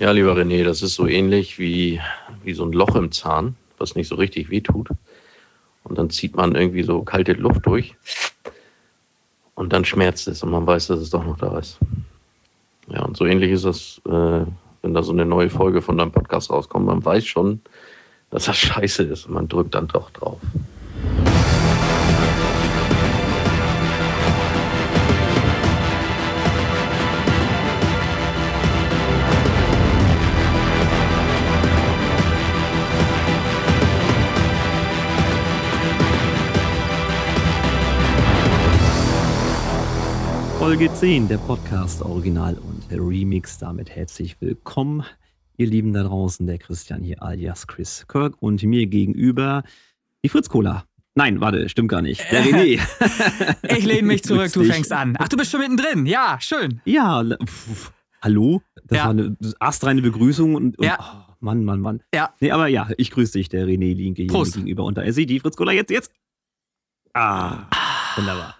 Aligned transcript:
Ja, 0.00 0.10
lieber 0.10 0.36
René, 0.36 0.64
das 0.64 0.82
ist 0.82 0.96
so 0.96 1.06
ähnlich 1.06 1.58
wie, 1.60 2.00
wie 2.42 2.52
so 2.52 2.64
ein 2.64 2.72
Loch 2.72 2.96
im 2.96 3.12
Zahn, 3.12 3.54
was 3.78 3.94
nicht 3.94 4.08
so 4.08 4.16
richtig 4.16 4.50
wehtut. 4.50 4.88
Und 5.84 5.98
dann 5.98 6.10
zieht 6.10 6.34
man 6.34 6.56
irgendwie 6.56 6.82
so 6.82 7.02
kalte 7.02 7.34
Luft 7.34 7.64
durch. 7.64 7.94
Und 9.54 9.72
dann 9.72 9.84
schmerzt 9.84 10.26
es 10.26 10.42
und 10.42 10.50
man 10.50 10.66
weiß, 10.66 10.88
dass 10.88 10.98
es 10.98 11.10
doch 11.10 11.24
noch 11.24 11.38
da 11.38 11.58
ist. 11.58 11.78
Ja, 12.88 13.02
und 13.04 13.16
so 13.16 13.24
ähnlich 13.24 13.52
ist 13.52 13.64
das, 13.64 14.00
äh, 14.06 14.44
wenn 14.82 14.94
da 14.94 15.02
so 15.04 15.12
eine 15.12 15.24
neue 15.24 15.48
Folge 15.48 15.80
von 15.80 15.96
deinem 15.96 16.10
Podcast 16.10 16.50
rauskommt. 16.50 16.86
Man 16.86 17.04
weiß 17.04 17.24
schon, 17.24 17.60
dass 18.30 18.46
das 18.46 18.56
scheiße 18.58 19.04
ist 19.04 19.26
und 19.26 19.34
man 19.34 19.48
drückt 19.48 19.76
dann 19.76 19.86
doch 19.86 20.10
drauf. 20.10 20.40
Folge 40.64 40.90
10, 40.90 41.28
der 41.28 41.36
Podcast 41.36 42.00
Original 42.00 42.56
und 42.56 42.90
Remix. 42.90 43.58
Damit 43.58 43.90
herzlich 43.90 44.40
willkommen, 44.40 45.04
ihr 45.58 45.66
Lieben 45.66 45.92
da 45.92 46.04
draußen. 46.04 46.46
Der 46.46 46.56
Christian 46.56 47.02
hier 47.02 47.22
alias 47.22 47.66
Chris 47.66 48.06
Kirk 48.08 48.40
und 48.40 48.62
mir 48.62 48.86
gegenüber 48.86 49.62
die 50.24 50.30
Fritz 50.30 50.48
Cola. 50.48 50.86
Nein, 51.14 51.42
warte, 51.42 51.68
stimmt 51.68 51.90
gar 51.90 52.00
nicht. 52.00 52.24
Der 52.32 52.42
René. 52.46 52.80
ich 53.76 53.84
lehne 53.84 54.08
mich 54.08 54.22
zurück, 54.24 54.50
du 54.54 54.64
fängst 54.64 54.90
an. 54.90 55.16
Ach, 55.18 55.28
du 55.28 55.36
bist 55.36 55.50
schon 55.50 55.60
mittendrin. 55.60 56.06
Ja, 56.06 56.38
schön. 56.40 56.80
Ja, 56.86 57.22
pf, 57.22 57.92
hallo? 58.22 58.62
Das 58.84 58.96
ja. 58.96 59.04
war 59.04 59.10
eine 59.10 59.36
astreine 59.60 60.00
Begrüßung 60.00 60.54
und, 60.54 60.78
und 60.78 60.84
ja. 60.86 60.96
oh, 60.98 61.34
Mann, 61.40 61.66
Mann, 61.66 61.80
Mann. 61.80 62.02
Ja. 62.14 62.34
Nee, 62.40 62.52
aber 62.52 62.68
ja, 62.68 62.88
ich 62.96 63.10
grüße 63.10 63.34
dich, 63.36 63.50
der 63.50 63.66
René 63.66 63.94
Linke 63.94 64.22
hier 64.22 64.30
Prost. 64.30 64.54
gegenüber. 64.54 64.84
Und 64.84 64.96
da 64.96 65.02
ist 65.02 65.16
sie, 65.16 65.26
die 65.26 65.40
Fritz 65.40 65.56
Cola, 65.56 65.72
jetzt, 65.72 65.90
jetzt. 65.90 66.10
Ah, 67.12 67.66
wunderbar. 68.16 68.56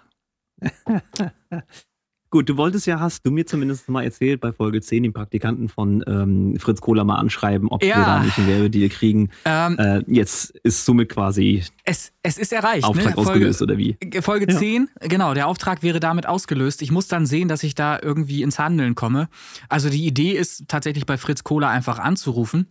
Gut, 2.35 2.49
du 2.49 2.57
wolltest 2.57 2.85
ja, 2.85 2.99
hast 2.99 3.25
du 3.25 3.31
mir 3.31 3.45
zumindest 3.45 3.87
mal 3.87 4.03
erzählt, 4.03 4.41
bei 4.41 4.51
Folge 4.51 4.81
10 4.81 5.03
den 5.03 5.13
Praktikanten 5.13 5.69
von 5.69 6.03
ähm, 6.05 6.57
Fritz 6.59 6.81
Kohler 6.81 7.05
mal 7.05 7.15
anschreiben, 7.15 7.69
ob 7.69 7.81
Ja. 7.81 7.95
wir 7.95 8.03
da 8.03 8.19
nicht 8.23 8.37
einen 8.37 8.47
Werbedeal 8.49 8.89
kriegen. 8.89 9.29
Ähm, 9.45 9.77
Äh, 9.79 10.01
jetzt 10.07 10.49
ist 10.63 10.83
somit 10.83 11.07
quasi 11.07 11.63
es, 11.85 12.11
es 12.23 12.37
ist 12.37 12.51
erreicht. 12.51 12.83
Auftrag 12.83 13.15
ne? 13.15 13.17
ausgelöst, 13.17 13.61
oder 13.61 13.77
wie? 13.77 13.95
Folge, 14.01 14.21
Folge 14.21 14.51
Ja. 14.51 14.57
10, 14.59 14.89
genau, 14.99 15.33
der 15.33 15.47
Auftrag 15.47 15.81
wäre 15.81 16.01
damit 16.01 16.27
ausgelöst. 16.27 16.81
Ich 16.81 16.91
muss 16.91 17.07
dann 17.07 17.25
sehen, 17.25 17.47
dass 17.47 17.63
ich 17.63 17.73
da 17.73 17.97
irgendwie 18.01 18.43
ins 18.43 18.59
Handeln 18.59 18.95
komme. 18.95 19.29
Also 19.69 19.89
die 19.89 20.05
Idee 20.05 20.31
ist 20.33 20.65
tatsächlich 20.67 21.05
bei 21.05 21.17
Fritz 21.17 21.45
Kohler 21.45 21.69
einfach 21.69 21.99
anzurufen. 21.99 22.67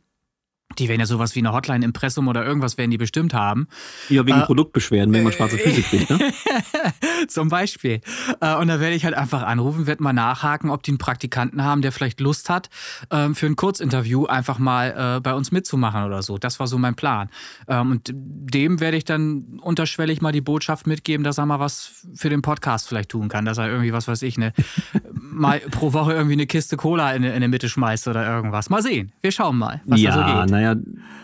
Die 0.78 0.88
werden 0.88 0.98
ja 1.00 1.06
sowas 1.06 1.36
wie 1.36 1.38
eine 1.38 1.52
Hotline, 1.52 1.84
Impressum 1.84 2.26
oder 2.26 2.44
irgendwas 2.44 2.78
werden 2.78 2.90
die 2.90 2.98
bestimmt 2.98 3.32
haben. 3.32 3.68
Ja, 4.08 4.26
wegen 4.26 4.40
Äh, 4.40 4.44
Produktbeschwerden, 4.44 5.14
wenn 5.14 5.22
man 5.22 5.32
schwarze 5.32 5.56
Füße 5.56 5.82
kriegt, 5.82 6.10
ne? 6.10 6.18
Zum 7.28 7.48
Beispiel. 7.48 8.00
Äh, 8.40 8.56
Und 8.56 8.66
da 8.68 8.80
werde 8.80 8.96
ich 8.96 9.04
halt 9.04 9.14
einfach 9.14 9.42
anrufen, 9.44 9.86
werde 9.86 10.02
mal 10.02 10.12
nachhaken, 10.12 10.70
ob 10.70 10.82
die 10.82 10.90
einen 10.90 10.98
Praktikanten 10.98 11.62
haben, 11.62 11.80
der 11.82 11.92
vielleicht 11.92 12.18
Lust 12.18 12.50
hat, 12.50 12.70
ähm, 13.10 13.36
für 13.36 13.46
ein 13.46 13.54
Kurzinterview 13.54 14.26
einfach 14.26 14.58
mal 14.58 15.16
äh, 15.18 15.20
bei 15.20 15.34
uns 15.34 15.52
mitzumachen 15.52 16.04
oder 16.04 16.22
so. 16.22 16.38
Das 16.38 16.58
war 16.58 16.66
so 16.66 16.76
mein 16.78 16.96
Plan. 16.96 17.28
Ähm, 17.68 17.92
Und 17.92 18.10
dem 18.12 18.80
werde 18.80 18.96
ich 18.96 19.04
dann 19.04 19.60
unterschwellig 19.62 20.22
mal 20.22 20.32
die 20.32 20.40
Botschaft 20.40 20.88
mitgeben, 20.88 21.22
dass 21.22 21.38
er 21.38 21.46
mal 21.46 21.60
was 21.60 22.04
für 22.14 22.30
den 22.30 22.42
Podcast 22.42 22.88
vielleicht 22.88 23.10
tun 23.10 23.28
kann. 23.28 23.44
Dass 23.44 23.58
er 23.58 23.68
irgendwie, 23.68 23.92
was 23.92 24.08
weiß 24.08 24.22
ich, 24.22 24.38
ne, 24.38 24.52
mal 25.12 25.60
pro 25.70 25.92
Woche 25.92 26.14
irgendwie 26.14 26.34
eine 26.34 26.46
Kiste 26.46 26.76
Cola 26.76 27.12
in, 27.12 27.22
in 27.22 27.40
die 27.42 27.48
Mitte 27.48 27.68
schmeißt 27.68 28.08
oder 28.08 28.26
irgendwas. 28.26 28.70
Mal 28.70 28.82
sehen. 28.82 29.12
Wir 29.22 29.30
schauen 29.30 29.56
mal, 29.56 29.80
was 29.86 30.02
da 30.02 30.12
so 30.12 30.20
ja, 30.20 30.42
geht. 30.42 30.50
Naja, 30.54 30.76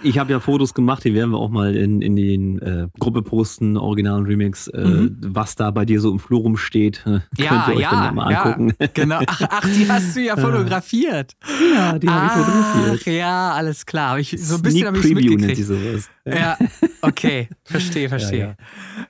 ich 0.03 0.19
habe 0.19 0.33
ja 0.33 0.41
Fotos 0.41 0.75
gemacht, 0.75 1.05
die 1.05 1.15
werden 1.15 1.31
wir 1.31 1.39
auch 1.39 1.51
mal 1.51 1.77
in, 1.77 2.03
in 2.03 2.17
die 2.17 2.35
äh, 2.35 2.89
Gruppe 2.99 3.23
posten, 3.23 3.77
Original 3.77 4.19
und 4.19 4.27
Remix, 4.27 4.67
äh, 4.69 4.81
Mhm. 4.85 5.19
was 5.21 5.55
da 5.55 5.71
bei 5.71 5.85
dir 5.85 6.01
so 6.01 6.11
im 6.11 6.19
Flur 6.19 6.41
rumsteht. 6.41 7.05
Äh, 7.07 7.21
Ja, 7.39 7.49
könnt 7.49 7.69
ihr 7.69 7.75
euch 7.77 7.81
ja, 7.83 7.91
dann 8.07 8.15
mal 8.15 8.33
ja. 8.33 8.43
angucken. 8.43 8.73
Genau. 8.95 9.21
Ach, 9.27 9.43
ach, 9.49 9.69
die 9.77 9.89
hast 9.89 10.17
du 10.17 10.21
ja 10.23 10.37
fotografiert. 10.47 11.35
ja, 11.75 11.99
die 11.99 12.09
habe 12.09 12.27
ich 12.27 12.33
fotografiert. 12.33 13.01
Ach, 13.03 13.07
ja, 13.13 13.53
alles 13.53 13.87
klar. 13.87 14.19
Ich, 14.19 14.35
so 14.39 14.57
ein 14.57 14.63
bisschen 14.63 14.87
habe 14.87 14.99
ich 14.99 15.05
nennt 15.05 15.25
mitgekriegt. 15.27 15.65
sowas. 15.67 16.09
Ja, 16.27 16.57
okay. 17.03 17.49
Verstehe, 17.65 18.09
verstehe. 18.17 18.39
Ja, 18.41 18.47
Ja, 18.47 18.55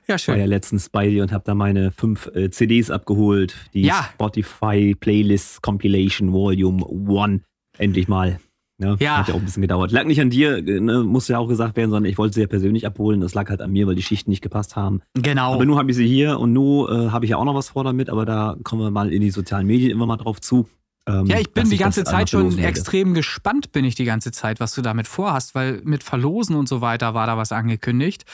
ja. 0.07 0.15
Ich 0.15 0.27
war 0.27 0.35
ja 0.35 0.41
schön. 0.43 0.49
letztens 0.49 0.89
bei 0.89 1.07
dir 1.09 1.23
und 1.23 1.31
habe 1.31 1.43
da 1.45 1.55
meine 1.55 1.91
fünf 1.91 2.27
äh, 2.35 2.49
CDs 2.51 2.91
abgeholt. 2.91 3.55
Die 3.73 3.81
Ja. 3.83 4.07
Spotify 4.13 4.95
Playlist 4.99 5.61
Compilation 5.61 6.31
Volume 6.31 6.85
1. 6.85 7.41
Endlich 7.77 8.07
mal. 8.07 8.39
Ne? 8.81 8.97
Ja. 8.99 9.19
Hat 9.19 9.27
ja 9.27 9.35
auch 9.35 9.39
ein 9.39 9.45
bisschen 9.45 9.61
gedauert. 9.61 9.91
Lag 9.91 10.05
nicht 10.05 10.19
an 10.19 10.31
dir, 10.31 10.59
ne? 10.61 11.03
muss 11.03 11.27
ja 11.27 11.37
auch 11.37 11.47
gesagt 11.47 11.77
werden, 11.77 11.91
sondern 11.91 12.09
ich 12.11 12.17
wollte 12.17 12.33
sie 12.33 12.41
ja 12.41 12.47
persönlich 12.47 12.87
abholen. 12.87 13.21
Das 13.21 13.35
lag 13.35 13.47
halt 13.49 13.61
an 13.61 13.71
mir, 13.71 13.85
weil 13.85 13.93
die 13.93 14.01
Schichten 14.01 14.31
nicht 14.31 14.41
gepasst 14.41 14.75
haben. 14.75 15.01
Genau. 15.13 15.53
Aber 15.53 15.65
nun 15.65 15.77
habe 15.77 15.91
ich 15.91 15.97
sie 15.97 16.07
hier 16.07 16.39
und 16.39 16.51
nun 16.51 16.89
äh, 16.89 17.09
habe 17.11 17.25
ich 17.25 17.31
ja 17.31 17.37
auch 17.37 17.45
noch 17.45 17.53
was 17.53 17.69
vor 17.69 17.83
damit, 17.83 18.09
aber 18.09 18.25
da 18.25 18.55
kommen 18.63 18.81
wir 18.81 18.89
mal 18.89 19.13
in 19.13 19.21
die 19.21 19.29
sozialen 19.29 19.67
Medien 19.67 19.91
immer 19.91 20.07
mal 20.07 20.17
drauf 20.17 20.41
zu. 20.41 20.67
ähm, 21.07 21.27
Ja, 21.27 21.37
ich 21.39 21.51
bin 21.51 21.69
die 21.69 21.77
ganze 21.77 22.03
Zeit 22.03 22.31
schon 22.31 22.57
extrem 22.57 23.13
gespannt, 23.13 23.71
bin 23.71 23.85
ich 23.85 23.93
die 23.93 24.05
ganze 24.05 24.31
Zeit, 24.31 24.59
was 24.59 24.73
du 24.73 24.81
damit 24.81 25.07
vorhast, 25.07 25.53
weil 25.53 25.81
mit 25.83 26.01
Verlosen 26.03 26.55
und 26.55 26.67
so 26.67 26.81
weiter 26.81 27.13
war 27.13 27.27
da 27.27 27.37
was 27.37 27.51
angekündigt. 27.51 28.25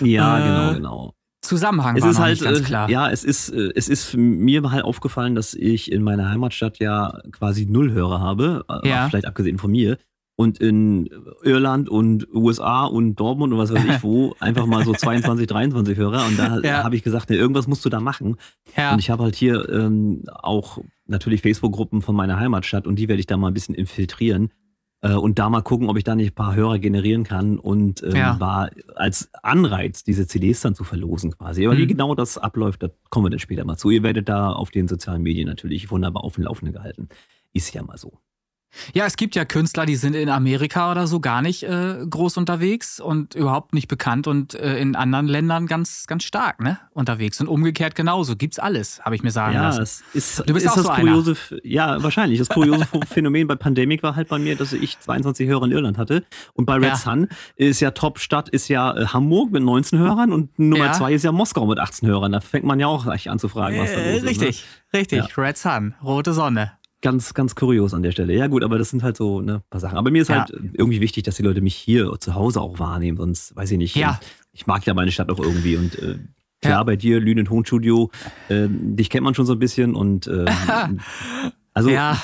Ja, 0.00 0.38
Äh, 0.38 0.42
genau, 0.42 0.74
genau. 0.74 1.14
Zusammenhang 1.42 1.96
Es 1.96 2.02
war 2.02 2.10
ist 2.10 2.18
halt, 2.18 2.32
nicht 2.32 2.44
ganz 2.44 2.60
äh, 2.60 2.62
klar. 2.64 2.90
ja, 2.90 3.10
es 3.10 3.24
ist, 3.24 3.48
äh, 3.48 3.70
es 3.74 3.88
ist 3.88 4.14
mir 4.16 4.70
halt 4.70 4.84
aufgefallen, 4.84 5.34
dass 5.34 5.54
ich 5.54 5.90
in 5.90 6.02
meiner 6.02 6.28
Heimatstadt 6.28 6.78
ja 6.78 7.18
quasi 7.32 7.66
null 7.66 7.92
Hörer 7.92 8.20
habe, 8.20 8.64
äh, 8.82 8.88
Ja. 8.88 9.08
vielleicht 9.08 9.26
abgesehen 9.26 9.58
von 9.58 9.70
mir. 9.70 9.96
Und 10.36 10.58
in 10.58 11.10
Irland 11.42 11.90
und 11.90 12.26
USA 12.32 12.84
und 12.86 13.16
Dortmund 13.16 13.52
und 13.52 13.58
was 13.58 13.74
weiß 13.74 13.84
ich 13.84 14.02
wo 14.02 14.34
einfach 14.40 14.64
mal 14.64 14.84
so 14.86 14.94
22, 14.94 15.46
23 15.46 15.96
Hörer. 15.98 16.26
Und 16.26 16.38
da 16.38 16.60
Ja. 16.60 16.82
habe 16.84 16.96
ich 16.96 17.02
gesagt, 17.02 17.28
ne, 17.30 17.36
irgendwas 17.36 17.66
musst 17.66 17.84
du 17.84 17.88
da 17.90 18.00
machen. 18.00 18.36
ja. 18.76 18.92
Und 18.92 19.00
ich 19.00 19.10
habe 19.10 19.22
halt 19.22 19.34
hier 19.36 19.68
ähm, 19.68 20.22
auch 20.32 20.78
natürlich 21.06 21.42
Facebook-Gruppen 21.42 22.00
von 22.02 22.14
meiner 22.16 22.38
Heimatstadt 22.38 22.86
und 22.86 22.96
die 22.96 23.08
werde 23.08 23.20
ich 23.20 23.26
da 23.26 23.36
mal 23.36 23.48
ein 23.48 23.54
bisschen 23.54 23.74
infiltrieren 23.74 24.50
äh, 25.02 25.14
und 25.14 25.38
da 25.38 25.48
mal 25.48 25.62
gucken, 25.62 25.88
ob 25.88 25.96
ich 25.96 26.04
da 26.04 26.14
nicht 26.14 26.32
ein 26.32 26.34
paar 26.34 26.54
Hörer 26.54 26.78
generieren 26.78 27.24
kann 27.24 27.58
und 27.58 28.02
ähm, 28.02 28.14
Ja. 28.16 28.40
war 28.40 28.70
als 28.96 29.30
Anreiz, 29.42 30.04
diese 30.04 30.26
CDs 30.26 30.60
dann 30.60 30.74
zu 30.74 30.84
verlosen 30.84 31.30
quasi. 31.32 31.66
Aber 31.66 31.76
wie 31.76 31.84
Mhm. 31.84 31.88
genau 31.88 32.14
das 32.14 32.36
abläuft, 32.38 32.82
da 32.82 32.88
kommen 33.08 33.26
wir 33.26 33.30
dann 33.30 33.38
später 33.38 33.64
mal 33.64 33.76
zu. 33.76 33.90
Ihr 33.90 34.02
werdet 34.02 34.28
da 34.28 34.52
auf 34.52 34.70
den 34.70 34.88
sozialen 34.88 35.22
Medien 35.22 35.48
natürlich 35.48 35.90
wunderbar 35.90 36.24
auf 36.24 36.34
dem 36.34 36.44
Laufenden 36.44 36.74
gehalten. 36.74 37.08
Ist 37.52 37.72
ja 37.74 37.82
mal 37.82 37.96
so. 37.98 38.18
Ja, 38.94 39.04
es 39.04 39.16
gibt 39.16 39.34
ja 39.34 39.44
Künstler, 39.44 39.84
die 39.84 39.96
sind 39.96 40.14
in 40.14 40.28
Amerika 40.28 40.90
oder 40.92 41.06
so 41.06 41.18
gar 41.20 41.42
nicht 41.42 41.64
äh, 41.64 41.96
groß 42.08 42.36
unterwegs 42.36 43.00
und 43.00 43.34
überhaupt 43.34 43.74
nicht 43.74 43.88
bekannt 43.88 44.26
und 44.28 44.54
äh, 44.54 44.78
in 44.78 44.94
anderen 44.96 45.26
Ländern 45.26 45.66
ganz, 45.66 46.06
ganz 46.06 46.22
stark 46.22 46.60
ne, 46.60 46.78
unterwegs. 46.92 47.40
Und 47.40 47.48
umgekehrt 47.48 47.94
genauso. 47.94 48.36
Gibt's 48.36 48.58
alles, 48.58 49.00
habe 49.04 49.16
ich 49.16 49.22
mir 49.22 49.32
sagen 49.32 49.54
Ja, 49.54 49.64
lassen. 49.70 49.82
es 49.82 50.02
ist, 50.14 50.38
Du 50.48 50.54
bist 50.54 50.66
ist 50.66 50.72
auch 50.72 50.76
das 50.76 50.84
so 50.84 50.90
einer. 50.90 51.00
kuriose, 51.12 51.36
ja, 51.64 52.02
wahrscheinlich. 52.02 52.38
Das 52.38 52.48
kuriose 52.48 52.86
Phänomen 53.08 53.46
bei 53.48 53.56
Pandemic 53.56 54.02
war 54.02 54.14
halt 54.16 54.28
bei 54.28 54.38
mir, 54.38 54.54
dass 54.56 54.72
ich 54.72 54.98
22 55.00 55.48
Hörer 55.48 55.64
in 55.66 55.72
Irland 55.72 55.98
hatte. 55.98 56.24
Und 56.54 56.66
bei 56.66 56.74
Red 56.74 56.84
Ja. 56.84 56.96
Sun 56.96 57.28
ist 57.56 57.80
ja 57.80 57.90
Top-Stadt 57.90 58.48
ist 58.48 58.68
ja 58.68 58.96
äh, 58.96 59.06
Hamburg 59.06 59.50
mit 59.50 59.62
19 59.62 59.98
Hörern 59.98 60.32
und 60.32 60.58
Nummer 60.58 60.86
Ja. 60.86 60.92
zwei 60.92 61.12
ist 61.12 61.24
ja 61.24 61.32
Moskau 61.32 61.66
mit 61.66 61.78
18 61.80 62.08
Hörern. 62.08 62.32
Da 62.32 62.40
fängt 62.40 62.64
man 62.64 62.78
ja 62.78 62.86
auch 62.86 63.04
gleich 63.04 63.28
an 63.30 63.38
zu 63.38 63.48
fragen, 63.48 63.78
was 63.78 63.92
da 63.92 63.98
Äh, 63.98 64.12
los 64.12 64.22
ist. 64.22 64.28
richtig, 64.28 64.64
richtig. 64.92 65.36
Red 65.38 65.58
Sun, 65.58 65.94
rote 66.02 66.32
Sonne. 66.32 66.72
Ganz, 67.02 67.32
ganz 67.32 67.54
kurios 67.54 67.94
an 67.94 68.02
der 68.02 68.12
Stelle. 68.12 68.34
Ja, 68.34 68.46
gut, 68.46 68.62
aber 68.62 68.76
das 68.76 68.90
sind 68.90 69.02
halt 69.02 69.16
so 69.16 69.40
ne, 69.40 69.62
paar 69.70 69.80
Sachen. 69.80 69.96
Aber 69.96 70.10
mir 70.10 70.20
ist 70.22 70.28
Ja. 70.28 70.40
halt 70.40 70.50
irgendwie 70.74 71.00
wichtig, 71.00 71.22
dass 71.24 71.36
die 71.36 71.42
Leute 71.42 71.62
mich 71.62 71.74
hier 71.74 72.12
zu 72.20 72.34
Hause 72.34 72.60
auch 72.60 72.78
wahrnehmen, 72.78 73.16
sonst 73.16 73.56
weiß 73.56 73.70
ich 73.70 73.78
nicht. 73.78 73.96
Ja. 73.96 74.20
Ich 74.52 74.66
mag 74.66 74.84
ja 74.84 74.92
meine 74.92 75.10
Stadt 75.10 75.30
auch 75.30 75.38
irgendwie 75.38 75.76
und 75.76 75.98
äh, 75.98 76.18
klar, 76.60 76.72
Ja. 76.80 76.82
bei 76.82 76.96
dir, 76.96 77.18
Lünen 77.20 77.46
Tonstudio, 77.46 78.10
äh, 78.48 78.66
dich 78.68 79.08
kennt 79.08 79.24
man 79.24 79.34
schon 79.34 79.46
so 79.46 79.54
ein 79.54 79.58
bisschen 79.58 79.94
und 79.94 80.26
ähm, 80.26 80.46
also 81.74 81.88
ja, 81.88 82.20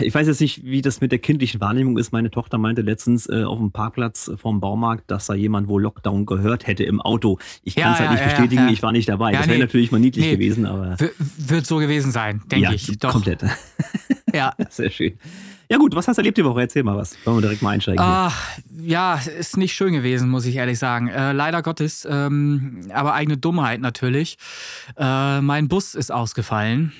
ich 0.00 0.14
weiß 0.14 0.26
jetzt 0.26 0.40
nicht, 0.40 0.64
wie 0.64 0.82
das 0.82 1.00
mit 1.00 1.12
der 1.12 1.18
kindlichen 1.18 1.60
Wahrnehmung 1.60 1.98
ist. 1.98 2.12
Meine 2.12 2.30
Tochter 2.30 2.58
meinte 2.58 2.82
letztens 2.82 3.28
äh, 3.28 3.44
auf 3.44 3.58
dem 3.58 3.70
Parkplatz 3.70 4.30
vorm 4.36 4.60
Baumarkt, 4.60 5.10
dass 5.10 5.26
da 5.26 5.34
jemand 5.34 5.68
wohl 5.68 5.82
Lockdown 5.82 6.26
gehört 6.26 6.66
hätte 6.66 6.84
im 6.84 7.00
Auto. 7.00 7.38
Ich 7.62 7.74
Ja, 7.74 7.84
kann 7.84 7.92
es 7.92 7.98
halt 7.98 8.06
ja, 8.08 8.12
nicht 8.12 8.20
ja, 8.20 8.28
bestätigen, 8.28 8.68
ich 8.68 8.82
war 8.82 8.92
nicht 8.92 9.08
dabei. 9.08 9.32
Das 9.32 9.46
wäre 9.46 9.58
nee. 9.58 9.64
natürlich 9.64 9.90
mal 9.92 9.98
niedlich 9.98 10.24
Nee. 10.26 10.32
gewesen, 10.32 10.66
aber 10.66 10.96
wird 11.36 11.66
so 11.66 11.78
gewesen 11.78 12.12
sein, 12.12 12.42
denke 12.50 12.74
ich. 12.74 12.98
Doch. 12.98 13.12
komplett. 13.12 13.44
Ja. 14.34 14.52
Sehr 14.68 14.90
schön. 14.90 15.14
Ja 15.70 15.76
gut, 15.78 15.94
was 15.94 16.08
hast 16.08 16.16
du 16.16 16.20
erlebt 16.20 16.38
die 16.38 16.44
Woche? 16.44 16.60
Erzähl 16.60 16.82
mal 16.82 16.96
was. 16.96 17.16
Wollen 17.24 17.38
wir 17.38 17.42
direkt 17.42 17.62
mal 17.62 17.70
einsteigen? 17.70 17.98
Ach, 18.02 18.42
ja, 18.78 19.14
ist 19.38 19.56
nicht 19.56 19.74
schön 19.74 19.92
gewesen, 19.92 20.28
muss 20.28 20.46
ich 20.46 20.56
ehrlich 20.56 20.78
sagen. 20.78 21.08
Äh, 21.08 21.32
leider 21.32 21.62
Gottes, 21.62 22.06
ähm, 22.10 22.80
aber 22.92 23.14
eigene 23.14 23.36
Dummheit 23.36 23.80
natürlich. 23.80 24.38
Äh, 24.98 25.40
mein 25.40 25.68
Bus 25.68 25.94
ist 25.94 26.10
ausgefallen. 26.10 26.92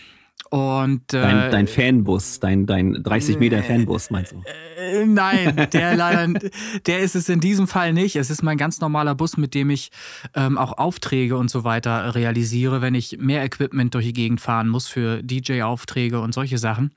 Und 0.50 1.12
äh, 1.12 1.20
Dein, 1.20 1.50
dein 1.50 1.66
Fanbus, 1.66 2.40
dein, 2.40 2.66
dein 2.66 3.02
30 3.02 3.38
Meter 3.38 3.62
Fanbus, 3.62 4.10
meinst 4.10 4.32
du? 4.32 4.42
Äh, 4.78 5.04
Nein, 5.04 5.68
der 5.72 5.96
leider, 5.96 6.38
der 6.86 7.00
ist 7.00 7.14
es 7.16 7.28
in 7.28 7.40
diesem 7.40 7.66
Fall 7.66 7.92
nicht. 7.92 8.16
Es 8.16 8.30
ist 8.30 8.42
mein 8.42 8.56
ganz 8.56 8.80
normaler 8.80 9.14
Bus, 9.14 9.36
mit 9.36 9.54
dem 9.54 9.70
ich 9.70 9.90
ähm, 10.34 10.56
auch 10.56 10.78
Aufträge 10.78 11.36
und 11.36 11.50
so 11.50 11.64
weiter 11.64 12.14
realisiere, 12.14 12.80
wenn 12.80 12.94
ich 12.94 13.18
mehr 13.18 13.44
Equipment 13.44 13.94
durch 13.94 14.06
die 14.06 14.12
Gegend 14.12 14.40
fahren 14.40 14.68
muss 14.68 14.88
für 14.88 15.22
DJ-Aufträge 15.22 16.20
und 16.20 16.32
solche 16.32 16.58
Sachen. 16.58 16.92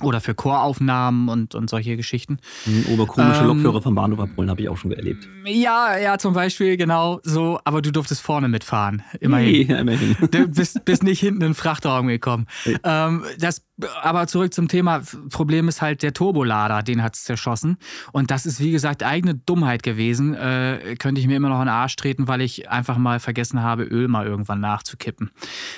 Oder 0.00 0.22
für 0.22 0.34
Choraufnahmen 0.34 1.28
und, 1.28 1.54
und 1.54 1.68
solche 1.68 1.98
Geschichten. 1.98 2.38
Mhm, 2.64 2.86
Oder 2.94 3.06
komische 3.06 3.42
ähm, 3.42 3.48
Lokführer 3.48 3.82
vom 3.82 3.94
Bahnhof 3.94 4.20
abholen, 4.20 4.48
habe 4.48 4.62
ich 4.62 4.68
auch 4.70 4.76
schon 4.78 4.90
erlebt. 4.90 5.28
Ja, 5.44 5.98
ja, 5.98 6.16
zum 6.16 6.32
Beispiel, 6.32 6.78
genau 6.78 7.20
so. 7.24 7.60
Aber 7.64 7.82
du 7.82 7.92
durftest 7.92 8.22
vorne 8.22 8.48
mitfahren. 8.48 9.02
Immerhin. 9.20 9.66
Nee, 9.68 9.74
immerhin. 9.74 10.16
Du 10.30 10.48
bist, 10.48 10.84
bist 10.86 11.02
nicht 11.02 11.20
hinten 11.20 11.42
in 11.42 11.48
den 11.48 11.54
Frachtraum 11.54 12.06
gekommen. 12.06 12.46
Ähm, 12.84 13.24
das 13.38 13.62
aber 14.02 14.26
zurück 14.26 14.52
zum 14.52 14.68
Thema. 14.68 15.02
Problem 15.30 15.68
ist 15.68 15.82
halt 15.82 16.02
der 16.02 16.12
Turbolader, 16.12 16.82
den 16.82 17.02
hat 17.02 17.14
es 17.14 17.24
zerschossen. 17.24 17.78
Und 18.12 18.30
das 18.30 18.46
ist, 18.46 18.60
wie 18.60 18.70
gesagt, 18.70 19.02
eigene 19.02 19.34
Dummheit 19.34 19.82
gewesen. 19.82 20.34
Äh, 20.34 20.96
könnte 20.98 21.20
ich 21.20 21.26
mir 21.26 21.36
immer 21.36 21.48
noch 21.48 21.60
in 21.60 21.66
den 21.66 21.70
Arsch 21.70 21.96
treten, 21.96 22.28
weil 22.28 22.42
ich 22.42 22.70
einfach 22.70 22.98
mal 22.98 23.18
vergessen 23.18 23.62
habe, 23.62 23.84
Öl 23.84 24.08
mal 24.08 24.26
irgendwann 24.26 24.60
nachzukippen. 24.60 25.30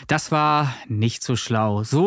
Das 0.06 0.32
war 0.32 0.74
nicht 0.88 1.22
so 1.22 1.36
schlau. 1.36 1.82
So. 1.84 2.04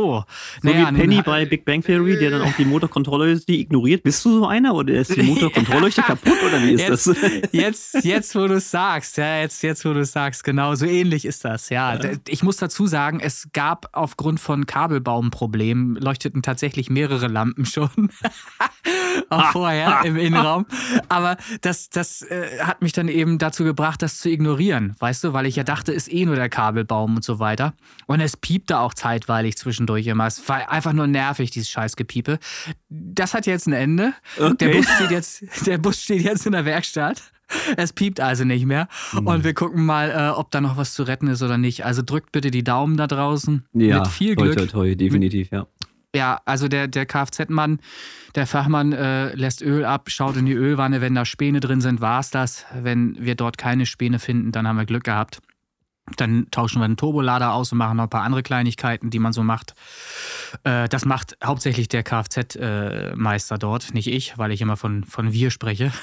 So 0.62 0.70
naja, 0.70 0.90
wie 0.92 1.00
Penny 1.00 1.22
bei 1.22 1.46
Big 1.46 1.66
Bang 1.66 1.82
Theory, 1.82 2.18
der 2.20 2.32
dann 2.32 2.42
auch 2.42 2.54
die 2.58 2.66
Motorkontrollleuchte 2.66 3.54
ignoriert. 3.54 4.04
Bist 4.04 4.24
du 4.26 4.40
so 4.40 4.48
einer 4.48 4.76
oder 4.76 4.94
ist 4.94 5.16
die 5.16 5.22
Motorkontrollleuchte 5.24 6.02
kaputt 6.02 6.38
oder 6.46 6.62
wie 6.62 6.74
ist 6.74 6.82
jetzt, 6.82 7.08
das? 7.08 7.18
Jetzt, 7.52 8.04
jetzt, 8.04 8.36
wo 8.36 8.48
du 8.48 8.56
es 8.56 8.70
sagst, 8.70 9.18
ja, 9.18 9.40
jetzt, 9.40 9.64
jetzt, 9.64 9.84
wo 9.86 9.94
du 9.94 10.02
es 10.02 10.12
sagst, 10.12 10.44
genau, 10.44 10.76
so 10.76 10.86
ähnlich 10.86 11.26
ist 11.26 11.46
das. 11.46 11.70
Ja, 11.70 11.96
ja. 11.96 12.12
ich 12.28 12.44
muss 12.44 12.58
dazu 12.58 12.88
sagen, 12.88 13.20
es 13.20 13.50
gab 13.54 13.90
aufgrund 13.94 14.40
von 14.40 14.66
Kabelbaumproblemen 14.66 15.87
leuchteten 15.96 16.42
tatsächlich 16.42 16.90
mehrere 16.90 17.28
Lampen 17.28 17.66
schon. 17.66 17.90
auch 19.30 19.52
vorher 19.52 20.02
im 20.06 20.16
Innenraum. 20.18 20.66
Aber 21.10 21.38
das, 21.62 21.90
das 21.90 22.22
äh, 22.24 22.60
hat 22.60 22.82
mich 22.82 22.94
dann 22.94 23.08
eben 23.08 23.38
dazu 23.38 23.64
gebracht, 23.64 24.02
das 24.02 24.20
zu 24.20 24.30
ignorieren, 24.30 24.96
weißt 25.00 25.24
du, 25.24 25.34
weil 25.34 25.46
ich 25.46 25.56
ja 25.56 25.64
dachte, 25.64 25.92
ist 25.92 26.12
eh 26.12 26.26
nur 26.26 26.36
der 26.36 26.50
Kabelbaum 26.50 27.16
und 27.16 27.24
so 27.24 27.40
weiter. 27.40 27.74
Und 28.06 28.22
es 28.22 28.38
piepte 28.38 28.80
auch 28.80 28.94
zeitweilig 28.94 29.58
zwischendurch 29.58 30.08
immer. 30.08 30.28
Es 30.28 30.48
war 30.48 30.70
einfach 30.72 30.94
nur 30.94 31.08
nervig, 31.08 31.52
dieses 31.52 31.70
Scheißgepiepe. 31.70 32.40
Das 32.90 33.34
hat 33.34 33.46
jetzt 33.46 33.68
ein 33.68 33.74
Ende. 33.74 34.14
Okay. 34.38 34.56
Der, 34.60 34.70
Bus 34.70 34.86
steht 34.86 35.12
jetzt, 35.12 35.68
der 35.68 35.78
Bus 35.78 36.02
steht 36.02 36.22
jetzt 36.22 36.46
in 36.46 36.54
der 36.54 36.66
Werkstatt. 36.66 37.32
Es 37.78 37.94
piept 37.94 38.20
also 38.20 38.44
nicht 38.44 38.66
mehr. 38.66 38.90
Mhm. 39.14 39.28
Und 39.28 39.44
wir 39.46 39.54
gucken 39.54 39.86
mal, 39.86 40.12
äh, 40.12 40.38
ob 40.38 40.52
da 40.52 40.60
noch 40.60 40.76
was 40.76 40.94
zu 40.94 41.04
retten 41.04 41.28
ist 41.28 41.42
oder 41.42 41.58
nicht. 41.58 41.86
Also 41.86 42.02
drückt 42.02 42.34
bitte 42.34 42.52
die 42.52 42.64
Daumen 42.64 42.98
da 42.98 43.08
draußen. 43.08 43.66
Ja, 43.74 44.00
mit 44.00 44.08
viel 44.10 44.36
toi, 44.36 44.44
Glück. 44.44 44.58
Toi, 44.58 44.66
toi, 44.66 44.96
definitiv, 44.96 45.52
ja. 45.52 45.66
Ja, 46.16 46.42
also 46.46 46.68
der, 46.68 46.88
der 46.88 47.06
Kfz-Mann, 47.06 47.80
der 48.36 48.48
Fachmann 48.48 48.94
äh, 48.94 49.34
lässt 49.36 49.62
Öl 49.62 49.86
ab, 49.86 50.10
schaut 50.10 50.38
in 50.38 50.46
die 50.46 50.54
Ölwanne. 50.54 51.02
Wenn 51.02 51.16
da 51.16 51.26
Späne 51.26 51.60
drin 51.60 51.82
sind, 51.82 52.02
war 52.02 52.20
es 52.20 52.32
das. 52.32 52.66
Wenn 52.74 53.18
wir 53.20 53.36
dort 53.36 53.58
keine 53.58 53.86
Späne 53.86 54.20
finden, 54.20 54.52
dann 54.52 54.68
haben 54.68 54.78
wir 54.78 54.86
Glück 54.86 55.04
gehabt. 55.04 55.40
Dann 56.16 56.48
tauschen 56.52 56.82
wir 56.82 56.88
den 56.88 56.98
Turbolader 56.98 57.54
aus 57.54 57.72
und 57.72 57.78
machen 57.78 57.98
noch 57.98 58.04
ein 58.04 58.10
paar 58.10 58.24
andere 58.24 58.44
Kleinigkeiten, 58.44 59.10
die 59.10 59.20
man 59.20 59.34
so 59.34 59.44
macht. 59.44 59.76
Äh, 60.64 60.88
das 60.88 61.06
macht 61.06 61.38
hauptsächlich 61.44 61.90
der 61.90 62.04
Kfz-Meister 62.04 63.58
dort, 63.58 63.94
nicht 63.94 64.08
ich, 64.08 64.38
weil 64.38 64.52
ich 64.52 64.62
immer 64.62 64.78
von, 64.78 65.04
von 65.04 65.34
wir 65.34 65.52
spreche. 65.52 65.92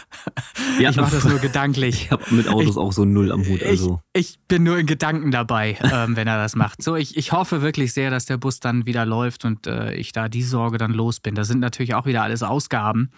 Ja, 0.80 0.90
ich 0.90 0.96
mache 0.96 1.14
das 1.14 1.24
nur 1.24 1.38
gedanklich. 1.38 2.04
Ich 2.04 2.10
habe 2.10 2.24
mit 2.34 2.48
Autos 2.48 2.70
ich, 2.70 2.76
auch 2.76 2.92
so 2.92 3.04
null 3.04 3.30
am 3.30 3.46
Hut. 3.46 3.62
Also. 3.62 4.00
Ich, 4.12 4.30
ich 4.30 4.38
bin 4.48 4.64
nur 4.64 4.76
in 4.76 4.86
Gedanken 4.86 5.30
dabei, 5.30 5.78
ähm, 5.80 6.16
wenn 6.16 6.26
er 6.26 6.36
das 6.36 6.56
macht. 6.56 6.82
So, 6.82 6.96
ich, 6.96 7.16
ich 7.16 7.30
hoffe 7.30 7.62
wirklich 7.62 7.92
sehr, 7.92 8.10
dass 8.10 8.24
der 8.26 8.38
Bus 8.38 8.58
dann 8.58 8.84
wieder 8.84 9.06
läuft 9.06 9.44
und 9.44 9.68
äh, 9.68 9.94
ich 9.94 10.10
da 10.10 10.28
die 10.28 10.42
Sorge 10.42 10.78
dann 10.78 10.92
los 10.92 11.20
bin. 11.20 11.36
Das 11.36 11.46
sind 11.46 11.60
natürlich 11.60 11.94
auch 11.94 12.06
wieder 12.06 12.24
alles 12.24 12.42
Ausgaben 12.42 13.10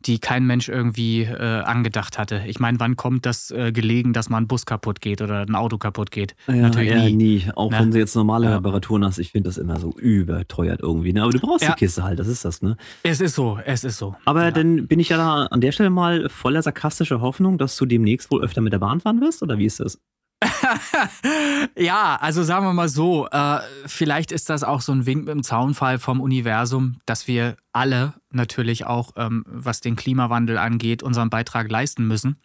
die 0.00 0.18
kein 0.18 0.46
Mensch 0.46 0.68
irgendwie 0.68 1.22
äh, 1.22 1.60
angedacht 1.62 2.18
hatte. 2.18 2.42
Ich 2.46 2.60
meine, 2.60 2.78
wann 2.80 2.96
kommt 2.96 3.26
das 3.26 3.50
äh, 3.50 3.72
gelegen, 3.72 4.12
dass 4.12 4.28
mal 4.28 4.38
ein 4.38 4.46
Bus 4.46 4.64
kaputt 4.64 5.00
geht 5.00 5.22
oder 5.22 5.40
ein 5.40 5.54
Auto 5.54 5.78
kaputt 5.78 6.10
geht? 6.10 6.34
Ja, 6.46 6.54
Natürlich 6.54 6.90
ja, 6.90 7.04
nie. 7.04 7.14
nie. 7.14 7.44
Auch 7.54 7.70
ne? 7.70 7.80
wenn 7.80 7.92
sie 7.92 7.98
jetzt 7.98 8.14
normale 8.14 8.46
ja. 8.46 8.56
Reparaturen 8.56 9.04
hast, 9.04 9.18
ich 9.18 9.32
finde 9.32 9.48
das 9.48 9.58
immer 9.58 9.80
so 9.80 9.92
überteuert 9.98 10.80
irgendwie. 10.82 11.12
Ne? 11.12 11.22
Aber 11.22 11.32
du 11.32 11.40
brauchst 11.40 11.64
ja. 11.64 11.72
die 11.72 11.78
Kiste 11.78 12.04
halt, 12.04 12.18
das 12.18 12.28
ist 12.28 12.44
das, 12.44 12.62
ne? 12.62 12.76
Es 13.02 13.20
ist 13.20 13.34
so, 13.34 13.58
es 13.64 13.84
ist 13.84 13.98
so. 13.98 14.14
Aber 14.24 14.52
dann 14.52 14.86
bin 14.86 15.00
ich 15.00 15.08
ja 15.08 15.16
da 15.16 15.46
an 15.46 15.60
der 15.60 15.72
Stelle 15.72 15.90
mal 15.90 16.28
voller 16.28 16.62
sarkastischer 16.62 17.20
Hoffnung, 17.20 17.58
dass 17.58 17.76
du 17.76 17.86
demnächst 17.86 18.30
wohl 18.30 18.42
öfter 18.42 18.60
mit 18.60 18.72
der 18.72 18.78
Bahn 18.78 19.00
fahren 19.00 19.20
wirst, 19.20 19.42
oder 19.42 19.58
wie 19.58 19.66
ist 19.66 19.80
das? 19.80 19.98
ja, 21.76 22.16
also 22.20 22.42
sagen 22.42 22.64
wir 22.64 22.72
mal 22.72 22.88
so, 22.88 23.28
äh, 23.28 23.58
vielleicht 23.86 24.32
ist 24.32 24.50
das 24.50 24.62
auch 24.62 24.80
so 24.80 24.92
ein 24.92 25.06
Wink 25.06 25.24
mit 25.24 25.34
dem 25.34 25.42
Zaunfall 25.42 25.98
vom 25.98 26.20
Universum, 26.20 27.00
dass 27.06 27.26
wir 27.26 27.56
alle 27.72 28.14
natürlich 28.30 28.86
auch, 28.86 29.12
ähm, 29.16 29.44
was 29.46 29.80
den 29.80 29.96
Klimawandel 29.96 30.58
angeht, 30.58 31.02
unseren 31.02 31.30
Beitrag 31.30 31.70
leisten 31.70 32.06
müssen. 32.06 32.36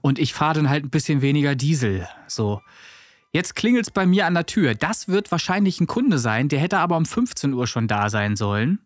Und 0.00 0.18
ich 0.18 0.34
fahre 0.34 0.54
dann 0.54 0.68
halt 0.68 0.84
ein 0.84 0.90
bisschen 0.90 1.22
weniger 1.22 1.54
Diesel. 1.54 2.06
So. 2.26 2.60
Jetzt 3.32 3.56
klingelt 3.56 3.86
es 3.86 3.90
bei 3.90 4.06
mir 4.06 4.26
an 4.26 4.34
der 4.34 4.46
Tür. 4.46 4.74
Das 4.74 5.08
wird 5.08 5.32
wahrscheinlich 5.32 5.80
ein 5.80 5.88
Kunde 5.88 6.18
sein, 6.18 6.48
der 6.48 6.60
hätte 6.60 6.78
aber 6.78 6.96
um 6.96 7.04
15 7.04 7.52
Uhr 7.52 7.66
schon 7.66 7.88
da 7.88 8.08
sein 8.08 8.36
sollen. 8.36 8.78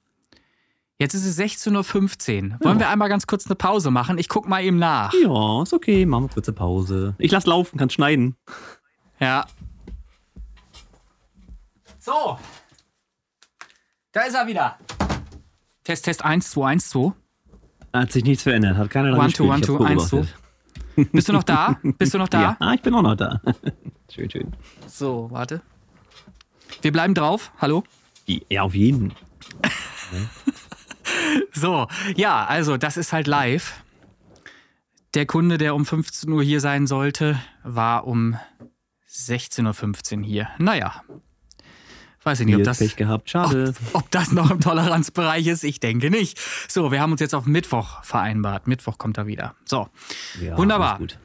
Jetzt 1.01 1.15
ist 1.15 1.25
es 1.25 1.39
16.15 1.39 1.75
Uhr. 1.77 2.61
Wollen 2.61 2.79
ja. 2.79 2.81
wir 2.81 2.89
einmal 2.89 3.09
ganz 3.09 3.29
kurz 3.29 3.47
eine 3.47 3.55
Pause 3.55 3.93
machen? 3.93 4.19
Ich 4.19 4.29
guck 4.29 4.49
mal 4.49 4.65
eben 4.65 4.81
nach. 4.81 5.13
Ja, 5.15 5.63
ist 5.63 5.73
okay. 5.73 6.05
Machen 6.05 6.25
wir 6.25 6.29
kurze 6.31 6.53
Pause. 6.53 7.15
Ich 7.19 7.31
lass 7.31 7.47
laufen, 7.47 7.79
kann 7.79 7.89
schneiden. 7.89 8.37
Ja. 9.21 9.47
So. 12.01 12.37
Da 14.11 14.23
ist 14.23 14.35
er 14.35 14.49
wieder. 14.49 14.77
Test, 15.85 16.05
Test 16.05 16.25
1, 16.25 16.51
2, 16.51 16.67
1, 16.67 16.89
2. 16.91 17.13
Hat 17.93 18.11
sich 18.11 18.25
nichts 18.25 18.43
verändert. 18.43 18.77
Hat 18.77 18.91
keiner 18.91 19.19
1, 19.21 19.35
2, 19.35 19.53
1, 19.53 19.67
2, 19.67 19.85
1, 19.85 20.09
2. 20.09 20.27
Bist 21.13 21.29
du 21.29 21.33
noch 21.33 21.45
da? 21.45 21.79
Bist 21.97 22.13
du 22.13 22.19
noch 22.19 22.29
da? 22.29 22.57
Ja, 22.61 22.75
ich 22.75 22.83
bin 22.83 22.93
auch 22.95 23.03
noch 23.03 23.15
da. 23.15 23.41
schön, 24.13 24.29
schön. 24.29 24.57
So, 24.89 25.29
warte. 25.31 25.63
Wir 26.83 26.91
bleiben 26.91 27.15
drauf. 27.15 27.53
Hallo? 27.59 27.85
Ja, 28.27 28.63
auf 28.63 28.75
jeden. 28.75 29.15
So, 31.53 31.89
ja, 32.15 32.45
also 32.45 32.77
das 32.77 32.97
ist 32.97 33.13
halt 33.13 33.27
live. 33.27 33.83
Der 35.15 35.27
Kunde, 35.27 35.59
der 35.59 35.75
um 35.75 35.85
15 35.85 36.31
Uhr 36.31 36.43
hier 36.43 36.61
sein 36.61 36.87
sollte, 36.87 37.41
war 37.65 38.07
um 38.07 38.37
16.15 39.11 40.19
Uhr 40.19 40.25
hier. 40.25 40.49
Naja, 40.59 41.03
weiß 42.29 42.41
ich 42.41 42.47
nicht, 42.47 42.57
ob 42.57 42.65
das, 42.65 42.79
Pech 42.79 42.97
gehabt. 42.97 43.31
Schade. 43.31 43.75
Ob, 43.93 44.03
ob, 44.03 44.11
das 44.11 44.33
noch 44.33 44.51
im 44.51 44.61
Toleranzbereich 44.61 45.47
ist. 45.47 45.65
Ich 45.65 45.81
denke 45.81 46.11
nicht. 46.11 46.39
So, 46.69 46.93
wir 46.93 47.01
haben 47.01 47.13
uns 47.13 47.21
jetzt 47.21 47.35
auf 47.35 47.47
Mittwoch 47.47 48.05
vereinbart. 48.05 48.67
Mittwoch 48.67 48.99
kommt 48.99 49.19
er 49.19 49.27
wieder. 49.27 49.55
So, 49.65 49.89
ja, 50.41 50.57
wunderbar. 50.57 50.99
Gut. 50.99 51.19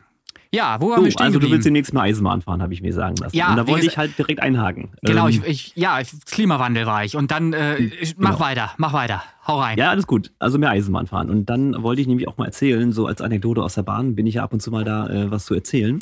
Ja, 0.54 0.80
wo 0.80 0.92
waren 0.92 1.04
wir 1.04 1.12
stehen 1.12 1.26
Also 1.26 1.40
du 1.40 1.50
willst 1.50 1.66
demnächst 1.66 1.94
mal 1.94 2.02
Eisenbahn 2.02 2.42
fahren, 2.42 2.62
habe 2.62 2.74
ich 2.74 2.82
mir 2.82 2.94
sagen 2.94 3.16
lassen. 3.18 3.36
Ja, 3.36 3.50
und 3.50 3.58
da 3.58 3.68
wollte 3.68 3.88
ich 3.88 3.98
halt 3.98 4.16
direkt 4.18 4.40
einhaken. 4.40 4.92
Genau, 5.02 5.28
ähm, 5.28 5.30
ich, 5.30 5.44
ich, 5.46 5.76
ja, 5.76 6.00
Klimawandel 6.28 6.86
war 6.86 7.04
ich. 7.04 7.16
Und 7.16 7.32
dann 7.32 7.54
äh, 7.54 7.78
hm, 7.78 7.92
mach 8.18 8.34
genau. 8.34 8.40
weiter, 8.40 8.72
mach 8.78 8.94
weiter. 8.94 9.24
Hau 9.48 9.60
rein. 9.60 9.80
Ja, 9.80 9.90
alles 9.90 10.06
gut. 10.06 10.32
Also 10.38 10.60
mehr 10.60 10.70
Eisenbahn 10.70 11.08
fahren. 11.08 11.32
Und 11.32 11.50
dann 11.50 11.82
wollte 11.82 12.02
ich 12.02 12.08
nämlich 12.08 12.28
auch 12.28 12.38
mal 12.38 12.46
erzählen, 12.46 12.92
so 12.92 13.08
als 13.08 13.20
Anekdote 13.20 13.64
aus 13.64 13.74
der 13.74 13.82
Bahn 13.82 14.16
bin 14.16 14.28
ich 14.28 14.36
ja 14.36 14.44
ab 14.44 14.54
und 14.54 14.62
zu 14.62 14.70
mal 14.70 14.84
da, 14.84 15.10
äh, 15.10 15.32
was 15.32 15.46
zu 15.46 15.56
erzählen. 15.56 15.98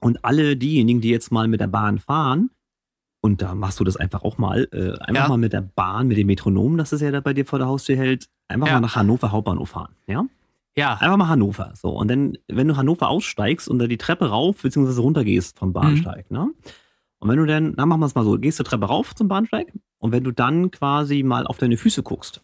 Und 0.00 0.24
alle 0.24 0.56
diejenigen, 0.56 1.00
die 1.00 1.10
jetzt 1.10 1.32
mal 1.32 1.48
mit 1.48 1.60
der 1.60 1.66
Bahn 1.66 1.98
fahren, 1.98 2.50
und 3.20 3.42
da 3.42 3.56
machst 3.56 3.80
du 3.80 3.84
das 3.84 3.96
einfach 3.96 4.22
auch 4.22 4.38
mal, 4.38 4.68
äh, 4.72 4.92
einfach 5.00 5.24
ja. 5.24 5.28
mal 5.28 5.38
mit 5.38 5.52
der 5.52 5.62
Bahn, 5.62 6.06
mit 6.06 6.16
dem 6.16 6.28
Metronom, 6.28 6.76
das 6.76 6.92
ist 6.92 7.00
ja 7.00 7.10
da 7.10 7.20
bei 7.20 7.34
dir 7.34 7.44
vor 7.44 7.58
der 7.58 7.66
Haustür 7.66 7.96
hält, 7.96 8.28
einfach 8.46 8.68
ja. 8.68 8.74
mal 8.74 8.80
nach 8.80 8.94
Hannover 8.94 9.32
Hauptbahnhof 9.32 9.70
fahren. 9.70 9.96
Ja? 10.06 10.24
Ja. 10.76 10.94
Einfach 10.94 11.16
mal 11.16 11.28
Hannover. 11.28 11.72
So. 11.74 11.90
Und 11.90 12.08
dann, 12.08 12.38
wenn 12.48 12.68
du 12.68 12.76
Hannover 12.76 13.08
aussteigst 13.08 13.68
und 13.68 13.78
da 13.78 13.86
die 13.86 13.98
Treppe 13.98 14.26
rauf 14.26 14.62
bzw. 14.62 15.00
runter 15.00 15.24
gehst 15.24 15.58
vom 15.58 15.72
Bahnsteig, 15.72 16.30
mhm. 16.30 16.36
ne? 16.36 16.50
Und 17.18 17.30
wenn 17.30 17.38
du 17.38 17.46
dann, 17.46 17.72
na 17.76 17.86
machen 17.86 18.00
wir 18.00 18.06
es 18.06 18.14
mal 18.14 18.24
so, 18.24 18.38
gehst 18.38 18.60
du 18.60 18.62
Treppe 18.62 18.86
rauf 18.86 19.14
zum 19.14 19.26
Bahnsteig 19.26 19.72
und 19.98 20.12
wenn 20.12 20.22
du 20.22 20.32
dann 20.32 20.70
quasi 20.70 21.22
mal 21.22 21.46
auf 21.46 21.56
deine 21.56 21.78
Füße 21.78 22.02
guckst, 22.02 22.42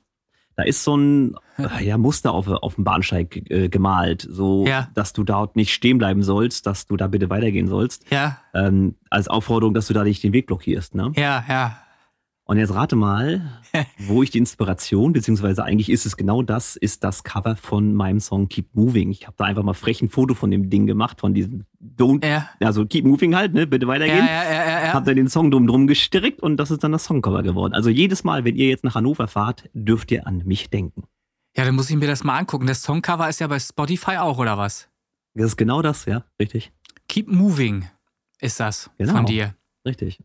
da 0.56 0.64
ist 0.64 0.84
so 0.84 0.96
ein 0.96 1.34
ja, 1.80 1.96
Muster 1.98 2.32
auf, 2.32 2.48
auf 2.48 2.74
dem 2.74 2.84
Bahnsteig 2.84 3.50
äh, 3.50 3.68
gemalt, 3.68 4.26
so 4.28 4.66
ja. 4.66 4.88
dass 4.94 5.12
du 5.12 5.24
dort 5.24 5.56
nicht 5.56 5.72
stehen 5.72 5.98
bleiben 5.98 6.22
sollst, 6.22 6.66
dass 6.66 6.86
du 6.86 6.96
da 6.96 7.06
bitte 7.06 7.30
weitergehen 7.30 7.68
sollst. 7.68 8.10
Ja. 8.10 8.38
Ähm, 8.54 8.96
als 9.08 9.28
Aufforderung, 9.28 9.74
dass 9.74 9.86
du 9.86 9.94
da 9.94 10.04
nicht 10.04 10.22
den 10.22 10.32
Weg 10.32 10.46
blockierst, 10.46 10.94
ne? 10.94 11.12
Ja, 11.16 11.44
ja. 11.48 11.76
Und 12.44 12.58
jetzt 12.58 12.74
rate 12.74 12.96
mal, 12.96 13.62
wo 13.98 14.22
ich 14.22 14.30
die 14.30 14.38
Inspiration, 14.38 15.12
beziehungsweise 15.12 15.64
eigentlich 15.64 15.88
ist 15.88 16.06
es 16.06 16.16
genau 16.16 16.42
das, 16.42 16.76
ist 16.76 17.04
das 17.04 17.22
Cover 17.22 17.56
von 17.56 17.94
meinem 17.94 18.20
Song 18.20 18.48
Keep 18.48 18.74
Moving. 18.74 19.10
Ich 19.10 19.26
habe 19.26 19.36
da 19.38 19.44
einfach 19.44 19.62
mal 19.62 19.74
frech 19.74 20.02
ein 20.02 20.08
Foto 20.08 20.34
von 20.34 20.50
dem 20.50 20.68
Ding 20.68 20.86
gemacht, 20.86 21.20
von 21.20 21.34
diesem 21.34 21.64
Don't, 21.80 22.26
ja. 22.26 22.48
also 22.60 22.84
Keep 22.84 23.04
Moving 23.04 23.36
halt, 23.36 23.54
ne, 23.54 23.66
bitte 23.66 23.86
weitergehen. 23.86 24.18
Ja, 24.18 24.44
ja, 24.44 24.52
ja, 24.52 24.84
ja. 24.86 24.92
Hab 24.92 25.04
dann 25.04 25.16
den 25.16 25.28
Song 25.28 25.50
drum 25.50 25.66
drum 25.66 25.86
gestrickt 25.86 26.42
und 26.42 26.56
das 26.56 26.70
ist 26.70 26.82
dann 26.82 26.92
das 26.92 27.04
Songcover 27.04 27.42
geworden. 27.42 27.74
Also 27.74 27.90
jedes 27.90 28.24
Mal, 28.24 28.44
wenn 28.44 28.56
ihr 28.56 28.68
jetzt 28.68 28.82
nach 28.82 28.96
Hannover 28.96 29.28
fahrt, 29.28 29.70
dürft 29.72 30.10
ihr 30.10 30.26
an 30.26 30.42
mich 30.44 30.68
denken. 30.68 31.04
Ja, 31.56 31.64
dann 31.64 31.76
muss 31.76 31.90
ich 31.90 31.96
mir 31.96 32.08
das 32.08 32.24
mal 32.24 32.38
angucken. 32.38 32.66
Das 32.66 32.82
Songcover 32.82 33.28
ist 33.28 33.40
ja 33.40 33.46
bei 33.46 33.58
Spotify 33.60 34.16
auch, 34.16 34.38
oder 34.38 34.58
was? 34.58 34.88
Das 35.34 35.46
ist 35.46 35.56
genau 35.56 35.80
das, 35.80 36.06
ja, 36.06 36.24
richtig. 36.40 36.72
Keep 37.08 37.28
Moving 37.28 37.86
ist 38.40 38.58
das 38.58 38.90
genau. 38.98 39.12
von 39.12 39.26
dir. 39.26 39.54
Richtig. 39.86 40.18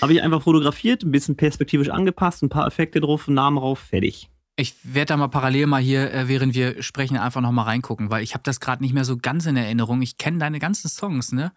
Habe 0.00 0.14
ich 0.14 0.22
einfach 0.22 0.42
fotografiert, 0.42 1.02
ein 1.02 1.10
bisschen 1.10 1.36
perspektivisch 1.36 1.90
angepasst, 1.90 2.42
ein 2.42 2.48
paar 2.48 2.66
Effekte 2.66 3.00
drauf, 3.00 3.28
Namen 3.28 3.56
drauf, 3.56 3.78
fertig. 3.78 4.28
Ich 4.56 4.74
werde 4.82 5.06
da 5.06 5.16
mal 5.16 5.28
parallel 5.28 5.66
mal 5.66 5.80
hier, 5.80 6.12
äh, 6.12 6.28
während 6.28 6.54
wir 6.54 6.82
sprechen, 6.82 7.16
einfach 7.16 7.40
nochmal 7.40 7.64
reingucken, 7.64 8.10
weil 8.10 8.22
ich 8.22 8.34
habe 8.34 8.42
das 8.44 8.60
gerade 8.60 8.82
nicht 8.82 8.92
mehr 8.92 9.04
so 9.04 9.16
ganz 9.16 9.46
in 9.46 9.56
Erinnerung. 9.56 10.02
Ich 10.02 10.18
kenne 10.18 10.38
deine 10.38 10.58
ganzen 10.58 10.88
Songs, 10.88 11.32
ne? 11.32 11.52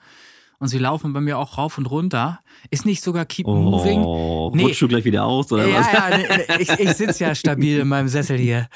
Und 0.59 0.67
sie 0.69 0.77
laufen 0.79 1.13
bei 1.13 1.21
mir 1.21 1.37
auch 1.37 1.57
rauf 1.57 1.77
und 1.77 1.85
runter. 1.85 2.39
Ist 2.71 2.85
nicht 2.85 3.03
sogar 3.03 3.25
Keep 3.25 3.47
Oh, 3.47 3.55
Moving? 3.55 4.01
Nee. 4.55 4.63
rutschst 4.63 4.81
du 4.81 4.87
gleich 4.87 5.03
wieder 5.05 5.25
aus 5.25 5.51
oder 5.51 5.67
ja, 5.67 5.79
was? 5.79 5.91
ja, 6.47 6.59
ich, 6.59 6.69
ich 6.79 6.89
sitze 6.93 7.23
ja 7.25 7.35
stabil 7.35 7.79
in 7.79 7.87
meinem 7.87 8.07
Sessel 8.07 8.37
hier. 8.37 8.67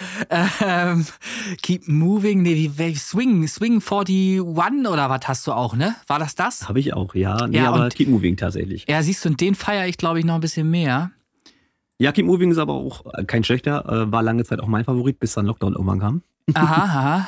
Ähm, 0.62 1.06
keep 1.62 1.88
Moving, 1.88 2.42
nee, 2.42 2.72
wie, 2.76 2.96
Swing, 2.96 3.48
Swing 3.48 3.82
41 3.82 4.42
oder 4.42 5.10
was 5.10 5.28
hast 5.28 5.48
du 5.48 5.54
auch, 5.54 5.76
ne? 5.76 5.96
War 6.08 6.20
das 6.20 6.36
das? 6.36 6.68
Habe 6.68 6.80
ich 6.80 6.94
auch, 6.94 7.16
ja. 7.16 7.48
Nee, 7.48 7.58
Ja, 7.58 7.70
aber 7.72 7.86
und- 7.86 7.96
Keep 7.96 8.10
Moving 8.10 8.38
tatsächlich. 8.38 8.86
Ja, 8.88 9.02
siehst 9.02 9.24
du, 9.26 9.30
und 9.30 9.42
den 9.42 9.56
feiere 9.56 9.88
ich, 9.88 9.98
glaube 9.98 10.20
ich, 10.20 10.26
noch 10.26 10.36
ein 10.36 10.42
bisschen 10.42 10.70
mehr. 10.70 11.12
Ja, 11.98 12.12
Keep 12.12 12.26
Moving 12.26 12.52
ist 12.52 12.58
aber 12.58 12.74
auch 12.74 13.04
kein 13.28 13.44
schlechter. 13.44 13.86
Äh, 14.08 14.12
war 14.12 14.24
lange 14.24 14.44
Zeit 14.46 14.60
auch 14.62 14.68
mein 14.68 14.86
Favorit, 14.86 15.20
bis 15.20 15.34
dann 15.34 15.46
Lockdown 15.46 15.74
irgendwann 15.74 16.00
kam. 16.00 16.22
Aha, 16.54 16.84
aha. 16.84 17.28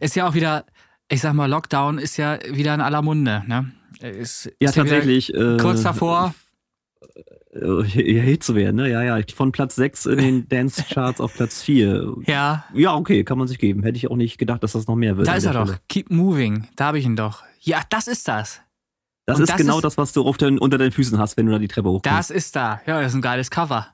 Ist 0.00 0.16
ja 0.16 0.28
auch 0.28 0.34
wieder, 0.34 0.64
ich 1.10 1.20
sag 1.20 1.32
mal, 1.34 1.46
Lockdown 1.46 1.98
ist 1.98 2.16
ja 2.16 2.38
wieder 2.50 2.74
in 2.74 2.80
aller 2.80 3.02
Munde, 3.02 3.42
ne? 3.46 3.72
Ist, 4.00 4.46
Ja, 4.60 4.68
ist 4.68 4.74
tatsächlich. 4.76 5.34
äh, 5.34 5.56
kurz 5.58 5.82
davor. 5.82 6.34
Äh, 7.52 7.82
ja, 7.82 8.22
Hit 8.22 8.44
zu 8.44 8.54
werden, 8.54 8.76
ne? 8.76 8.90
Ja, 8.90 9.02
ja. 9.02 9.22
Von 9.34 9.52
Platz 9.52 9.74
6 9.76 10.06
in 10.06 10.18
den 10.18 10.48
Dance-Charts 10.50 11.20
auf 11.20 11.34
Platz 11.34 11.62
4. 11.62 12.14
Ja, 12.26 12.64
Ja, 12.74 12.94
okay, 12.94 13.24
kann 13.24 13.38
man 13.38 13.48
sich 13.48 13.58
geben. 13.58 13.82
Hätte 13.82 13.96
ich 13.96 14.10
auch 14.10 14.16
nicht 14.16 14.38
gedacht, 14.38 14.62
dass 14.62 14.72
das 14.72 14.86
noch 14.86 14.96
mehr 14.96 15.16
wird. 15.16 15.26
da 15.26 15.34
ist 15.34 15.44
er 15.44 15.54
doch. 15.54 15.64
Stelle. 15.66 15.80
Keep 15.88 16.10
Moving. 16.10 16.68
Da 16.76 16.86
habe 16.86 16.98
ich 16.98 17.04
ihn 17.06 17.16
doch. 17.16 17.42
Ja, 17.60 17.80
das 17.90 18.06
ist 18.06 18.28
das. 18.28 18.60
Das 19.26 19.36
Und 19.38 19.42
ist 19.44 19.50
das 19.50 19.56
genau 19.58 19.76
ist- 19.78 19.84
das, 19.84 19.98
was 19.98 20.12
du 20.12 20.30
den, 20.34 20.58
unter 20.58 20.78
deinen 20.78 20.92
Füßen 20.92 21.18
hast, 21.18 21.36
wenn 21.36 21.46
du 21.46 21.52
da 21.52 21.58
die 21.58 21.68
Treppe 21.68 21.88
hochkommst. 21.88 22.06
Das 22.06 22.30
ist 22.30 22.54
da. 22.56 22.80
Ja, 22.86 23.00
das 23.00 23.12
ist 23.12 23.14
ein 23.16 23.22
geiles 23.22 23.50
Cover. 23.50 23.88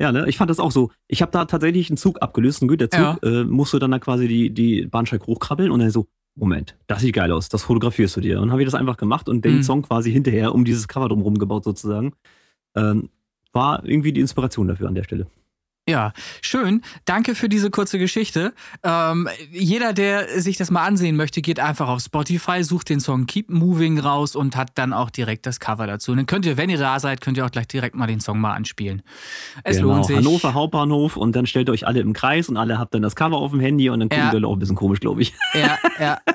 Ja, 0.00 0.12
ne? 0.12 0.28
Ich 0.28 0.36
fand 0.36 0.48
das 0.50 0.60
auch 0.60 0.70
so. 0.70 0.90
Ich 1.08 1.22
habe 1.22 1.32
da 1.32 1.44
tatsächlich 1.44 1.90
einen 1.90 1.96
Zug 1.96 2.22
abgelöst, 2.22 2.62
einen 2.62 2.68
Güterzug. 2.68 3.00
Äh, 3.22 3.44
musst 3.44 3.72
du 3.72 3.78
dann 3.78 3.90
da 3.90 3.98
quasi 3.98 4.28
die, 4.28 4.50
die 4.50 4.86
Bahnsteig 4.86 5.26
hochkrabbeln 5.26 5.70
und 5.70 5.80
dann 5.80 5.90
so, 5.90 6.06
Moment, 6.36 6.76
das 6.86 7.00
sieht 7.00 7.14
geil 7.16 7.32
aus, 7.32 7.48
das 7.48 7.64
fotografierst 7.64 8.16
du 8.16 8.20
dir. 8.20 8.40
Und 8.40 8.52
habe 8.52 8.62
ich 8.62 8.66
das 8.66 8.74
einfach 8.76 8.96
gemacht 8.96 9.28
und 9.28 9.44
den 9.44 9.56
Mhm. 9.56 9.62
Song 9.64 9.82
quasi 9.82 10.12
hinterher 10.12 10.54
um 10.54 10.64
dieses 10.64 10.86
Cover 10.86 11.08
drumherum 11.08 11.36
gebaut 11.38 11.64
sozusagen. 11.64 12.12
Ähm, 12.76 13.08
war 13.52 13.84
irgendwie 13.84 14.12
die 14.12 14.20
Inspiration 14.20 14.68
dafür 14.68 14.86
an 14.86 14.94
der 14.94 15.02
Stelle. 15.02 15.26
Ja, 15.88 16.12
schön. 16.42 16.82
Danke 17.06 17.34
für 17.34 17.48
diese 17.48 17.70
kurze 17.70 17.98
Geschichte. 17.98 18.52
Ähm, 18.82 19.28
jeder, 19.50 19.92
der 19.92 20.40
sich 20.40 20.56
das 20.58 20.70
mal 20.70 20.84
ansehen 20.84 21.16
möchte, 21.16 21.40
geht 21.40 21.60
einfach 21.60 21.88
auf 21.88 22.00
Spotify, 22.00 22.62
sucht 22.62 22.90
den 22.90 23.00
Song 23.00 23.26
Keep 23.26 23.48
Moving 23.48 23.98
raus 23.98 24.36
und 24.36 24.54
hat 24.54 24.72
dann 24.74 24.92
auch 24.92 25.08
direkt 25.10 25.46
das 25.46 25.60
Cover 25.60 25.86
dazu. 25.86 26.10
Und 26.12 26.18
dann 26.18 26.26
könnt 26.26 26.44
ihr, 26.46 26.56
wenn 26.56 26.68
ihr 26.68 26.78
da 26.78 27.00
seid, 27.00 27.20
könnt 27.22 27.38
ihr 27.38 27.46
auch 27.46 27.50
gleich 27.50 27.68
direkt 27.68 27.94
mal 27.94 28.06
den 28.06 28.20
Song 28.20 28.38
mal 28.38 28.52
anspielen. 28.54 29.02
Es 29.64 29.76
genau. 29.78 29.94
lohnt 29.94 30.06
sich. 30.06 30.16
Hannover 30.16 30.52
Hauptbahnhof 30.54 31.16
und 31.16 31.34
dann 31.34 31.46
stellt 31.46 31.68
ihr 31.68 31.72
euch 31.72 31.86
alle 31.86 32.00
im 32.00 32.12
Kreis 32.12 32.48
und 32.48 32.56
alle 32.58 32.78
habt 32.78 32.92
dann 32.94 33.02
das 33.02 33.16
Cover 33.16 33.38
auf 33.38 33.52
dem 33.52 33.60
Handy 33.60 33.88
und 33.88 34.00
dann 34.00 34.08
gucken 34.10 34.24
Ja. 34.26 34.30
die 34.30 34.36
Leute 34.36 34.46
auch 34.48 34.52
ein 34.56 34.58
bisschen 34.58 34.76
komisch, 34.76 35.00
glaube 35.00 35.22
ich. 35.22 35.32
Ja, 35.54 35.78
ja. 35.98 36.18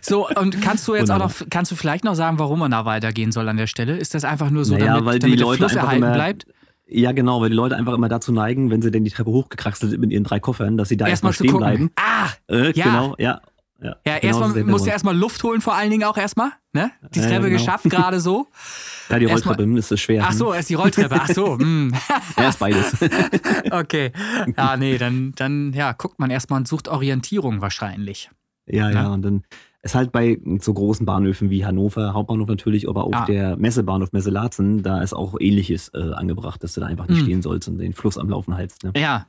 So, 0.00 0.26
und 0.28 0.62
kannst 0.62 0.88
du 0.88 0.94
jetzt 0.94 1.10
auch 1.10 1.16
Wunderbar. 1.16 1.34
noch, 1.40 1.50
kannst 1.50 1.70
du 1.70 1.76
vielleicht 1.76 2.04
noch 2.04 2.14
sagen, 2.14 2.38
warum 2.38 2.60
man 2.60 2.70
da 2.70 2.86
weitergehen 2.86 3.30
soll 3.30 3.46
an 3.48 3.58
der 3.58 3.66
Stelle? 3.66 3.96
Ist 3.96 4.14
das 4.14 4.24
einfach 4.24 4.48
nur 4.48 4.64
so, 4.64 4.72
Naja, 4.74 4.86
damit, 4.94 5.04
weil 5.04 5.14
die 5.18 5.26
damit 5.26 5.38
der 5.40 5.46
Leute 5.46 5.58
Fluss 5.58 5.74
erhalten 5.74 6.02
immer- 6.02 6.14
bleibt? 6.14 6.46
Ja, 6.88 7.12
genau, 7.12 7.40
weil 7.40 7.50
die 7.50 7.56
Leute 7.56 7.76
einfach 7.76 7.94
immer 7.94 8.08
dazu 8.08 8.32
neigen, 8.32 8.70
wenn 8.70 8.80
sie 8.82 8.90
denn 8.92 9.04
die 9.04 9.10
Treppe 9.10 9.30
hochgekraxelt 9.30 9.90
sind 9.90 10.00
mit 10.00 10.12
ihren 10.12 10.24
drei 10.24 10.38
Koffern, 10.40 10.76
dass 10.76 10.88
sie 10.88 10.96
da 10.96 11.06
erstmal 11.08 11.30
Erstmal 11.32 11.48
stehen 11.48 11.58
bleiben. 11.58 11.90
Ah, 11.96 12.28
Äh, 12.48 12.70
Ja. 12.78 12.84
Genau, 12.84 13.14
ja. 13.18 13.40
Ja, 13.82 13.94
ja, 14.06 14.18
genau 14.18 14.40
erstmal 14.40 14.64
musst 14.64 14.86
du 14.86 14.90
erstmal 14.90 15.14
Luft 15.14 15.42
holen, 15.42 15.60
vor 15.60 15.74
allen 15.74 15.90
Dingen 15.90 16.04
auch 16.04 16.16
erstmal. 16.16 16.50
Ne? 16.72 16.90
Die 17.14 17.18
Ja, 17.20 17.26
Treppe 17.26 17.50
genau. 17.50 17.58
geschafft, 17.58 17.84
gerade 17.90 18.20
so. 18.20 18.46
Ja, 19.10 19.18
die 19.20 19.26
erstmal- 19.26 19.54
Rolltreppe 19.56 19.78
ist 19.78 20.00
schwer. 20.00 20.24
Ach 20.26 20.32
so, 20.32 20.52
erst 20.54 20.68
die 20.70 20.74
Rolltreppe. 20.74 21.14
Ach 21.20 21.28
so, 21.28 21.58
hm. 21.58 21.92
Ja, 22.38 22.48
ist 22.48 22.58
beides. 22.58 22.92
okay. 23.70 24.12
Ja, 24.56 24.76
nee, 24.76 24.96
dann, 24.98 25.32
dann 25.36 25.72
ja, 25.74 25.92
guckt 25.92 26.18
man 26.18 26.30
erstmal 26.30 26.58
und 26.60 26.66
sucht 26.68 26.88
Orientierung 26.88 27.60
wahrscheinlich. 27.60 28.30
ja, 28.66 28.88
Ja. 28.90 29.02
ja, 29.02 29.08
und 29.08 29.22
dann 29.22 29.44
ist 29.86 29.94
halt 29.94 30.12
bei 30.12 30.38
so 30.60 30.74
großen 30.74 31.06
Bahnhöfen 31.06 31.48
wie 31.50 31.64
Hannover, 31.64 32.12
Hauptbahnhof 32.12 32.48
natürlich, 32.48 32.88
aber 32.88 33.04
auch 33.04 33.12
Ah. 33.14 33.24
der 33.26 33.56
Messebahnhof 33.56 34.12
Messe-Laatzen, 34.12 34.82
da 34.82 35.00
ist 35.00 35.14
auch 35.14 35.36
ähnliches 35.40 35.90
äh, 35.94 36.12
angebracht, 36.12 36.62
dass 36.62 36.74
du 36.74 36.80
da 36.80 36.86
einfach 36.86 37.08
nicht 37.08 37.18
Hm. 37.18 37.24
stehen 37.24 37.42
sollst 37.42 37.68
und 37.68 37.78
den 37.78 37.92
Fluss 37.94 38.18
am 38.18 38.28
Laufen 38.28 38.54
hältst. 38.54 38.84
Ne? 38.84 38.92
Ja. 38.96 39.26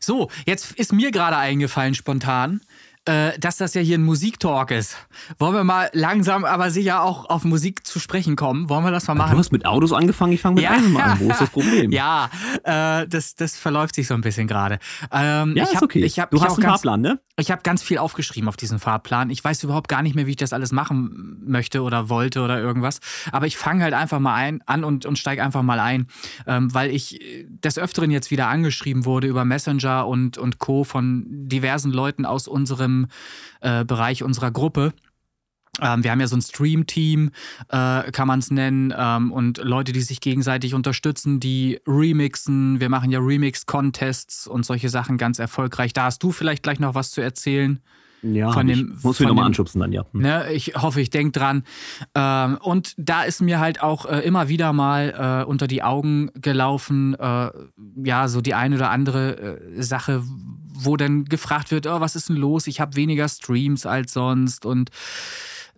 So, 0.00 0.28
jetzt 0.46 0.72
ist 0.72 0.92
mir 0.92 1.10
gerade 1.12 1.36
eingefallen 1.36 1.94
spontan, 1.94 2.60
äh, 3.10 3.38
dass 3.38 3.56
das 3.56 3.74
ja 3.74 3.80
hier 3.80 3.98
ein 3.98 4.02
Musiktalk 4.04 4.70
ist. 4.70 4.96
Wollen 5.38 5.54
wir 5.54 5.64
mal 5.64 5.90
langsam, 5.92 6.44
aber 6.44 6.70
sicher 6.70 7.02
auch 7.02 7.28
auf 7.28 7.44
Musik 7.44 7.86
zu 7.86 7.98
sprechen 7.98 8.36
kommen? 8.36 8.68
Wollen 8.68 8.84
wir 8.84 8.90
das 8.90 9.06
mal 9.08 9.14
Du 9.14 9.18
machen? 9.18 9.38
hast 9.38 9.52
mit 9.52 9.66
Autos 9.66 9.92
angefangen, 9.92 10.32
ich 10.32 10.40
fange 10.40 10.56
mit 10.56 10.64
Ja. 10.64 10.70
einem 10.70 10.96
an. 10.96 11.18
Wo 11.20 11.30
ist 11.30 11.40
das 11.40 11.50
Problem? 11.50 11.90
Ja, 11.92 12.30
äh, 12.64 13.06
das, 13.08 13.34
das 13.34 13.56
verläuft 13.56 13.94
sich 13.94 14.06
so 14.06 14.14
ein 14.14 14.20
bisschen 14.20 14.46
gerade. 14.46 14.78
Ähm, 15.12 15.54
Ja, 15.56 15.64
ich 15.64 15.70
ist 15.70 15.76
hab, 15.76 15.82
okay. 15.84 16.08
Hab, 16.08 16.30
du 16.30 16.40
hast 16.40 16.52
einen 16.54 16.62
ganz, 16.62 16.72
Fahrplan, 16.82 17.00
ne? 17.00 17.20
Ich 17.36 17.50
habe 17.50 17.62
ganz 17.62 17.82
viel 17.82 17.98
aufgeschrieben 17.98 18.48
auf 18.48 18.56
diesen 18.56 18.78
Fahrplan. 18.78 19.30
Ich 19.30 19.42
weiß 19.42 19.62
überhaupt 19.64 19.88
gar 19.88 20.02
nicht 20.02 20.14
mehr, 20.14 20.26
wie 20.26 20.30
ich 20.30 20.36
das 20.36 20.52
alles 20.52 20.72
machen 20.72 21.40
möchte 21.46 21.82
oder 21.82 22.08
wollte 22.08 22.42
oder 22.42 22.58
irgendwas. 22.60 23.00
Aber 23.32 23.46
ich 23.46 23.56
fange 23.56 23.82
halt 23.84 23.94
einfach 23.94 24.18
mal 24.18 24.34
ein, 24.34 24.60
an 24.66 24.84
und, 24.84 25.06
und 25.06 25.18
steige 25.18 25.42
einfach 25.42 25.62
mal 25.62 25.80
ein, 25.80 26.06
ähm, 26.46 26.72
weil 26.74 26.90
ich 26.90 27.18
des 27.48 27.78
Öfteren 27.78 28.10
jetzt 28.10 28.30
wieder 28.30 28.48
angeschrieben 28.48 29.04
wurde 29.04 29.26
über 29.26 29.44
Messenger 29.44 30.06
und, 30.06 30.36
und 30.38 30.58
Co. 30.58 30.84
von 30.84 31.24
diversen 31.28 31.90
Leuten 31.92 32.26
aus 32.26 32.46
unserem 32.46 32.99
äh, 33.60 33.84
Bereich, 33.84 34.22
unserer 34.22 34.50
Gruppe. 34.50 34.92
Ähm, 35.80 36.02
wir 36.02 36.10
haben 36.10 36.20
ja 36.20 36.26
so 36.26 36.36
ein 36.36 36.42
Stream-Team, 36.42 37.30
äh, 37.68 38.10
kann 38.10 38.26
man 38.26 38.40
es 38.40 38.50
nennen, 38.50 38.92
ähm, 38.96 39.32
und 39.32 39.58
Leute, 39.58 39.92
die 39.92 40.00
sich 40.00 40.20
gegenseitig 40.20 40.74
unterstützen, 40.74 41.40
die 41.40 41.80
remixen. 41.86 42.80
Wir 42.80 42.88
machen 42.88 43.10
ja 43.10 43.20
Remix-Contests 43.20 44.46
und 44.46 44.66
solche 44.66 44.88
Sachen 44.88 45.16
ganz 45.16 45.38
erfolgreich. 45.38 45.92
Da 45.92 46.04
hast 46.04 46.22
du 46.22 46.32
vielleicht 46.32 46.62
gleich 46.62 46.80
noch 46.80 46.94
was 46.94 47.12
zu 47.12 47.20
erzählen. 47.20 47.80
Ja, 48.22 48.52
Von 48.52 48.68
ich. 48.68 48.78
dem- 48.78 48.98
muss 49.02 49.18
mich 49.18 49.28
nochmal 49.28 49.46
anschubsen 49.46 49.80
dann, 49.80 49.92
ja. 49.92 50.04
Hm. 50.12 50.20
Ne? 50.20 50.52
Ich 50.52 50.74
hoffe, 50.76 51.00
ich 51.00 51.10
denke 51.10 51.38
dran. 51.38 51.64
Ähm, 52.14 52.58
und 52.62 52.94
da 52.98 53.22
ist 53.22 53.40
mir 53.40 53.60
halt 53.60 53.82
auch 53.82 54.06
äh, 54.06 54.20
immer 54.20 54.48
wieder 54.48 54.72
mal 54.72 55.42
äh, 55.42 55.48
unter 55.48 55.66
die 55.66 55.82
Augen 55.82 56.30
gelaufen, 56.34 57.14
äh, 57.18 57.50
ja, 58.04 58.28
so 58.28 58.40
die 58.40 58.54
eine 58.54 58.76
oder 58.76 58.90
andere 58.90 59.58
äh, 59.76 59.82
Sache, 59.82 60.22
wo 60.82 60.96
dann 60.96 61.24
gefragt 61.26 61.70
wird, 61.70 61.86
oh, 61.86 62.00
was 62.00 62.16
ist 62.16 62.28
denn 62.28 62.36
los? 62.36 62.66
Ich 62.66 62.80
habe 62.80 62.96
weniger 62.96 63.28
Streams 63.28 63.86
als 63.86 64.12
sonst 64.12 64.64
und 64.66 64.90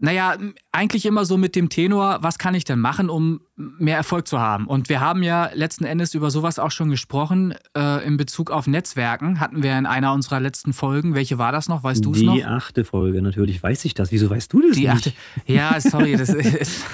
naja, 0.02 0.36
eigentlich 0.72 1.06
immer 1.06 1.24
so 1.24 1.36
mit 1.36 1.54
dem 1.54 1.68
Tenor, 1.68 2.18
was 2.22 2.36
kann 2.36 2.56
ich 2.56 2.64
denn 2.64 2.80
machen, 2.80 3.08
um 3.08 3.40
mehr 3.54 3.96
Erfolg 3.96 4.26
zu 4.26 4.40
haben? 4.40 4.66
Und 4.66 4.88
wir 4.88 4.98
haben 5.00 5.22
ja 5.22 5.50
letzten 5.54 5.84
Endes 5.84 6.14
über 6.14 6.28
sowas 6.32 6.58
auch 6.58 6.72
schon 6.72 6.90
gesprochen. 6.90 7.54
Äh, 7.76 8.04
in 8.04 8.16
Bezug 8.16 8.50
auf 8.50 8.66
Netzwerken 8.66 9.38
hatten 9.38 9.62
wir 9.62 9.78
in 9.78 9.86
einer 9.86 10.12
unserer 10.12 10.40
letzten 10.40 10.72
Folgen. 10.72 11.14
Welche 11.14 11.38
war 11.38 11.52
das 11.52 11.68
noch? 11.68 11.84
Weißt 11.84 12.04
du 12.04 12.10
es 12.10 12.18
Die 12.18 12.26
noch? 12.26 12.44
achte 12.44 12.84
Folge, 12.84 13.22
natürlich 13.22 13.62
weiß 13.62 13.84
ich 13.84 13.94
das. 13.94 14.10
Wieso 14.10 14.28
weißt 14.28 14.52
du 14.52 14.60
das 14.62 14.72
Die 14.76 14.88
nicht? 14.88 14.90
achte. 14.90 15.12
Ja, 15.46 15.80
sorry, 15.80 16.16
das 16.16 16.28
ist. 16.34 16.84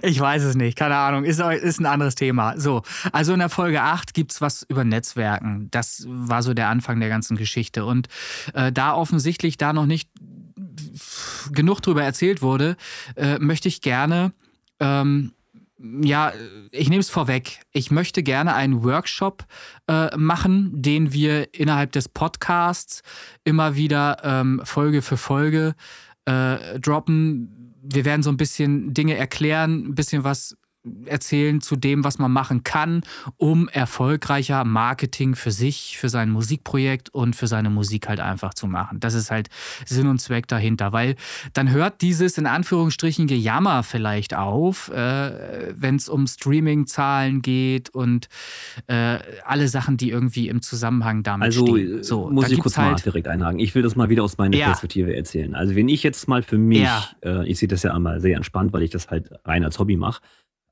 ich 0.00 0.18
weiß 0.18 0.42
es 0.44 0.54
nicht, 0.54 0.78
keine 0.78 0.96
Ahnung. 0.96 1.24
Ist, 1.24 1.38
ist 1.40 1.80
ein 1.80 1.86
anderes 1.86 2.14
Thema. 2.14 2.58
So, 2.58 2.80
also 3.12 3.34
in 3.34 3.40
der 3.40 3.50
Folge 3.50 3.82
8 3.82 4.14
gibt 4.14 4.32
es 4.32 4.40
was 4.40 4.62
über 4.70 4.84
Netzwerken. 4.84 5.68
Das 5.70 6.06
war 6.08 6.42
so 6.42 6.54
der 6.54 6.68
Anfang 6.68 6.98
der 7.00 7.10
ganzen 7.10 7.36
Geschichte. 7.36 7.84
Und 7.84 8.08
äh, 8.54 8.72
da 8.72 8.94
offensichtlich 8.94 9.58
da 9.58 9.74
noch 9.74 9.84
nicht 9.84 10.08
genug 11.52 11.80
drüber 11.80 12.02
erzählt 12.02 12.42
wurde, 12.42 12.76
äh, 13.16 13.38
möchte 13.38 13.68
ich 13.68 13.80
gerne. 13.80 14.32
Ähm, 14.80 15.32
ja, 16.02 16.32
ich 16.70 16.88
nehme 16.88 17.00
es 17.00 17.10
vorweg. 17.10 17.60
Ich 17.72 17.90
möchte 17.90 18.22
gerne 18.22 18.54
einen 18.54 18.84
Workshop 18.84 19.44
äh, 19.88 20.16
machen, 20.16 20.70
den 20.80 21.12
wir 21.12 21.52
innerhalb 21.52 21.92
des 21.92 22.08
Podcasts 22.08 23.02
immer 23.42 23.76
wieder 23.76 24.18
ähm, 24.22 24.60
Folge 24.64 25.02
für 25.02 25.16
Folge 25.16 25.74
äh, 26.24 26.78
droppen. 26.80 27.74
Wir 27.82 28.04
werden 28.04 28.22
so 28.22 28.30
ein 28.30 28.36
bisschen 28.36 28.94
Dinge 28.94 29.16
erklären, 29.16 29.88
ein 29.88 29.94
bisschen 29.94 30.24
was 30.24 30.56
erzählen 31.06 31.60
zu 31.60 31.76
dem, 31.76 32.04
was 32.04 32.18
man 32.18 32.30
machen 32.30 32.62
kann, 32.62 33.02
um 33.36 33.68
erfolgreicher 33.68 34.64
Marketing 34.64 35.34
für 35.34 35.50
sich, 35.50 35.96
für 35.98 36.08
sein 36.08 36.30
Musikprojekt 36.30 37.08
und 37.14 37.34
für 37.36 37.46
seine 37.46 37.70
Musik 37.70 38.08
halt 38.08 38.20
einfach 38.20 38.52
zu 38.54 38.66
machen. 38.66 39.00
Das 39.00 39.14
ist 39.14 39.30
halt 39.30 39.48
Sinn 39.86 40.06
und 40.06 40.20
Zweck 40.20 40.46
dahinter, 40.48 40.92
weil 40.92 41.16
dann 41.54 41.70
hört 41.70 42.02
dieses 42.02 42.36
in 42.38 42.46
Anführungsstrichen 42.46 43.26
Gejammer 43.26 43.82
vielleicht 43.82 44.34
auf, 44.34 44.88
äh, 44.90 45.72
wenn 45.74 45.96
es 45.96 46.08
um 46.08 46.26
Streaming-Zahlen 46.26 47.42
geht 47.42 47.90
und 47.90 48.28
äh, 48.86 49.18
alle 49.44 49.68
Sachen, 49.68 49.96
die 49.96 50.10
irgendwie 50.10 50.48
im 50.48 50.60
Zusammenhang 50.62 51.22
damit 51.22 51.46
Also 51.46 51.66
stehen. 51.66 52.00
äh, 52.00 52.04
So, 52.04 52.28
muss 52.30 52.50
ich 52.50 52.58
kurz 52.60 52.76
mal 52.76 52.90
halt, 52.90 53.04
direkt 53.04 53.28
einhaken. 53.28 53.58
Ich 53.58 53.74
will 53.74 53.82
das 53.82 53.96
mal 53.96 54.08
wieder 54.10 54.22
aus 54.22 54.36
meiner 54.38 54.56
Ja. 54.56 54.66
Perspektive 54.66 55.16
erzählen. 55.16 55.54
Also 55.54 55.74
wenn 55.74 55.88
ich 55.88 56.02
jetzt 56.02 56.28
mal 56.28 56.42
für 56.42 56.58
mich, 56.58 56.80
Ja. 56.80 57.08
äh, 57.24 57.46
ich 57.48 57.58
sehe 57.58 57.68
das 57.68 57.82
ja 57.82 57.94
einmal 57.94 58.20
sehr 58.20 58.36
entspannt, 58.36 58.72
weil 58.72 58.82
ich 58.82 58.90
das 58.90 59.08
halt 59.08 59.30
rein 59.44 59.64
als 59.64 59.78
Hobby 59.78 59.96
mache. 59.96 60.20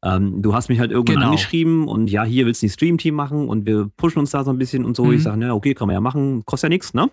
Ähm, 0.04 0.42
du 0.42 0.54
hast 0.54 0.68
mich 0.68 0.80
halt 0.80 0.90
irgendwann 0.90 1.16
Genau. 1.16 1.26
angeschrieben 1.30 1.86
und 1.86 2.10
ja, 2.10 2.24
hier 2.24 2.46
willst 2.46 2.62
du 2.62 2.66
ein 2.66 2.70
Stream-Team 2.70 3.14
machen 3.14 3.48
und 3.48 3.66
wir 3.66 3.88
pushen 3.96 4.18
uns 4.18 4.30
da 4.32 4.42
so 4.44 4.50
ein 4.50 4.58
bisschen 4.58 4.84
und 4.84 4.96
so. 4.96 5.04
Mhm. 5.06 5.12
Ich 5.12 5.22
sage, 5.22 5.36
na 5.38 5.52
okay, 5.54 5.74
kann 5.74 5.86
man 5.86 5.94
ja 5.94 6.00
machen, 6.00 6.44
kostet 6.44 6.68
ja 6.70 6.74
nichts, 6.74 6.94
ne? 6.94 7.10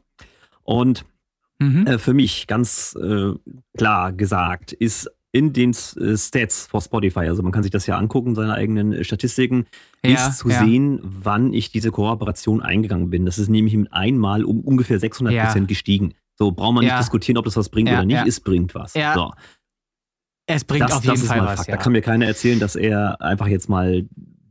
Und 0.63 1.05
Mhm. 1.61 1.85
äh, 1.87 1.97
für 1.99 2.13
mich 2.13 2.47
ganz 2.47 2.97
äh, 3.01 3.33
klar 3.77 4.13
gesagt 4.13 4.71
ist 4.71 5.09
in 5.33 5.51
den 5.53 5.71
äh, 5.71 6.17
Stats 6.17 6.67
vor 6.67 6.81
Spotify, 6.81 7.19
also 7.27 7.43
man 7.43 7.51
kann 7.51 7.63
sich 7.63 7.71
das 7.71 7.85
ja 7.85 7.97
angucken, 7.97 8.33
seine 8.33 8.53
eigenen 8.53 8.93
äh, 8.93 9.03
Statistiken, 9.03 9.65
Ja, 10.03 10.13
ist 10.29 10.37
zu 10.39 10.49
ja. 10.49 10.63
sehen, 10.63 10.99
wann 11.03 11.51
ich 11.53 11.71
diese 11.71 11.91
Kooperation 11.91 12.61
eingegangen 12.61 13.09
bin. 13.09 13.25
Das 13.25 13.37
ist 13.37 13.49
nämlich 13.49 13.75
mit 13.75 13.91
einmal 13.93 14.43
um 14.45 14.61
ungefähr 14.61 14.99
600 14.99 15.37
Prozent 15.37 15.63
Ja. 15.65 15.67
gestiegen. 15.67 16.13
So 16.37 16.51
braucht 16.53 16.73
man 16.75 16.85
nicht 16.85 16.97
diskutieren, 16.97 17.37
ob 17.37 17.43
das 17.43 17.57
was 17.57 17.67
bringt 17.67 17.89
oder 17.89 18.05
nicht. 18.05 18.25
Es 18.25 18.39
bringt 18.39 18.73
was. 18.73 18.93
Ja. 18.93 19.13
So. 19.13 19.31
Es 20.49 20.63
bringt 20.63 20.85
das, 20.85 20.93
auf 20.97 21.05
jeden 21.05 21.17
Fall 21.17 21.41
was. 21.41 21.57
Fakt. 21.57 21.69
Ja. 21.69 21.75
Da 21.75 21.81
kann 21.81 21.91
mir 21.91 22.01
keiner 22.01 22.25
erzählen, 22.25 22.59
dass 22.59 22.75
er 22.75 23.21
einfach 23.21 23.47
jetzt 23.47 23.69
mal 23.69 24.05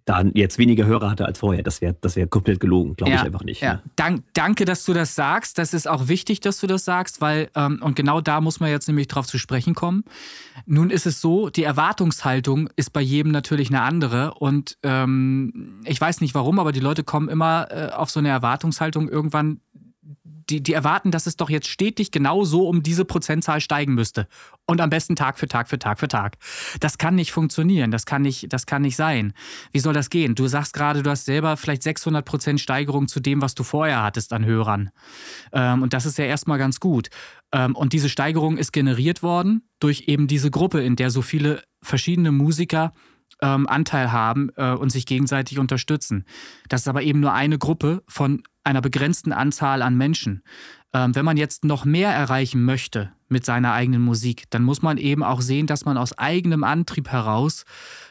da 0.09 0.23
jetzt 0.33 0.57
weniger 0.59 0.87
Hörer 0.87 1.11
hatte 1.11 1.27
als 1.27 1.39
vorher. 1.39 1.63
Das 1.63 1.81
wäre 1.81 1.95
das 2.01 2.17
wär 2.17 2.27
komplett 2.27 2.61
gelogen, 2.61 2.95
glaube 2.95 3.13
Ja, 3.13 3.19
ich 3.19 3.25
einfach 3.25 3.45
nicht. 3.45 3.61
Ja. 3.61 3.75
Ne? 3.75 3.83
Dank, 3.97 4.25
danke, 4.33 4.65
dass 4.65 4.85
du 4.85 4.95
das 4.95 5.15
sagst. 5.15 5.59
Das 5.59 5.75
ist 5.75 5.87
auch 5.87 6.09
wichtig, 6.09 6.41
dass 6.41 6.61
du 6.61 6.67
das 6.67 6.85
sagst, 6.85 7.21
weil, 7.21 7.51
ähm, 7.55 7.81
und 7.83 7.95
genau 7.95 8.21
da 8.21 8.41
muss 8.41 8.59
man 8.59 8.71
jetzt 8.71 8.89
nämlich 8.89 9.09
drauf 9.09 9.27
zu 9.27 9.39
sprechen 9.39 9.75
kommen. 9.75 10.05
Nun 10.65 10.91
ist 10.91 11.07
es 11.07 11.21
so, 11.21 11.51
die 11.51 11.65
Erwartungshaltung 11.65 12.71
ist 12.77 12.93
bei 12.93 13.03
jedem 13.03 13.33
natürlich 13.33 13.69
eine 13.69 13.83
andere. 13.83 14.35
Und 14.35 14.79
ähm, 14.83 15.81
ich 15.85 16.01
weiß 16.01 16.23
nicht 16.23 16.35
warum, 16.35 16.59
aber 16.59 16.73
die 16.73 16.81
Leute 16.81 17.05
kommen 17.05 17.29
immer 17.29 17.69
äh, 17.71 17.91
auf 17.91 18.09
so 18.09 18.21
eine 18.21 18.31
Erwartungshaltung 18.31 19.09
irgendwann. 19.09 19.61
Die, 20.51 20.63
die 20.63 20.73
erwarten, 20.73 21.11
dass 21.11 21.27
es 21.27 21.37
doch 21.37 21.51
jetzt 21.51 21.69
stetig 21.69 22.11
genau 22.11 22.45
so 22.45 22.69
um 22.69 22.83
diese 22.83 23.05
Prozentzahl 23.05 23.61
steigen 23.61 23.95
müsste. 23.95 24.27
Und 24.67 24.81
am 24.81 24.91
besten 24.91 25.17
Tag 25.17 25.39
für 25.39 25.49
Tag 25.49 25.69
für 25.69 25.79
Tag 25.79 25.99
für 25.99 26.09
Tag. 26.09 26.37
Das 26.81 26.99
kann 26.99 27.15
nicht 27.15 27.33
funktionieren. 27.33 27.91
Das 27.91 28.07
kann 28.07 28.23
nicht, 28.23 28.53
das 28.53 28.67
kann 28.67 28.83
nicht 28.83 28.97
sein. 28.97 29.33
Wie 29.73 29.79
soll 29.79 29.95
das 29.95 30.11
gehen? 30.11 30.35
Du 30.35 30.47
sagst 30.47 30.73
gerade, 30.73 31.03
du 31.03 31.11
hast 31.11 31.25
selber 31.27 31.57
vielleicht 31.57 31.83
600 31.83 32.25
Prozent 32.25 32.61
Steigerung 32.61 33.09
zu 33.09 33.21
dem, 33.21 33.43
was 33.43 33.55
du 33.55 33.63
vorher 33.63 34.03
hattest 34.03 34.33
an 34.33 34.45
Hörern. 34.45 34.91
Ähm, 35.53 35.83
und 35.83 35.93
das 35.93 36.07
ist 36.07 36.19
ja 36.19 36.25
erstmal 36.25 36.59
ganz 36.59 36.81
gut. 36.81 37.09
Ähm, 37.53 37.77
und 37.77 37.93
diese 37.93 38.09
Steigerung 38.09 38.57
ist 38.57 38.73
generiert 38.73 39.23
worden 39.23 39.63
durch 39.81 40.05
eben 40.07 40.27
diese 40.27 40.51
Gruppe, 40.51 40.83
in 40.83 40.97
der 40.97 41.11
so 41.11 41.23
viele 41.23 41.63
verschiedene 41.83 42.33
Musiker 42.33 42.93
ähm, 43.41 43.67
Anteil 43.69 44.13
haben 44.13 44.51
äh, 44.57 44.73
und 44.73 44.91
sich 44.91 45.07
gegenseitig 45.07 45.59
unterstützen. 45.59 46.25
Das 46.69 46.83
ist 46.83 46.89
aber 46.89 47.03
eben 47.03 47.21
nur 47.21 47.33
eine 47.33 47.59
Gruppe 47.59 48.03
von 48.09 48.43
einer 48.69 48.83
begrenzten 48.83 49.33
Anzahl 49.33 49.83
an 49.83 49.97
Menschen. 49.97 50.43
Ähm, 50.95 51.15
wenn 51.15 51.25
man 51.25 51.37
jetzt 51.37 51.65
noch 51.65 51.85
mehr 51.85 52.11
erreichen 52.11 52.65
möchte 52.65 53.13
mit 53.29 53.45
seiner 53.45 53.75
eigenen 53.75 54.01
Musik, 54.01 54.45
dann 54.49 54.63
muss 54.63 54.81
man 54.81 54.97
eben 54.97 55.23
auch 55.23 55.43
sehen, 55.43 55.67
dass 55.67 55.85
man 55.85 55.99
aus 55.99 56.17
eigenem 56.17 56.65
Antrieb 56.65 57.09
heraus 57.11 57.67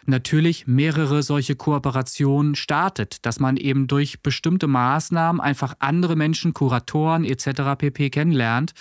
natürlich 0.06 0.68
mehrere 0.68 1.24
solche 1.24 1.56
Kooperationen 1.56 2.54
startet, 2.54 3.26
dass 3.26 3.40
man 3.40 3.58
eben 3.58 3.88
durch 3.88 4.22
bestimmte 4.22 4.68
Maßnahmen 4.68 5.42
einfach 5.42 5.74
andere 5.80 6.16
Menschen, 6.16 6.54
Kuratoren 6.54 7.26
etc. 7.26 7.76
pp 7.78 8.12
kennenlernt, 8.12 8.74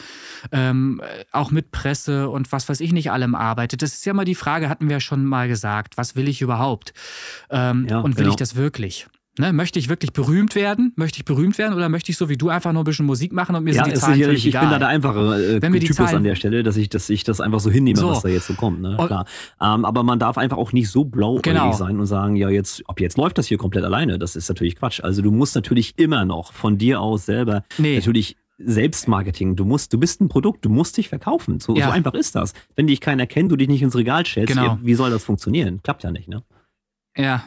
ähm, 0.52 1.00
auch 1.32 1.50
mit 1.50 1.70
Presse 1.70 2.28
und 2.28 2.52
was 2.52 2.68
weiß 2.68 2.80
ich 2.80 2.92
nicht 2.92 3.10
allem 3.10 3.34
arbeitet. 3.34 3.80
Das 3.80 3.94
ist 3.94 4.04
ja 4.04 4.12
mal 4.12 4.26
die 4.26 4.34
Frage, 4.34 4.68
hatten 4.68 4.88
wir 4.88 4.96
ja 4.96 5.00
schon 5.00 5.24
mal 5.24 5.48
gesagt, 5.48 5.96
was 5.96 6.16
will 6.16 6.28
ich 6.28 6.42
überhaupt? 6.42 6.92
Ähm, 7.48 7.86
Ja, 7.88 8.00
und 8.00 8.16
will 8.16 8.24
genau. 8.24 8.30
ich 8.30 8.36
das 8.36 8.56
wirklich? 8.56 9.08
Ne, 9.38 9.52
möchte 9.52 9.78
ich 9.78 9.90
wirklich 9.90 10.14
berühmt 10.14 10.54
werden? 10.54 10.92
Möchte 10.96 11.18
ich 11.18 11.24
berühmt 11.26 11.58
werden 11.58 11.74
oder 11.74 11.90
möchte 11.90 12.10
ich 12.10 12.16
so 12.16 12.30
wie 12.30 12.38
du 12.38 12.48
einfach 12.48 12.72
nur 12.72 12.82
ein 12.82 12.84
bisschen 12.86 13.04
Musik 13.04 13.32
machen 13.34 13.54
und 13.54 13.64
mir 13.64 13.74
Ja, 13.74 13.84
sind 13.84 13.94
die 13.94 14.00
Zahlen 14.00 14.14
sicherlich, 14.14 14.46
ich 14.46 14.58
bin 14.58 14.70
da 14.70 14.78
der 14.78 14.88
einfache 14.88 15.56
äh, 15.56 15.60
Typus 15.60 15.96
Zahlen- 15.96 16.16
an 16.16 16.24
der 16.24 16.36
Stelle, 16.36 16.62
dass 16.62 16.76
ich, 16.78 16.88
dass 16.88 17.10
ich 17.10 17.22
das 17.22 17.42
einfach 17.42 17.60
so 17.60 17.70
hinnehme, 17.70 17.98
So. 17.98 18.08
was 18.08 18.22
da 18.22 18.28
jetzt 18.30 18.46
so 18.46 18.54
kommt. 18.54 18.80
Ne? 18.80 18.96
Klar. 18.96 19.26
Ähm, 19.60 19.84
aber 19.84 20.02
man 20.04 20.18
darf 20.18 20.38
einfach 20.38 20.56
auch 20.56 20.72
nicht 20.72 20.88
so 20.90 21.04
blauäugig 21.04 21.42
Genau. 21.52 21.72
sein 21.72 22.00
und 22.00 22.06
sagen, 22.06 22.36
ja, 22.36 22.48
jetzt, 22.48 22.82
ob 22.86 22.98
jetzt 23.00 23.18
läuft 23.18 23.36
das 23.36 23.46
hier 23.46 23.58
komplett 23.58 23.84
alleine. 23.84 24.18
Das 24.18 24.36
ist 24.36 24.48
natürlich 24.48 24.76
Quatsch. 24.76 25.00
Also 25.02 25.20
du 25.20 25.30
musst 25.30 25.54
natürlich 25.54 25.92
immer 25.98 26.24
noch 26.24 26.54
von 26.54 26.78
dir 26.78 27.00
aus 27.02 27.26
selber 27.26 27.62
Nee. 27.76 27.96
natürlich 27.96 28.36
Selbstmarketing. 28.58 29.54
Du 29.56 29.66
musst, 29.66 29.92
du 29.92 29.98
bist 29.98 30.20
ein 30.22 30.28
Produkt, 30.30 30.64
du 30.64 30.70
musst 30.70 30.96
dich 30.96 31.10
verkaufen. 31.10 31.60
So, 31.60 31.76
Ja. 31.76 31.86
so 31.88 31.90
einfach 31.92 32.14
ist 32.14 32.34
das. 32.36 32.54
Wenn 32.74 32.86
dich 32.86 33.00
keiner 33.02 33.26
kennt, 33.26 33.52
du 33.52 33.56
dich 33.56 33.68
nicht 33.68 33.82
ins 33.82 33.94
Regal 33.96 34.24
stellst, 34.24 34.48
Genau. 34.54 34.64
ja, 34.64 34.78
wie 34.82 34.94
soll 34.94 35.10
das 35.10 35.24
funktionieren? 35.24 35.82
Klappt 35.82 36.04
ja 36.04 36.10
nicht, 36.10 36.26
ne? 36.28 36.42
Ja, 37.18 37.44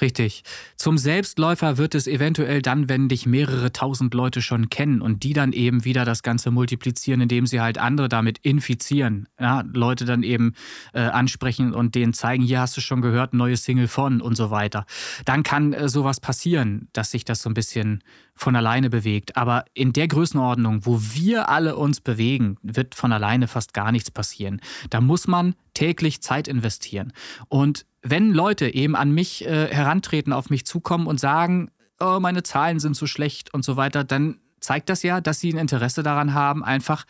richtig. 0.00 0.44
Zum 0.76 0.98
Selbstläufer 0.98 1.78
wird 1.78 1.94
es 1.94 2.06
eventuell 2.06 2.62
dann, 2.62 2.88
wenn 2.88 3.08
dich 3.08 3.26
mehrere 3.26 3.72
tausend 3.72 4.14
Leute 4.14 4.42
schon 4.42 4.70
kennen 4.70 5.00
und 5.00 5.22
die 5.22 5.32
dann 5.32 5.52
eben 5.52 5.84
wieder 5.84 6.04
das 6.04 6.22
Ganze 6.22 6.50
multiplizieren, 6.50 7.20
indem 7.20 7.46
sie 7.46 7.60
halt 7.60 7.78
andere 7.78 8.08
damit 8.08 8.38
infizieren. 8.38 9.28
Ja, 9.38 9.64
Leute 9.72 10.04
dann 10.04 10.22
eben 10.22 10.54
äh, 10.92 11.00
ansprechen 11.00 11.74
und 11.74 11.94
denen 11.94 12.12
zeigen, 12.12 12.42
hier 12.42 12.60
hast 12.60 12.76
du 12.76 12.80
schon 12.80 13.02
gehört, 13.02 13.34
neue 13.34 13.56
Single 13.56 13.88
von 13.88 14.20
und 14.20 14.36
so 14.36 14.50
weiter. 14.50 14.86
Dann 15.24 15.42
kann 15.42 15.72
äh, 15.72 15.88
sowas 15.88 16.20
passieren, 16.20 16.88
dass 16.92 17.10
sich 17.10 17.24
das 17.24 17.42
so 17.42 17.50
ein 17.50 17.54
bisschen 17.54 18.02
von 18.34 18.56
alleine 18.56 18.90
bewegt. 18.90 19.36
Aber 19.36 19.64
in 19.74 19.92
der 19.92 20.08
Größenordnung, 20.08 20.84
wo 20.86 21.00
wir 21.00 21.48
alle 21.48 21.76
uns 21.76 22.00
bewegen, 22.00 22.56
wird 22.62 22.94
von 22.94 23.12
alleine 23.12 23.48
fast 23.48 23.74
gar 23.74 23.92
nichts 23.92 24.10
passieren. 24.10 24.60
Da 24.90 25.00
muss 25.00 25.26
man 25.26 25.54
täglich 25.72 26.20
Zeit 26.20 26.48
investieren. 26.48 27.12
Und 27.48 27.86
wenn 28.02 28.32
Leute 28.32 28.74
eben 28.74 28.96
an 28.96 29.12
mich 29.12 29.46
äh, 29.46 29.68
herantreten, 29.72 30.32
auf 30.32 30.50
mich 30.50 30.66
zukommen 30.66 31.06
und 31.06 31.20
sagen, 31.20 31.70
oh, 32.00 32.18
meine 32.20 32.42
Zahlen 32.42 32.80
sind 32.80 32.96
so 32.96 33.06
schlecht 33.06 33.54
und 33.54 33.64
so 33.64 33.76
weiter, 33.76 34.04
dann 34.04 34.40
zeigt 34.60 34.88
das 34.88 35.02
ja, 35.02 35.20
dass 35.20 35.40
sie 35.40 35.52
ein 35.52 35.58
Interesse 35.58 36.02
daran 36.02 36.34
haben, 36.34 36.64
einfach 36.64 37.04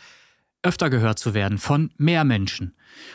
öfter 0.62 0.90
gehört 0.90 1.18
zu 1.18 1.34
werden 1.34 1.58
von 1.58 1.92
mehr 1.96 2.24
Menschen. 2.24 2.74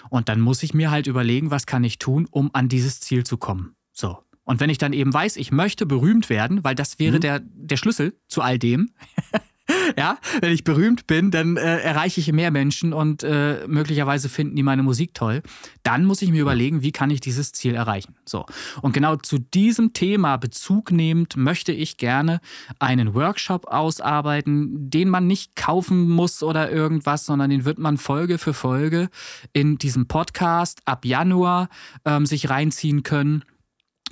Und 0.09 0.29
dann 0.29 0.39
muss 0.39 0.63
ich 0.63 0.73
mir 0.73 0.91
halt 0.91 1.07
überlegen, 1.07 1.51
was 1.51 1.65
kann 1.65 1.83
ich 1.83 1.99
tun, 1.99 2.27
um 2.29 2.49
an 2.53 2.69
dieses 2.69 2.99
Ziel 2.99 3.25
zu 3.25 3.37
kommen. 3.37 3.75
So. 3.91 4.19
Und 4.49 4.59
wenn 4.59 4.71
ich 4.71 4.79
dann 4.79 4.93
eben 4.93 5.13
weiß, 5.13 5.37
ich 5.37 5.51
möchte 5.51 5.85
berühmt 5.85 6.27
werden, 6.27 6.63
weil 6.63 6.73
das 6.73 6.97
wäre 6.97 7.17
Mhm. 7.17 7.21
der, 7.21 7.41
der 7.43 7.77
Schlüssel 7.77 8.17
zu 8.27 8.41
all 8.41 8.57
dem. 8.57 8.89
ja, 9.95 10.17
wenn 10.41 10.51
ich 10.51 10.63
berühmt 10.63 11.05
bin, 11.05 11.29
dann 11.29 11.55
äh, 11.55 11.77
erreiche 11.81 12.19
ich 12.19 12.31
mehr 12.31 12.49
Menschen 12.49 12.91
und 12.91 13.21
äh, 13.21 13.67
möglicherweise 13.67 14.27
finden 14.27 14.55
die 14.55 14.63
meine 14.63 14.81
Musik 14.81 15.13
toll. 15.13 15.43
Dann 15.83 16.03
muss 16.03 16.23
ich 16.23 16.31
mir 16.31 16.41
überlegen, 16.41 16.81
wie 16.81 16.91
kann 16.91 17.11
ich 17.11 17.19
dieses 17.19 17.51
Ziel 17.51 17.75
erreichen. 17.75 18.15
So. 18.25 18.47
Und 18.81 18.93
genau 18.93 19.17
zu 19.17 19.37
diesem 19.37 19.93
Thema 19.93 20.37
Bezug 20.37 20.91
nehmend 20.91 21.37
möchte 21.37 21.71
ich 21.71 21.97
gerne 21.97 22.39
einen 22.79 23.13
Workshop 23.13 23.67
ausarbeiten, 23.67 24.89
den 24.89 25.09
man 25.09 25.27
nicht 25.27 25.55
kaufen 25.57 26.09
muss 26.09 26.41
oder 26.41 26.71
irgendwas, 26.71 27.27
sondern 27.27 27.51
den 27.51 27.65
wird 27.65 27.77
man 27.77 27.99
Folge 27.99 28.39
für 28.39 28.55
Folge 28.55 29.09
in 29.53 29.77
diesem 29.77 30.07
Podcast 30.07 30.81
ab 30.85 31.05
Januar 31.05 31.69
ähm, 32.03 32.25
sich 32.25 32.49
reinziehen 32.49 33.03
können. 33.03 33.43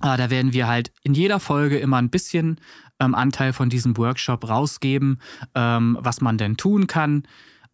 Ah, 0.02 0.18
da 0.18 0.30
werden 0.30 0.54
wir 0.54 0.68
halt 0.68 0.92
in 1.04 1.14
jeder 1.14 1.40
Folge 1.40 1.78
immer 1.78 1.98
ein 1.98 2.10
bisschen 2.10 2.60
ähm, 3.00 3.16
Anteil 3.16 3.54
von 3.54 3.70
diesem 3.70 3.98
Workshop 3.98 4.48
rausgeben, 4.48 5.20
ähm, 5.56 5.98
was 6.02 6.22
man 6.22 6.38
denn 6.38 6.58
tun 6.58 6.88
kann, 6.88 7.24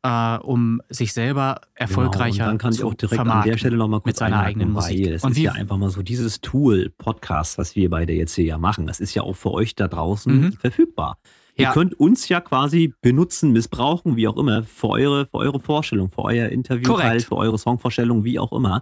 äh, 0.04 0.38
um 0.38 0.82
sich 0.90 1.14
selber 1.14 1.62
erfolgreicher 1.76 2.32
Genau, 2.32 2.46
und 2.46 2.52
dann 2.52 2.58
kann 2.58 2.74
ich 2.74 2.80
zu 2.80 2.88
auch 2.88 2.94
direkt 2.94 3.20
an 3.20 3.44
der 3.44 3.58
Stelle 3.58 3.78
nochmal 3.78 4.00
kurz 4.02 4.08
mit 4.08 4.18
seiner 4.18 4.42
eigenen 4.42 4.72
Musik. 4.72 5.06
Weil 5.06 5.14
es 5.14 5.24
Und 5.24 5.32
ist 5.32 5.38
ja 5.40 5.54
einfach 5.54 5.78
mal 5.78 5.90
so 5.90 6.02
dieses 6.02 6.42
Tool, 6.42 6.90
Podcast, 6.98 7.58
was 7.58 7.76
wir 7.76 7.90
beide 7.90 8.14
jetzt 8.14 8.36
hier 8.36 8.46
ja 8.46 8.58
machen, 8.58 8.86
das 8.86 9.00
ist 9.00 9.14
ja 9.16 9.24
auch 9.24 9.36
für 9.36 9.52
euch 9.52 9.76
da 9.76 9.88
draußen 9.88 10.42
Mhm. 10.42 10.52
verfügbar. 10.54 11.18
Ihr 11.56 11.66
Ja. 11.66 11.72
könnt 11.72 11.94
uns 12.00 12.30
ja 12.30 12.42
quasi 12.42 12.96
benutzen, 13.02 13.52
missbrauchen, 13.52 14.16
wie 14.16 14.28
auch 14.28 14.38
immer, 14.38 14.64
für 14.64 14.90
eure, 14.90 15.26
für 15.28 15.36
eure 15.38 15.60
Vorstellung, 15.60 16.10
für 16.10 16.24
euer 16.24 16.50
Interview, 16.50 16.90
für 16.98 17.36
eure 17.36 17.60
Songvorstellung, 17.60 18.24
wie 18.24 18.40
auch 18.40 18.52
immer. 18.54 18.82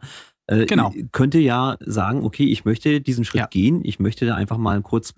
Äh, 0.52 0.66
Genau. 0.66 0.92
Ihr 0.94 1.08
könnt 1.12 1.34
ihr 1.36 1.42
ja 1.42 1.78
sagen, 1.80 2.24
okay, 2.24 2.46
ich 2.46 2.66
möchte 2.66 3.02
diesen 3.02 3.24
Schritt 3.26 3.40
Ja. 3.42 3.48
gehen, 3.48 3.82
ich 3.84 4.00
möchte 4.00 4.26
da 4.26 4.36
einfach 4.36 4.58
mal 4.58 4.82
kurz 4.82 5.14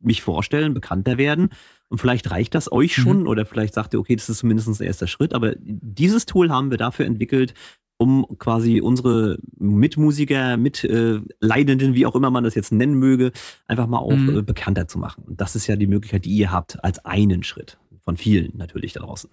mich 0.00 0.20
vorstellen, 0.22 0.74
bekannter 0.74 1.16
werden. 1.18 1.50
Und 1.88 1.98
vielleicht 1.98 2.30
reicht 2.30 2.54
das 2.54 2.72
euch 2.72 2.96
Mhm. 2.98 3.02
schon 3.02 3.26
oder 3.26 3.46
vielleicht 3.46 3.74
sagt 3.74 3.94
ihr, 3.94 4.00
okay, 4.00 4.16
das 4.16 4.28
ist 4.28 4.38
zumindest 4.38 4.68
ein 4.68 4.84
erster 4.84 5.06
Schritt. 5.06 5.32
Aber 5.34 5.54
dieses 5.58 6.26
Tool 6.26 6.50
haben 6.50 6.70
wir 6.70 6.78
dafür 6.78 7.06
entwickelt, 7.06 7.54
um 7.98 8.26
quasi 8.38 8.80
unsere 8.80 9.38
Mitmusiker, 9.58 10.56
Mitleidenden, 10.56 11.94
wie 11.94 12.06
auch 12.06 12.16
immer 12.16 12.30
man 12.30 12.42
das 12.44 12.54
jetzt 12.54 12.72
nennen 12.72 12.94
möge, 12.94 13.30
einfach 13.66 13.86
mal 13.86 13.98
auch 13.98 14.16
Mhm. 14.16 14.38
äh, 14.38 14.42
bekannter 14.42 14.88
zu 14.88 14.98
machen. 14.98 15.24
Und 15.24 15.40
das 15.40 15.54
ist 15.54 15.66
ja 15.68 15.76
die 15.76 15.86
Möglichkeit, 15.86 16.24
die 16.24 16.30
ihr 16.34 16.50
habt, 16.50 16.82
als 16.82 17.04
einen 17.04 17.42
Schritt. 17.44 17.78
Von 18.04 18.16
vielen 18.16 18.56
natürlich 18.56 18.92
da 18.94 19.00
draußen. 19.00 19.30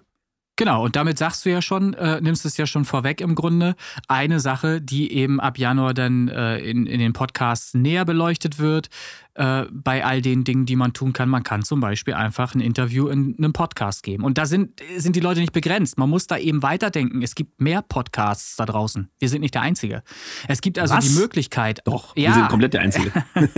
Genau, 0.60 0.84
und 0.84 0.94
damit 0.94 1.16
sagst 1.16 1.46
du 1.46 1.50
ja 1.50 1.62
schon, 1.62 1.94
äh, 1.94 2.20
nimmst 2.20 2.44
es 2.44 2.58
ja 2.58 2.66
schon 2.66 2.84
vorweg 2.84 3.22
im 3.22 3.34
Grunde, 3.34 3.76
eine 4.08 4.40
Sache, 4.40 4.82
die 4.82 5.10
eben 5.10 5.40
ab 5.40 5.56
Januar 5.56 5.94
dann 5.94 6.28
äh, 6.28 6.58
in, 6.58 6.84
in 6.84 7.00
den 7.00 7.14
Podcasts 7.14 7.72
näher 7.72 8.04
beleuchtet 8.04 8.58
wird, 8.58 8.90
äh, 9.34 9.64
bei 9.70 10.04
all 10.04 10.22
den 10.22 10.44
Dingen, 10.44 10.66
die 10.66 10.76
man 10.76 10.92
tun 10.92 11.12
kann. 11.12 11.28
Man 11.28 11.42
kann 11.42 11.62
zum 11.62 11.80
Beispiel 11.80 12.14
einfach 12.14 12.54
ein 12.54 12.60
Interview 12.60 13.08
in 13.08 13.36
einem 13.38 13.52
Podcast 13.52 14.02
geben. 14.02 14.24
Und 14.24 14.38
da 14.38 14.46
sind, 14.46 14.80
sind 14.96 15.16
die 15.16 15.20
Leute 15.20 15.40
nicht 15.40 15.52
begrenzt. 15.52 15.98
Man 15.98 16.10
muss 16.10 16.26
da 16.26 16.36
eben 16.36 16.62
weiterdenken. 16.62 17.22
Es 17.22 17.34
gibt 17.34 17.60
mehr 17.60 17.82
Podcasts 17.82 18.56
da 18.56 18.66
draußen. 18.66 19.08
Wir 19.18 19.28
sind 19.28 19.40
nicht 19.40 19.54
der 19.54 19.62
Einzige. 19.62 20.02
Es 20.48 20.60
gibt 20.60 20.78
also 20.78 20.94
Was? 20.94 21.06
die 21.06 21.18
Möglichkeit. 21.18 21.80
Doch, 21.84 22.16
ja, 22.16 22.30
wir 22.30 22.34
sind 22.34 22.48
komplett 22.48 22.74
der 22.74 22.80
Einzige. 22.80 23.12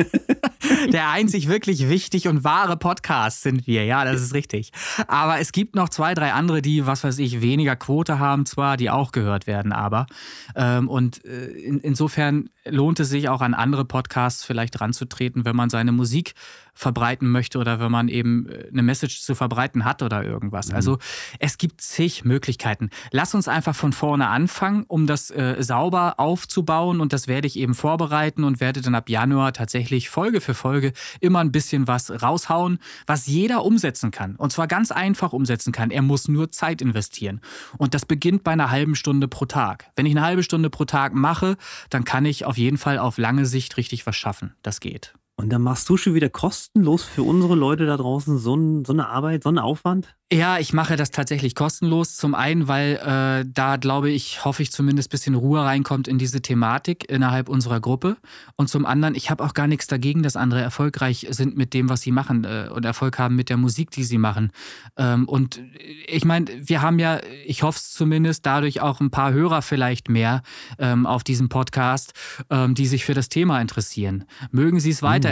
der 0.92 1.10
einzig 1.10 1.48
wirklich 1.48 1.88
wichtig 1.88 2.28
und 2.28 2.44
wahre 2.44 2.76
Podcast 2.76 3.42
sind 3.42 3.66
wir, 3.66 3.84
ja, 3.84 4.04
das 4.04 4.20
ist 4.20 4.34
richtig. 4.34 4.72
Aber 5.06 5.38
es 5.38 5.52
gibt 5.52 5.74
noch 5.74 5.88
zwei, 5.88 6.14
drei 6.14 6.32
andere, 6.32 6.62
die, 6.62 6.86
was 6.86 7.04
weiß 7.04 7.18
ich, 7.18 7.40
weniger 7.40 7.76
Quote 7.76 8.18
haben 8.18 8.46
zwar, 8.46 8.76
die 8.76 8.90
auch 8.90 9.12
gehört 9.12 9.46
werden, 9.46 9.72
aber. 9.72 10.06
Ähm, 10.54 10.88
und 10.88 11.24
äh, 11.24 11.46
in, 11.46 11.80
insofern 11.80 12.50
lohnt 12.64 13.00
es 13.00 13.08
sich 13.08 13.28
auch 13.28 13.40
an 13.40 13.54
andere 13.54 13.84
Podcasts 13.84 14.44
vielleicht 14.44 14.80
ranzutreten, 14.80 15.44
wenn 15.44 15.56
man 15.56 15.61
man 15.62 15.70
seine 15.70 15.92
Musik 15.92 16.34
verbreiten 16.74 17.28
möchte 17.28 17.58
oder 17.58 17.80
wenn 17.80 17.90
man 17.90 18.08
eben 18.08 18.48
äh, 18.48 18.68
eine 18.70 18.82
Message 18.82 19.20
zu 19.20 19.34
verbreiten 19.34 19.84
hat 19.84 20.02
oder 20.02 20.24
irgendwas. 20.24 20.68
Mhm. 20.68 20.74
Also 20.74 20.98
es 21.38 21.58
gibt 21.58 21.80
zig 21.80 22.24
Möglichkeiten. 22.24 22.90
Lass 23.10 23.34
uns 23.34 23.48
einfach 23.48 23.74
von 23.74 23.92
vorne 23.92 24.28
anfangen, 24.28 24.84
um 24.88 25.06
das 25.06 25.30
äh, 25.30 25.56
sauber 25.60 26.14
aufzubauen 26.18 27.00
und 27.00 27.12
das 27.12 27.28
werde 27.28 27.46
ich 27.46 27.56
eben 27.56 27.74
vorbereiten 27.74 28.44
und 28.44 28.60
werde 28.60 28.80
dann 28.80 28.94
ab 28.94 29.08
Januar 29.08 29.52
tatsächlich 29.52 30.08
Folge 30.08 30.40
für 30.40 30.54
Folge 30.54 30.92
immer 31.20 31.40
ein 31.40 31.52
bisschen 31.52 31.86
was 31.86 32.22
raushauen, 32.22 32.78
was 33.06 33.26
jeder 33.26 33.64
umsetzen 33.64 34.10
kann. 34.10 34.36
Und 34.36 34.52
zwar 34.52 34.66
ganz 34.66 34.90
einfach 34.90 35.32
umsetzen 35.32 35.72
kann. 35.72 35.90
Er 35.90 36.02
muss 36.02 36.26
nur 36.28 36.50
Zeit 36.50 36.80
investieren. 36.80 37.40
Und 37.76 37.94
das 37.94 38.06
beginnt 38.06 38.44
bei 38.44 38.52
einer 38.52 38.70
halben 38.70 38.94
Stunde 38.94 39.28
pro 39.28 39.44
Tag. 39.44 39.90
Wenn 39.94 40.06
ich 40.06 40.12
eine 40.12 40.22
halbe 40.22 40.42
Stunde 40.42 40.70
pro 40.70 40.84
Tag 40.84 41.14
mache, 41.14 41.56
dann 41.90 42.04
kann 42.04 42.24
ich 42.24 42.44
auf 42.44 42.56
jeden 42.56 42.78
Fall 42.78 42.98
auf 42.98 43.18
lange 43.18 43.46
Sicht 43.46 43.76
richtig 43.76 44.06
was 44.06 44.16
schaffen. 44.16 44.54
Das 44.62 44.80
geht. 44.80 45.12
Und 45.42 45.48
dann 45.48 45.62
machst 45.62 45.88
du 45.88 45.96
schon 45.96 46.14
wieder 46.14 46.28
kostenlos 46.28 47.02
für 47.02 47.24
unsere 47.24 47.56
Leute 47.56 47.84
da 47.84 47.96
draußen 47.96 48.38
so, 48.38 48.54
ein, 48.54 48.84
so 48.84 48.92
eine 48.92 49.08
Arbeit, 49.08 49.42
so 49.42 49.48
einen 49.48 49.58
Aufwand? 49.58 50.14
Ja, 50.32 50.58
ich 50.58 50.72
mache 50.72 50.96
das 50.96 51.10
tatsächlich 51.10 51.54
kostenlos. 51.54 52.16
Zum 52.16 52.34
einen, 52.34 52.66
weil 52.66 52.94
äh, 53.04 53.44
da 53.46 53.76
glaube 53.76 54.08
ich, 54.08 54.46
hoffe 54.46 54.62
ich 54.62 54.72
zumindest 54.72 55.08
ein 55.08 55.10
bisschen 55.10 55.34
Ruhe 55.34 55.62
reinkommt 55.62 56.08
in 56.08 56.16
diese 56.16 56.40
Thematik 56.40 57.10
innerhalb 57.10 57.50
unserer 57.50 57.80
Gruppe. 57.80 58.16
Und 58.56 58.70
zum 58.70 58.86
anderen, 58.86 59.14
ich 59.14 59.30
habe 59.30 59.44
auch 59.44 59.52
gar 59.52 59.66
nichts 59.66 59.88
dagegen, 59.88 60.22
dass 60.22 60.34
andere 60.34 60.62
erfolgreich 60.62 61.26
sind 61.28 61.58
mit 61.58 61.74
dem, 61.74 61.90
was 61.90 62.00
sie 62.00 62.12
machen 62.12 62.44
äh, 62.44 62.70
und 62.72 62.86
Erfolg 62.86 63.18
haben 63.18 63.36
mit 63.36 63.50
der 63.50 63.58
Musik, 63.58 63.90
die 63.90 64.04
sie 64.04 64.16
machen. 64.16 64.52
Ähm, 64.96 65.28
und 65.28 65.60
ich 66.06 66.24
meine, 66.24 66.46
wir 66.66 66.80
haben 66.80 66.98
ja, 66.98 67.20
ich 67.44 67.62
hoffe 67.62 67.76
es 67.76 67.92
zumindest, 67.92 68.46
dadurch 68.46 68.80
auch 68.80 69.00
ein 69.00 69.10
paar 69.10 69.34
Hörer 69.34 69.60
vielleicht 69.60 70.08
mehr 70.08 70.42
ähm, 70.78 71.04
auf 71.04 71.24
diesem 71.24 71.50
Podcast, 71.50 72.14
ähm, 72.48 72.74
die 72.74 72.86
sich 72.86 73.04
für 73.04 73.14
das 73.14 73.28
Thema 73.28 73.60
interessieren. 73.60 74.24
Mögen 74.50 74.80
sie 74.80 74.90
es 74.90 75.02
weitererzählen, 75.02 75.31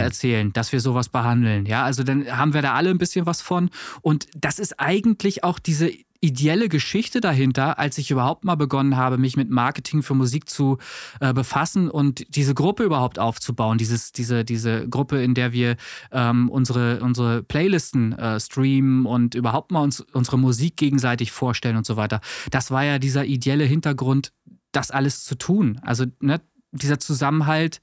Dass 0.53 0.71
wir 0.71 0.79
sowas 0.79 1.09
behandeln. 1.09 1.65
Ja, 1.65 1.83
also 1.83 2.03
dann 2.03 2.37
haben 2.37 2.53
wir 2.53 2.61
da 2.61 2.73
alle 2.73 2.89
ein 2.89 2.97
bisschen 2.97 3.25
was 3.25 3.41
von. 3.41 3.69
Und 4.01 4.27
das 4.35 4.59
ist 4.59 4.79
eigentlich 4.79 5.01
eigentlich 5.21 5.43
auch 5.43 5.59
diese 5.59 5.91
ideelle 6.23 6.69
Geschichte 6.69 7.19
dahinter, 7.19 7.79
als 7.79 7.97
ich 7.97 8.11
überhaupt 8.11 8.45
mal 8.45 8.55
begonnen 8.55 8.95
habe, 8.95 9.17
mich 9.17 9.35
mit 9.35 9.49
Marketing 9.49 10.03
für 10.03 10.13
Musik 10.13 10.47
zu 10.47 10.77
äh, 11.19 11.33
befassen 11.33 11.89
und 11.89 12.35
diese 12.35 12.53
Gruppe 12.53 12.83
überhaupt 12.83 13.17
aufzubauen. 13.17 13.79
Dieses, 13.79 14.11
diese, 14.11 14.45
diese 14.45 14.87
Gruppe, 14.87 15.23
in 15.23 15.33
der 15.33 15.51
wir 15.51 15.77
ähm, 16.11 16.49
unsere, 16.49 16.99
unsere 17.01 17.41
Playlisten 17.41 18.13
äh, 18.13 18.39
streamen 18.39 19.07
und 19.07 19.33
überhaupt 19.33 19.71
mal 19.71 19.81
uns, 19.81 20.01
unsere 20.13 20.37
Musik 20.37 20.77
gegenseitig 20.77 21.31
vorstellen 21.31 21.77
und 21.77 21.87
so 21.87 21.97
weiter. 21.97 22.21
Das 22.51 22.69
war 22.69 22.83
ja 22.83 22.99
dieser 22.99 23.25
ideelle 23.25 23.63
Hintergrund, 23.63 24.31
das 24.71 24.91
alles 24.91 25.23
zu 25.23 25.35
tun. 25.35 25.79
Also 25.81 26.05
ne, 26.19 26.39
dieser 26.71 26.99
Zusammenhalt. 26.99 27.81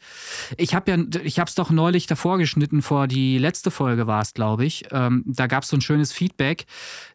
Ich 0.56 0.74
habe 0.74 0.90
ja, 0.90 1.20
ich 1.22 1.38
habe 1.38 1.48
es 1.48 1.54
doch 1.54 1.70
neulich 1.70 2.06
davor 2.06 2.38
geschnitten, 2.38 2.82
vor 2.82 3.06
die 3.06 3.38
letzte 3.38 3.70
Folge 3.70 4.06
war 4.06 4.22
es, 4.22 4.34
glaube 4.34 4.64
ich. 4.64 4.84
Ähm, 4.90 5.24
da 5.26 5.46
gab 5.46 5.62
es 5.62 5.68
so 5.68 5.76
ein 5.76 5.80
schönes 5.80 6.12
Feedback. 6.12 6.66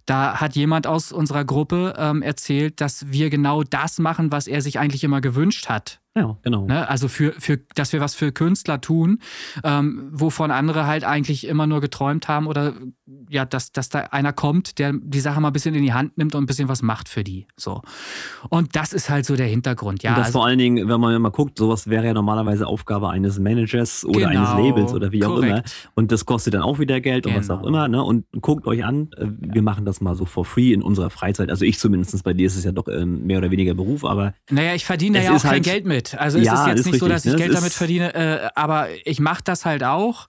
Da 0.05 0.41
hat 0.41 0.55
jemand 0.55 0.87
aus 0.87 1.11
unserer 1.11 1.45
Gruppe 1.45 1.93
ähm, 1.97 2.21
erzählt, 2.21 2.81
dass 2.81 3.11
wir 3.11 3.29
genau 3.29 3.63
das 3.63 3.99
machen, 3.99 4.31
was 4.31 4.47
er 4.47 4.61
sich 4.61 4.79
eigentlich 4.79 5.03
immer 5.03 5.21
gewünscht 5.21 5.69
hat. 5.69 5.99
Ja, 6.15 6.37
genau. 6.43 6.67
Ne? 6.67 6.87
Also 6.87 7.07
für, 7.07 7.33
für, 7.39 7.57
dass 7.73 7.91
wir 7.91 7.99
was 7.99 8.13
für 8.13 8.31
Künstler 8.31 8.79
tun, 8.79 9.17
ähm, 9.63 10.09
wovon 10.11 10.51
andere 10.51 10.85
halt 10.85 11.03
eigentlich 11.03 11.47
immer 11.47 11.65
nur 11.65 11.81
geträumt 11.81 12.27
haben 12.27 12.45
oder 12.45 12.73
ja, 13.29 13.45
dass, 13.45 13.71
dass 13.71 13.89
da 13.89 13.99
einer 14.11 14.31
kommt, 14.31 14.77
der 14.77 14.93
die 14.93 15.19
Sache 15.19 15.41
mal 15.41 15.47
ein 15.47 15.53
bisschen 15.53 15.73
in 15.73 15.81
die 15.81 15.93
Hand 15.93 16.19
nimmt 16.19 16.35
und 16.35 16.43
ein 16.43 16.45
bisschen 16.45 16.69
was 16.69 16.83
macht 16.83 17.09
für 17.09 17.23
die. 17.23 17.47
So. 17.57 17.81
Und 18.49 18.75
das 18.75 18.93
ist 18.93 19.09
halt 19.09 19.25
so 19.25 19.35
der 19.35 19.47
Hintergrund, 19.47 20.03
ja. 20.03 20.11
Und 20.11 20.17
das 20.19 20.27
also, 20.27 20.39
vor 20.39 20.45
allen 20.45 20.59
Dingen, 20.59 20.87
wenn 20.87 20.99
man 20.99 21.19
mal 21.19 21.31
guckt, 21.31 21.57
sowas 21.57 21.89
wäre 21.89 22.05
ja 22.05 22.13
normalerweise 22.13 22.67
Aufgabe 22.67 23.09
eines 23.09 23.39
Managers 23.39 24.05
oder 24.05 24.29
genau, 24.29 24.53
eines 24.53 24.63
Labels 24.63 24.93
oder 24.93 25.11
wie 25.11 25.25
auch 25.25 25.29
korrekt. 25.29 25.51
immer. 25.51 25.63
Und 25.95 26.11
das 26.11 26.27
kostet 26.27 26.53
dann 26.53 26.61
auch 26.61 26.77
wieder 26.77 27.01
Geld 27.01 27.23
genau. 27.23 27.37
und 27.37 27.41
was 27.41 27.49
auch 27.49 27.63
genau. 27.63 27.69
immer. 27.69 27.87
Ne? 27.87 28.03
Und 28.03 28.25
guckt 28.39 28.67
euch 28.67 28.85
an, 28.85 29.09
äh, 29.17 29.25
wir 29.39 29.63
machen 29.63 29.83
das 29.83 29.92
mal 30.01 30.15
so 30.15 30.25
for 30.25 30.45
free 30.45 30.73
in 30.73 30.81
unserer 30.81 31.09
Freizeit. 31.09 31.49
Also 31.49 31.65
ich 31.65 31.79
zumindest, 31.79 32.23
bei 32.23 32.33
dir 32.33 32.47
ist 32.47 32.55
es 32.55 32.63
ja 32.63 32.71
doch 32.71 32.87
ähm, 32.87 33.25
mehr 33.25 33.37
oder 33.37 33.51
weniger 33.51 33.73
Beruf, 33.73 34.05
aber. 34.05 34.33
Naja, 34.49 34.75
ich 34.75 34.85
verdiene 34.85 35.23
ja 35.23 35.35
auch 35.35 35.41
kein 35.41 35.51
halt, 35.51 35.63
Geld 35.63 35.85
mit. 35.85 36.15
Also 36.15 36.37
ja, 36.39 36.53
es 36.53 36.59
ist 36.59 36.67
jetzt 36.67 36.79
ist 36.79 36.85
nicht 36.85 36.93
richtig, 36.95 36.99
so, 36.99 37.07
dass 37.07 37.25
ich 37.25 37.31
ne? 37.33 37.37
Geld 37.37 37.53
damit 37.53 37.73
verdiene, 37.73 38.13
äh, 38.15 38.49
aber 38.55 38.87
ich 39.05 39.19
mache 39.19 39.43
das 39.43 39.65
halt 39.65 39.83
auch 39.83 40.27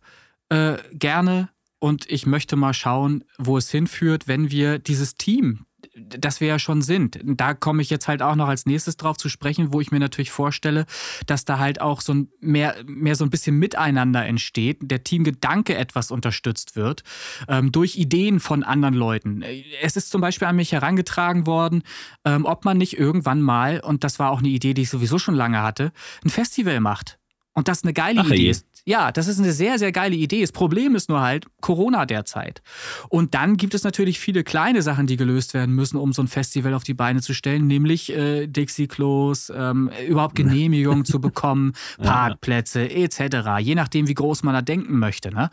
äh, 0.48 0.76
gerne 0.92 1.48
und 1.78 2.10
ich 2.10 2.26
möchte 2.26 2.56
mal 2.56 2.72
schauen, 2.72 3.24
wo 3.38 3.58
es 3.58 3.70
hinführt, 3.70 4.26
wenn 4.26 4.50
wir 4.50 4.78
dieses 4.78 5.16
Team, 5.16 5.66
das 5.96 6.40
wir 6.40 6.48
ja 6.48 6.58
schon 6.58 6.82
sind. 6.82 7.20
Da 7.24 7.54
komme 7.54 7.82
ich 7.82 7.90
jetzt 7.90 8.08
halt 8.08 8.22
auch 8.22 8.34
noch 8.34 8.48
als 8.48 8.66
nächstes 8.66 8.96
drauf 8.96 9.16
zu 9.16 9.28
sprechen, 9.28 9.72
wo 9.72 9.80
ich 9.80 9.90
mir 9.90 10.00
natürlich 10.00 10.30
vorstelle, 10.30 10.86
dass 11.26 11.44
da 11.44 11.58
halt 11.58 11.80
auch 11.80 12.00
so 12.00 12.14
ein 12.14 12.28
mehr, 12.40 12.76
mehr 12.86 13.16
so 13.16 13.24
ein 13.24 13.30
bisschen 13.30 13.58
Miteinander 13.58 14.24
entsteht, 14.24 14.78
der 14.82 15.04
Teamgedanke 15.04 15.76
etwas 15.76 16.10
unterstützt 16.10 16.76
wird, 16.76 17.02
ähm, 17.48 17.72
durch 17.72 17.96
Ideen 17.96 18.40
von 18.40 18.62
anderen 18.62 18.94
Leuten. 18.94 19.42
Es 19.82 19.96
ist 19.96 20.10
zum 20.10 20.20
Beispiel 20.20 20.48
an 20.48 20.56
mich 20.56 20.72
herangetragen 20.72 21.46
worden, 21.46 21.82
ähm, 22.24 22.44
ob 22.44 22.64
man 22.64 22.78
nicht 22.78 22.98
irgendwann 22.98 23.40
mal, 23.40 23.80
und 23.80 24.04
das 24.04 24.18
war 24.18 24.30
auch 24.30 24.38
eine 24.38 24.48
Idee, 24.48 24.74
die 24.74 24.82
ich 24.82 24.90
sowieso 24.90 25.18
schon 25.18 25.34
lange 25.34 25.62
hatte, 25.62 25.92
ein 26.24 26.30
Festival 26.30 26.80
macht. 26.80 27.18
Und 27.54 27.68
das 27.68 27.84
eine 27.84 27.92
geile 27.92 28.20
Ach, 28.20 28.30
Idee 28.30 28.50
ist. 28.50 28.66
Ja, 28.84 29.12
das 29.12 29.28
ist 29.28 29.38
eine 29.38 29.52
sehr, 29.52 29.78
sehr 29.78 29.92
geile 29.92 30.14
Idee. 30.14 30.42
Das 30.42 30.52
Problem 30.52 30.94
ist 30.94 31.08
nur 31.08 31.20
halt 31.20 31.46
Corona 31.62 32.04
derzeit. 32.04 32.62
Und 33.08 33.34
dann 33.34 33.56
gibt 33.56 33.72
es 33.72 33.82
natürlich 33.82 34.18
viele 34.20 34.44
kleine 34.44 34.82
Sachen, 34.82 35.06
die 35.06 35.16
gelöst 35.16 35.54
werden 35.54 35.74
müssen, 35.74 35.96
um 35.96 36.12
so 36.12 36.20
ein 36.20 36.28
Festival 36.28 36.74
auf 36.74 36.84
die 36.84 36.92
Beine 36.92 37.22
zu 37.22 37.32
stellen, 37.32 37.66
nämlich 37.66 38.12
äh, 38.12 38.46
Dixie-Klos, 38.46 39.50
ähm, 39.56 39.90
überhaupt 40.06 40.34
Genehmigungen 40.34 41.04
zu 41.04 41.20
bekommen, 41.20 41.72
Parkplätze 42.02 42.90
etc., 42.90 43.58
je 43.60 43.74
nachdem, 43.74 44.08
wie 44.08 44.14
groß 44.14 44.42
man 44.42 44.52
da 44.52 44.60
denken 44.60 44.98
möchte. 44.98 45.32
Ne? 45.32 45.48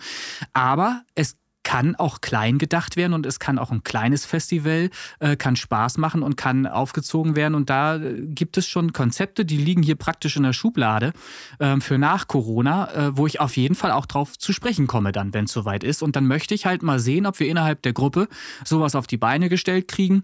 Aber 0.52 1.04
es 1.16 1.38
kann 1.64 1.96
auch 1.96 2.22
klein 2.22 2.58
gedacht 2.58 2.96
werden 2.98 3.14
und 3.14 3.26
es 3.26 3.40
kann 3.40 3.60
auch 3.60 3.72
ein 3.72 3.84
kleines 3.84 4.26
Festival, 4.26 4.90
äh, 5.20 5.36
kann 5.36 5.56
Spaß 5.56 5.98
machen 5.98 6.24
und 6.24 6.38
kann 6.38 6.68
aufgezogen 6.68 7.36
werden. 7.36 7.56
Und 7.56 7.70
da 7.70 7.98
äh, 7.98 8.22
gibt 8.22 8.58
es 8.58 8.68
schon 8.68 8.94
Konzepte, 8.94 9.46
die 9.46 9.58
liegen 9.58 9.84
hier 9.84 9.96
praktisch 9.96 10.36
in 10.38 10.44
der 10.44 10.54
Schublade 10.54 11.14
äh, 11.60 11.80
für 11.80 11.98
nach 11.98 12.28
Corona, 12.28 12.94
äh, 12.94 13.18
wo 13.18 13.28
ich 13.28 13.40
auf 13.40 13.58
jeden 13.58 13.76
Fall 13.76 13.92
auch 13.92 14.06
drauf 14.06 14.38
zu 14.38 14.54
sprechen 14.54 14.88
komme, 14.88 15.12
dann, 15.12 15.34
wenn 15.34 15.46
es 15.46 15.52
soweit 15.52 15.84
ist. 15.84 16.04
Und 16.04 16.16
dann 16.16 16.28
möchte 16.28 16.54
ich 16.54 16.66
halt 16.66 16.84
mal 16.84 17.00
sehen, 17.00 17.26
ob 17.26 17.40
wir 17.40 17.48
innerhalb 17.48 17.82
der 17.82 17.94
Gruppe 17.94 18.28
sowas 18.66 18.96
auf 18.96 19.08
die 19.08 19.18
Beine 19.18 19.50
gestellt 19.50 19.88
kriegen 19.88 20.24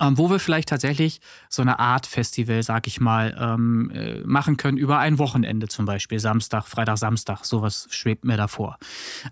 ähm, 0.00 0.18
wo 0.18 0.30
wir 0.30 0.38
vielleicht 0.38 0.68
tatsächlich 0.68 1.20
so 1.48 1.62
eine 1.62 1.78
Art 1.78 2.06
Festival, 2.06 2.62
sag 2.62 2.86
ich 2.86 3.00
mal, 3.00 3.36
ähm, 3.40 3.90
äh, 3.90 4.20
machen 4.20 4.58
können 4.58 4.76
über 4.76 4.98
ein 4.98 5.18
Wochenende 5.18 5.66
zum 5.68 5.86
Beispiel, 5.86 6.20
Samstag, 6.20 6.66
Freitag, 6.66 6.98
Samstag, 6.98 7.44
sowas 7.44 7.88
schwebt 7.90 8.24
mir 8.24 8.36
davor. 8.36 8.76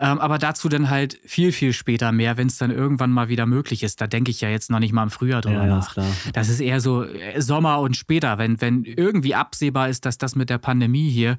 Ähm, 0.00 0.18
aber 0.18 0.38
dazu 0.38 0.68
dann 0.68 0.88
halt 0.88 1.20
viel, 1.24 1.52
viel 1.52 1.72
später 1.72 2.10
mehr, 2.10 2.38
wenn 2.38 2.46
es 2.46 2.56
dann 2.56 2.70
irgendwann 2.70 3.10
mal 3.10 3.28
wieder 3.28 3.44
möglich 3.44 3.82
ist. 3.82 4.00
Da 4.00 4.06
denke 4.06 4.30
ich 4.30 4.40
ja 4.40 4.48
jetzt 4.48 4.70
noch 4.70 4.78
nicht 4.78 4.92
mal 4.92 5.02
im 5.02 5.10
Frühjahr 5.10 5.42
drüber 5.42 5.66
ja, 5.66 5.66
nach. 5.66 5.92
Klar. 5.92 6.06
Das 6.32 6.48
ist 6.48 6.60
eher 6.60 6.80
so 6.80 7.04
äh, 7.04 7.40
Sommer 7.40 7.80
und 7.80 7.96
später, 7.96 8.38
wenn, 8.38 8.60
wenn 8.60 8.84
irgendwie 8.84 9.34
absehbar 9.34 9.90
ist, 9.90 10.06
dass 10.06 10.16
das 10.16 10.36
mit 10.36 10.48
der 10.48 10.58
Pandemie 10.58 11.10
hier 11.10 11.36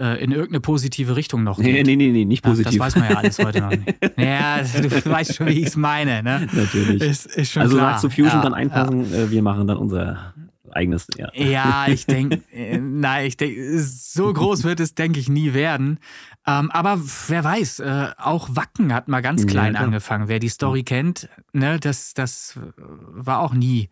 äh, 0.00 0.22
in 0.22 0.32
irgendeine 0.32 0.60
positive 0.60 1.14
Richtung 1.14 1.44
noch 1.44 1.58
geht. 1.58 1.66
Nee, 1.66 1.82
nee, 1.82 1.96
nee, 1.96 2.10
nee 2.10 2.24
nicht 2.24 2.42
positiv. 2.42 2.72
Ja, 2.72 2.78
das 2.78 2.94
weiß 2.94 2.96
man 2.96 3.10
ja 3.10 3.16
alles 3.16 3.38
heute 3.44 3.60
noch 3.60 3.70
nicht. 3.70 3.84
Ja, 4.16 4.62
du 4.82 5.10
weißt 5.10 5.34
schon, 5.34 5.46
wie 5.48 5.60
ich 5.60 5.66
es 5.66 5.76
meine. 5.76 6.22
Ne? 6.22 6.48
Natürlich. 6.52 7.02
Ist, 7.02 7.26
ist 7.26 7.56
also 7.56 7.76
klar. 7.76 7.90
sagst 7.90 8.04
du 8.04 8.08
Fusion 8.08 8.42
ja, 8.42 8.49
dann 8.50 8.58
einpassen, 8.58 9.10
ja. 9.10 9.18
Äh, 9.18 9.30
wir 9.30 9.42
machen 9.42 9.66
dann 9.66 9.76
unser 9.76 10.34
eigenes. 10.72 11.06
Ja, 11.16 11.30
ja 11.34 11.86
ich 11.88 12.06
denke, 12.06 12.42
äh, 12.52 12.78
nein, 12.78 13.26
ich 13.26 13.36
denke, 13.36 13.78
so 13.78 14.32
groß 14.32 14.64
wird 14.64 14.80
es, 14.80 14.94
denke 14.94 15.20
ich, 15.20 15.28
nie 15.28 15.54
werden. 15.54 15.98
Ähm, 16.46 16.70
aber 16.70 17.00
wer 17.28 17.44
weiß, 17.44 17.80
äh, 17.80 18.08
auch 18.16 18.48
Wacken 18.52 18.94
hat 18.94 19.08
mal 19.08 19.20
ganz 19.20 19.46
klein 19.46 19.74
ja, 19.74 19.80
angefangen. 19.80 20.28
Wer 20.28 20.38
die 20.38 20.48
Story 20.48 20.82
kennt, 20.82 21.28
ne, 21.52 21.78
das, 21.78 22.14
das 22.14 22.58
war 22.76 23.40
auch 23.40 23.52
nie 23.52 23.88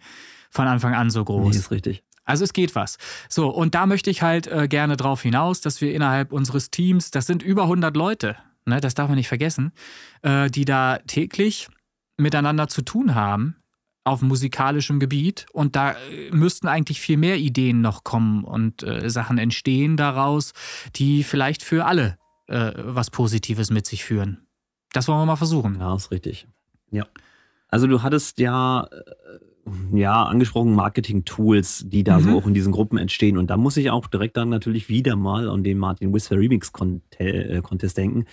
von 0.51 0.67
Anfang 0.67 0.95
an 0.95 1.11
so 1.11 1.25
groß. 1.25 1.53
Nee, 1.53 1.59
ist 1.59 1.71
richtig. 1.71 2.03
Also 2.25 2.45
es 2.45 2.53
geht 2.53 2.75
was. 2.75 2.99
So, 3.29 3.49
und 3.49 3.75
da 3.75 3.87
möchte 3.87 4.11
ich 4.11 4.23
halt 4.23 4.47
äh, 4.47 4.69
gerne 4.69 4.97
drauf 4.97 5.23
hinaus, 5.23 5.61
dass 5.61 5.81
wir 5.81 5.95
innerhalb 5.95 6.31
unseres 6.33 6.71
Teams, 6.71 7.11
das 7.11 7.27
sind 7.27 7.43
über 7.43 7.63
100 7.63 7.97
Leute, 7.97 8.37
ne, 8.67 8.81
das 8.81 8.95
darf 8.95 9.09
man 9.09 9.17
nicht 9.17 9.29
vergessen, 9.29 9.73
äh, 10.23 10.51
die 10.51 10.65
da 10.65 10.99
täglich 11.07 11.69
miteinander 12.19 12.69
zu 12.69 12.83
tun 12.83 13.15
haben 13.15 13.58
auf 14.09 14.23
musikalischem 14.23 15.01
Gebiet. 15.01 15.47
Und 15.53 15.77
da 15.77 15.93
äh, 15.93 16.31
müssten 16.31 16.69
eigentlich 16.69 17.01
viel 17.01 17.17
mehr 17.17 17.39
Ideen 17.39 17.81
noch 17.81 18.05
kommen 18.05 18.45
und 18.45 18.83
äh, 18.83 19.09
Sachen 19.09 19.39
entstehen 19.39 19.97
daraus, 19.97 20.53
die 20.97 21.23
vielleicht 21.23 21.63
für 21.63 21.87
alle 21.87 22.19
äh, 22.47 22.73
was 22.77 23.11
Positives 23.11 23.71
mit 23.71 23.87
sich 23.87 24.05
führen. 24.05 24.47
Das 24.93 25.09
wollen 25.09 25.21
wir 25.21 25.27
mal 25.27 25.37
versuchen. 25.37 25.77
Ja, 25.79 25.95
ist 25.95 26.11
richtig. 26.11 26.49
Ja. 26.91 27.07
Also 27.69 27.87
du 27.87 28.03
hattest 28.03 28.39
ja 28.39 28.85
äh, 28.85 29.99
ja, 29.99 30.25
angesprochen 30.25 30.75
Marketing-Tools, 30.75 31.85
die 31.87 32.05
da 32.05 32.19
mhm. 32.19 32.23
so 32.23 32.39
auch 32.39 32.47
in 32.47 32.55
diesen 32.55 32.73
Gruppen 32.73 32.99
entstehen. 32.99 33.37
Und 33.37 33.49
da 33.51 33.57
muss 33.57 33.77
ich 33.77 33.91
auch 33.91 34.07
direkt 34.07 34.37
dann 34.37 34.49
natürlich 34.49 34.89
wieder 34.89 35.17
mal 35.17 35.49
an 35.49 35.63
den 35.63 35.79
Martin 35.79 36.13
Whisper 36.13 36.37
Remix 36.37 36.73
äh, 37.19 37.61
Contest 37.61 37.97
denken. 37.99 38.25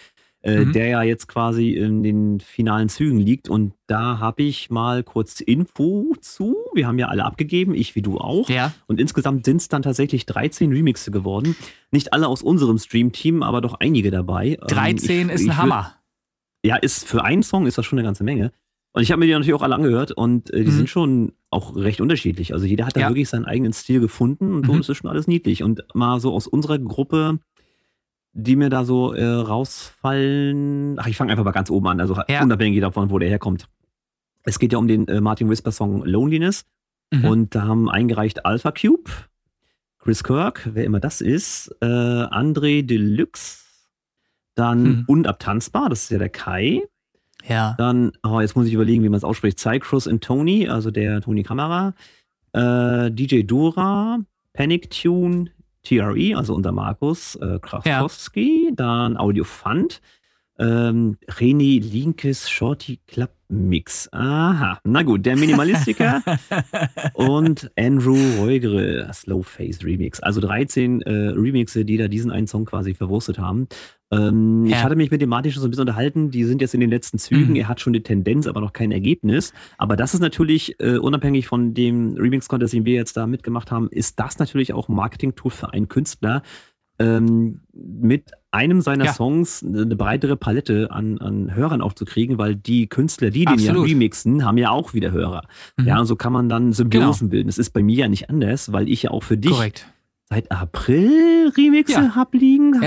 Äh, 0.46 0.64
Mhm. 0.66 0.74
der 0.74 0.88
ja 0.88 1.02
jetzt 1.02 1.28
quasi 1.28 1.72
in 1.72 2.04
den 2.04 2.40
finalen 2.40 2.88
Zügen 2.88 3.20
liegt. 3.20 3.50
Und 3.50 3.74
da 3.88 4.20
habe 4.20 4.44
ich 4.44 4.70
mal 4.70 5.04
kurz 5.04 5.42
Info 5.42 6.14
zu. 6.22 6.56
Wir 6.76 6.88
haben 6.88 7.00
ja 7.00 7.08
alle 7.08 7.26
abgegeben, 7.26 7.74
ich 7.74 7.96
wie 7.96 8.02
du 8.04 8.20
auch. 8.20 8.48
Ja. 8.50 8.72
Und 8.88 9.00
insgesamt 9.02 9.44
sind 9.46 9.58
es 9.58 9.68
dann 9.70 9.82
tatsächlich 9.82 10.26
13 10.28 10.72
Remixe 10.72 11.10
geworden. 11.10 11.56
Nicht 11.92 12.14
alle 12.14 12.28
aus 12.28 12.42
unserem 12.44 12.78
Stream-Team, 12.78 13.42
aber 13.42 13.60
doch 13.62 13.74
einige 13.80 14.12
dabei. 14.12 14.50
Ähm, 14.62 14.68
13 14.68 15.28
ich- 15.30 15.34
ist 15.36 15.42
ich 15.42 15.50
ein 15.50 15.58
Hammer. 15.58 15.96
Ja, 16.64 16.76
ist 16.76 17.06
für 17.08 17.24
einen 17.24 17.44
Song 17.44 17.66
ist 17.66 17.78
das 17.78 17.86
schon 17.86 17.98
eine 18.00 18.06
ganze 18.08 18.24
Menge. 18.24 18.52
Und 18.94 19.02
ich 19.04 19.12
habe 19.12 19.20
mir 19.20 19.26
die 19.26 19.34
natürlich 19.34 19.54
auch 19.54 19.62
alle 19.62 19.76
angehört 19.76 20.12
und 20.14 20.54
äh, 20.54 20.64
die 20.64 20.72
Mhm. 20.72 20.76
sind 20.76 20.90
schon 20.90 21.34
auch 21.50 21.76
recht 21.76 22.02
unterschiedlich. 22.02 22.54
Also 22.54 22.66
jeder 22.66 22.86
hat 22.86 22.96
da 22.96 23.02
Ja. 23.02 23.10
wirklich 23.10 23.28
seinen 23.30 23.46
eigenen 23.46 23.74
Stil 23.74 24.00
gefunden 24.00 24.54
und 24.54 24.66
so 24.66 24.74
Mhm. 24.74 24.80
ist 24.80 24.90
es 24.90 24.98
schon 24.98 25.10
alles 25.10 25.28
niedlich. 25.28 25.64
Und 25.64 25.84
mal 25.94 26.20
so 26.20 26.32
aus 26.34 26.48
unserer 26.48 26.80
Gruppe, 26.80 27.40
die 28.38 28.56
mir 28.58 28.70
da 28.70 28.84
so 28.86 29.14
äh, 29.14 29.24
rausfallen. 29.26 30.98
Ach, 31.00 31.08
ich 31.08 31.18
fange 31.18 31.32
einfach 31.32 31.46
mal 31.46 31.52
ganz 31.52 31.70
oben 31.70 31.88
an, 31.88 32.00
also 32.02 32.18
Ja. 32.28 32.44
unabhängig 32.44 32.82
davon, 32.82 33.10
wo 33.10 33.18
der 33.20 33.30
herkommt. 33.30 33.68
Es 34.44 34.60
geht 34.60 34.74
ja 34.74 34.78
um 34.78 34.88
den 34.88 35.08
äh, 35.08 35.22
Martin 35.22 35.50
Whisper 35.50 35.72
Song 35.72 36.04
Loneliness. 36.06 36.66
Mhm. 37.12 37.26
Und 37.26 37.56
da 37.56 37.64
haben 37.64 37.90
eingereicht 37.90 38.46
Alpha 38.46 38.72
Cube, 38.72 39.10
Chris 40.00 40.24
Kirk, 40.24 40.70
wer 40.74 40.84
immer 40.86 41.00
das 41.00 41.22
ist, 41.22 41.76
äh, 41.82 41.86
André 41.86 42.86
Deluxe, 42.86 43.64
dann 44.56 44.84
Mhm. 44.84 45.04
Unabtanzbar, 45.08 45.90
das 45.90 46.04
ist 46.04 46.12
ja 46.12 46.18
der 46.20 46.30
Kai. 46.30 46.82
ja. 47.48 47.76
Dann, 47.78 48.12
oh, 48.24 48.40
jetzt 48.42 48.56
muss 48.56 48.68
ich 48.68 48.74
überlegen, 48.74 49.04
wie 49.04 49.10
man 49.10 49.18
es 49.18 49.24
ausspricht. 49.24 49.60
Cycrus 49.60 50.08
und 50.08 50.24
Tony, 50.24 50.68
also 50.68 50.92
der 50.92 51.22
Tony 51.22 51.44
Kamera. 51.44 51.94
Äh, 52.54 53.12
DJ 53.12 53.44
Dura, 53.44 54.20
Panic 54.54 54.90
Tune, 54.90 55.52
TRE, 55.86 56.36
also 56.36 56.54
unter 56.54 56.72
Markus 56.72 57.36
äh, 57.36 57.60
Krachowski. 57.60 58.72
Dann 58.76 59.18
Audio 59.18 59.44
Fund. 59.44 60.02
Ähm, 60.58 61.18
René 61.30 61.82
Linkes 61.82 62.50
Shorty 62.50 63.00
Club 63.08 63.32
Mix. 63.50 64.10
Aha. 64.12 64.80
Na 64.84 65.04
gut, 65.04 65.26
der 65.26 65.36
Minimalistiker. 65.36 66.24
und 67.14 67.70
Andrew 67.78 68.18
Reugere, 68.40 69.10
Slowface 69.14 69.84
Remix. 69.84 70.20
Also 70.20 70.42
13 70.42 71.02
äh, 71.02 71.12
Remixe, 71.30 71.86
die 71.86 71.98
da 71.98 72.08
diesen 72.08 72.32
einen 72.32 72.48
Song 72.48 72.66
quasi 72.66 72.94
verwurstet 72.94 73.38
haben. 73.38 73.68
Ähm, 74.12 74.66
Ich 74.66 74.72
Ja. 74.72 74.82
hatte 74.84 74.96
mich 74.96 75.12
mit 75.12 75.22
dem 75.22 75.30
Martin 75.30 75.52
schon 75.52 75.62
so 75.62 75.68
ein 75.68 75.72
bisschen 75.72 75.84
unterhalten. 75.84 76.32
Die 76.32 76.44
sind 76.46 76.62
jetzt 76.62 76.74
in 76.74 76.80
den 76.80 76.90
letzten 76.90 77.20
Zügen. 77.20 77.52
Mhm. 77.52 77.56
Er 77.56 77.68
hat 77.68 77.82
schon 77.82 77.92
eine 77.94 78.02
Tendenz, 78.02 78.48
aber 78.48 78.62
noch 78.62 78.74
kein 78.74 78.92
Ergebnis. 78.92 79.54
Aber 79.78 79.96
das 79.96 80.14
ist 80.16 80.22
natürlich, 80.22 80.80
äh, 80.80 80.98
unabhängig 80.98 81.48
von 81.48 81.74
dem 81.74 82.16
Remix-Contest, 82.16 82.74
den 82.74 82.86
wir 82.86 82.96
jetzt 82.96 83.16
da 83.16 83.28
mitgemacht 83.28 83.72
haben, 83.72 83.90
ist 83.90 84.20
das 84.20 84.40
natürlich 84.40 84.74
auch 84.74 84.90
ein 84.90 84.96
Marketing-Tool 84.96 85.52
für 85.52 85.72
einen 85.74 85.88
Künstler, 85.88 86.42
ähm, 87.00 87.62
mit 87.74 88.32
einem 88.52 88.82
seiner 88.82 89.06
Ja. 89.06 89.14
Songs 89.14 89.64
eine 89.64 89.96
breitere 89.96 90.38
Palette 90.38 90.90
an, 90.92 91.18
an 91.20 91.54
Hörern 91.54 91.82
auch 91.82 91.94
zu 91.94 92.06
kriegen, 92.06 92.38
weil 92.38 92.56
die 92.56 92.88
Künstler, 92.88 93.32
die 93.32 93.46
den 93.46 93.60
ja 93.60 93.72
Absolut. 93.72 93.90
remixen, 93.90 94.46
haben 94.46 94.58
ja 94.58 94.70
auch 94.70 94.94
wieder 94.94 95.12
Hörer. 95.12 95.44
Mhm. 95.78 95.88
Ja, 95.88 96.00
und 96.00 96.06
so 96.06 96.16
kann 96.16 96.32
man 96.32 96.48
dann 96.48 96.72
Symbiosen 96.74 97.30
bilden. 97.30 97.48
Das 97.48 97.58
ist 97.58 97.72
bei 97.72 97.84
mir 97.84 97.98
ja 97.98 98.08
nicht 98.08 98.30
anders, 98.30 98.72
weil 98.72 98.88
ich 98.90 99.04
ja 99.04 99.12
auch 99.12 99.24
für 99.24 99.38
dich 99.38 99.52
Korrekt. 99.52 99.88
seit 100.30 100.50
April 100.52 101.52
Remixe 101.58 101.94
Ja. 101.94 102.16
hab 102.16 102.34
liegen. 102.34 102.74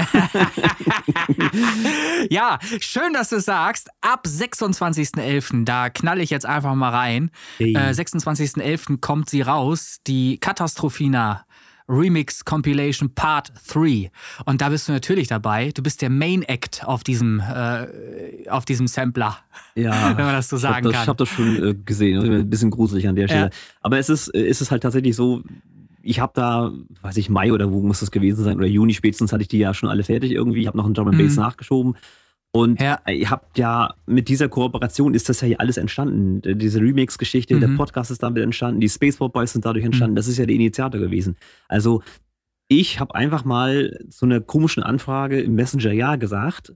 ja, 2.30 2.58
schön, 2.80 3.12
dass 3.12 3.30
du 3.30 3.40
sagst. 3.40 3.88
Ab 4.00 4.24
26.11., 4.26 5.64
da 5.64 5.90
knall 5.90 6.20
ich 6.20 6.30
jetzt 6.30 6.46
einfach 6.46 6.74
mal 6.74 6.90
rein. 6.90 7.30
Hey. 7.58 7.74
Äh, 7.74 7.90
26.11. 7.90 9.00
kommt 9.00 9.28
sie 9.30 9.42
raus, 9.42 9.98
die 10.06 10.38
Katastrophina 10.38 11.44
Remix 11.88 12.44
Compilation 12.44 13.10
Part 13.14 13.52
3. 13.72 14.10
Und 14.44 14.60
da 14.60 14.68
bist 14.68 14.88
du 14.88 14.92
natürlich 14.92 15.28
dabei. 15.28 15.70
Du 15.74 15.82
bist 15.82 16.02
der 16.02 16.10
Main 16.10 16.42
Act 16.42 16.82
auf 16.84 17.02
diesem, 17.02 17.40
äh, 17.40 18.48
auf 18.48 18.64
diesem 18.64 18.86
Sampler, 18.86 19.38
ja, 19.74 20.08
wenn 20.16 20.24
man 20.24 20.34
das 20.34 20.48
so 20.48 20.56
ich 20.56 20.62
sagen 20.62 20.84
das, 20.84 20.92
kann. 20.92 21.02
Ich 21.02 21.08
habe 21.08 21.16
das 21.16 21.28
schon 21.28 21.62
äh, 21.70 21.74
gesehen. 21.84 22.22
Ein 22.22 22.50
bisschen 22.50 22.70
gruselig 22.70 23.08
an 23.08 23.16
der 23.16 23.28
Stelle. 23.28 23.44
Ja. 23.46 23.50
Aber 23.80 23.98
es 23.98 24.08
ist, 24.08 24.28
äh, 24.34 24.46
es 24.46 24.60
ist 24.60 24.70
halt 24.70 24.82
tatsächlich 24.82 25.16
so, 25.16 25.42
ich 26.02 26.20
habe 26.20 26.32
da, 26.34 26.70
weiß 27.02 27.16
ich, 27.16 27.28
Mai 27.28 27.52
oder 27.52 27.70
wo 27.72 27.80
muss 27.80 28.00
das 28.00 28.10
gewesen 28.10 28.44
sein, 28.44 28.56
oder 28.56 28.66
Juni 28.66 28.94
spätestens 28.94 29.32
hatte 29.32 29.42
ich 29.42 29.48
die 29.48 29.58
ja 29.58 29.74
schon 29.74 29.88
alle 29.88 30.04
fertig 30.04 30.30
irgendwie. 30.32 30.60
Ich 30.60 30.66
habe 30.66 30.76
noch 30.76 30.84
einen 30.84 30.94
Drum 30.94 31.08
and 31.08 31.18
Bass 31.18 31.36
Mhm. 31.36 31.42
nachgeschoben. 31.42 31.96
Und 32.52 32.80
Ja. 32.80 32.98
ihr 33.08 33.30
habt 33.30 33.58
ja 33.58 33.94
mit 34.06 34.28
dieser 34.28 34.48
Kooperation 34.48 35.14
ist 35.14 35.28
das 35.28 35.40
ja 35.42 35.48
hier 35.48 35.60
alles 35.60 35.76
entstanden. 35.76 36.40
Diese 36.58 36.80
Remix-Geschichte, 36.80 37.58
der 37.60 37.68
Mhm. 37.68 37.76
Podcast 37.76 38.10
ist 38.10 38.22
damit 38.22 38.42
entstanden, 38.42 38.80
die 38.80 38.88
Spaceport 38.88 39.32
Boys 39.32 39.52
sind 39.52 39.64
dadurch 39.64 39.84
entstanden. 39.84 40.16
Das 40.16 40.28
ist 40.28 40.38
ja 40.38 40.46
der 40.46 40.54
Initiator 40.54 40.98
gewesen. 41.00 41.36
Also 41.68 42.02
ich 42.68 43.00
habe 43.00 43.14
einfach 43.14 43.44
mal 43.44 43.98
so 44.08 44.26
einer 44.26 44.40
komischen 44.40 44.82
Anfrage 44.82 45.40
im 45.40 45.54
Messenger 45.54 45.92
ja 45.92 46.16
gesagt. 46.16 46.72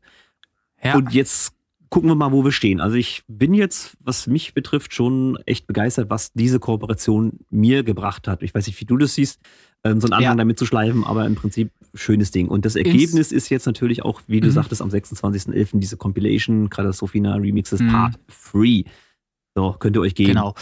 ja. 0.83 0.95
Und 0.97 1.13
jetzt 1.15 1.55
gucken 1.91 2.09
wir 2.11 2.15
mal, 2.17 2.33
wo 2.33 2.43
wir 2.45 2.53
stehen. 2.53 2.81
Also 2.81 2.97
ich 2.97 3.23
bin 3.29 3.53
jetzt, 3.55 3.97
was 4.03 4.27
mich 4.27 4.55
betrifft, 4.55 4.95
schon 4.95 5.39
echt 5.47 5.67
begeistert, 5.67 6.09
was 6.11 6.33
diese 6.33 6.59
Kooperation 6.59 7.41
mir 7.51 7.83
gebracht 7.83 8.27
hat. 8.29 8.43
Ich 8.43 8.55
weiß 8.55 8.67
nicht, 8.67 8.81
wie 8.81 8.85
du 8.87 8.97
das 8.97 9.15
siehst, 9.15 9.41
ähm, 9.85 10.01
so 10.01 10.07
einen 10.07 10.15
Anhang 10.15 10.33
Ja. 10.33 10.35
damit 10.37 10.59
zu 10.59 10.65
schleifen, 10.67 11.05
aber 11.05 11.27
im 11.27 11.35
Prinzip 11.35 11.71
schönes 11.95 12.31
Ding. 12.31 12.49
Und 12.49 12.65
das 12.65 12.75
Ins- 12.77 12.87
Ergebnis 12.89 13.33
ist 13.33 13.49
jetzt 13.51 13.67
natürlich 13.67 14.03
auch, 14.03 14.21
wie 14.27 14.41
du 14.41 14.49
Mhm. 14.49 14.53
sagtest, 14.53 14.81
am 14.83 14.91
26.11. 14.91 15.81
diese 15.81 15.97
Compilation, 15.97 16.71
Katastrophina 16.71 17.35
Remixes 17.35 17.81
Mhm. 17.81 17.89
Part 17.89 18.19
3. 18.53 18.85
So, 19.55 19.77
könnt 19.79 19.97
ihr 19.97 20.01
euch 20.01 20.15
geben. 20.15 20.31
genau. 20.31 20.55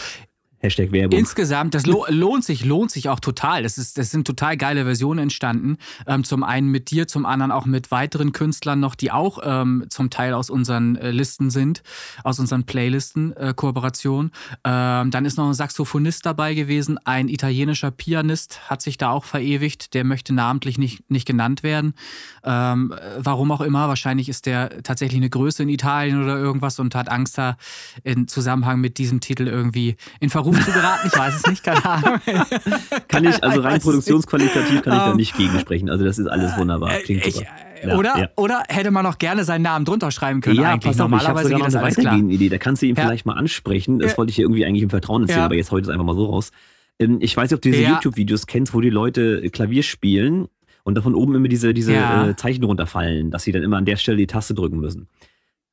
Hashtag 0.61 0.91
Werbung. 0.91 1.17
Insgesamt, 1.17 1.73
das 1.73 1.87
lo 1.87 2.05
lohnt 2.07 2.45
sich, 2.45 2.63
lohnt 2.63 2.91
sich 2.91 3.09
auch 3.09 3.19
total. 3.19 3.63
Das, 3.63 3.79
ist, 3.79 3.97
das 3.97 4.11
sind 4.11 4.27
total 4.27 4.57
geile 4.57 4.83
Versionen 4.83 5.19
entstanden. 5.19 5.77
Ähm, 6.05 6.23
zum 6.23 6.43
einen 6.43 6.67
mit 6.67 6.91
dir, 6.91 7.07
zum 7.07 7.25
anderen 7.25 7.51
auch 7.51 7.65
mit 7.65 7.89
weiteren 7.89 8.31
Künstlern 8.31 8.79
noch, 8.79 8.93
die 8.93 9.11
auch 9.11 9.39
ähm, 9.43 9.85
zum 9.89 10.11
Teil 10.11 10.33
aus 10.33 10.51
unseren 10.51 10.97
äh, 10.97 11.09
Listen 11.09 11.49
sind, 11.49 11.81
aus 12.23 12.39
unseren 12.39 12.65
Playlisten, 12.65 13.35
äh, 13.35 13.53
Kooperation. 13.55 14.31
Ähm, 14.63 15.09
dann 15.09 15.25
ist 15.25 15.37
noch 15.37 15.47
ein 15.47 15.55
Saxophonist 15.55 16.27
dabei 16.27 16.53
gewesen, 16.53 16.99
ein 17.05 17.27
italienischer 17.27 17.89
Pianist 17.89 18.69
hat 18.69 18.83
sich 18.83 18.97
da 18.97 19.09
auch 19.09 19.25
verewigt, 19.25 19.95
der 19.95 20.03
möchte 20.03 20.31
namentlich 20.31 20.77
nicht, 20.77 21.09
nicht 21.09 21.25
genannt 21.25 21.63
werden. 21.63 21.95
Ähm, 22.43 22.91
äh, 22.91 22.97
warum 23.17 23.51
auch 23.51 23.61
immer, 23.61 23.87
wahrscheinlich 23.87 24.29
ist 24.29 24.45
der 24.45 24.83
tatsächlich 24.83 25.17
eine 25.17 25.29
Größe 25.29 25.63
in 25.63 25.69
Italien 25.69 26.21
oder 26.21 26.37
irgendwas 26.37 26.79
und 26.79 26.93
hat 26.93 27.09
Angst 27.09 27.39
da 27.39 27.57
in 28.03 28.27
Zusammenhang 28.27 28.79
mit 28.79 28.99
diesem 28.99 29.21
Titel 29.21 29.47
irgendwie 29.47 29.95
in 30.19 30.29
Verruf 30.29 30.50
zu 30.55 30.71
geraten. 30.71 31.07
Ich 31.11 31.17
weiß 31.17 31.35
es 31.35 31.47
nicht, 31.47 31.63
keine 31.63 31.83
Ahnung. 31.85 32.19
kann 33.07 33.25
ich, 33.25 33.43
also 33.43 33.61
rein 33.61 33.79
produktionsqualitativ 33.81 34.81
kann 34.81 34.93
ich 34.93 34.99
da 34.99 35.11
Ähm, 35.11 35.17
nicht 35.17 35.35
gegensprechen. 35.37 35.89
Also 35.89 36.03
das 36.05 36.17
ist 36.19 36.27
alles 36.27 36.57
wunderbar. 36.57 36.93
Äh, 36.97 37.01
Klingt 37.03 37.25
ich, 37.27 37.35
super. 37.35 37.47
äh, 37.81 37.87
Ja, 37.89 37.95
oder, 37.97 38.17
ja. 38.17 38.29
oder 38.35 38.63
hätte 38.69 38.91
man 38.91 39.03
noch 39.03 39.17
gerne 39.17 39.43
seinen 39.43 39.61
Namen 39.63 39.85
drunter 39.85 40.11
schreiben 40.11 40.41
können 40.41 40.57
Ja, 40.59 40.71
eigentlich. 40.73 40.91
pass 40.95 40.99
auf, 41.01 41.07
ich 41.11 41.13
habe 41.27 41.41
Normalerweise 41.43 41.49
sogar 41.71 41.89
noch 42.13 42.21
eine 42.23 42.33
Idee. 42.33 42.49
Da 42.49 42.57
kannst 42.57 42.81
du 42.81 42.85
ihn 42.87 42.95
Ja. 42.95 43.03
vielleicht 43.03 43.25
mal 43.25 43.33
ansprechen. 43.33 43.99
Das 43.99 44.17
wollte 44.17 44.29
ich 44.29 44.35
hier 44.35 44.45
irgendwie 44.45 44.65
eigentlich 44.65 44.83
im 44.83 44.89
Vertrauen 44.89 45.23
erzählen, 45.23 45.41
aber 45.41 45.55
jetzt 45.55 45.71
heute 45.71 45.83
ist 45.83 45.89
einfach 45.89 46.05
mal 46.05 46.15
so 46.15 46.25
raus. 46.25 46.51
Ähm, 46.99 47.17
Ich 47.21 47.35
weiß 47.35 47.49
nicht, 47.49 47.55
ob 47.55 47.61
du 47.61 47.71
diese. 47.71 47.83
YouTube-Videos 47.83 48.45
kennst, 48.47 48.73
wo 48.73 48.81
die 48.81 48.89
Leute 48.89 49.49
Klavier 49.49 49.83
spielen 49.83 50.47
und 50.83 50.95
davon 50.95 51.15
oben 51.15 51.35
immer 51.35 51.47
diese, 51.47 51.73
diese 51.73 51.93
äh, 51.95 52.35
Zeichen 52.35 52.63
runterfallen, 52.63 53.31
dass 53.31 53.43
sie 53.43 53.51
dann 53.51 53.63
immer 53.63 53.77
an 53.77 53.85
der 53.85 53.97
Stelle 53.97 54.17
die 54.17 54.27
Taste 54.27 54.53
drücken 54.53 54.79
müssen. 54.79 55.07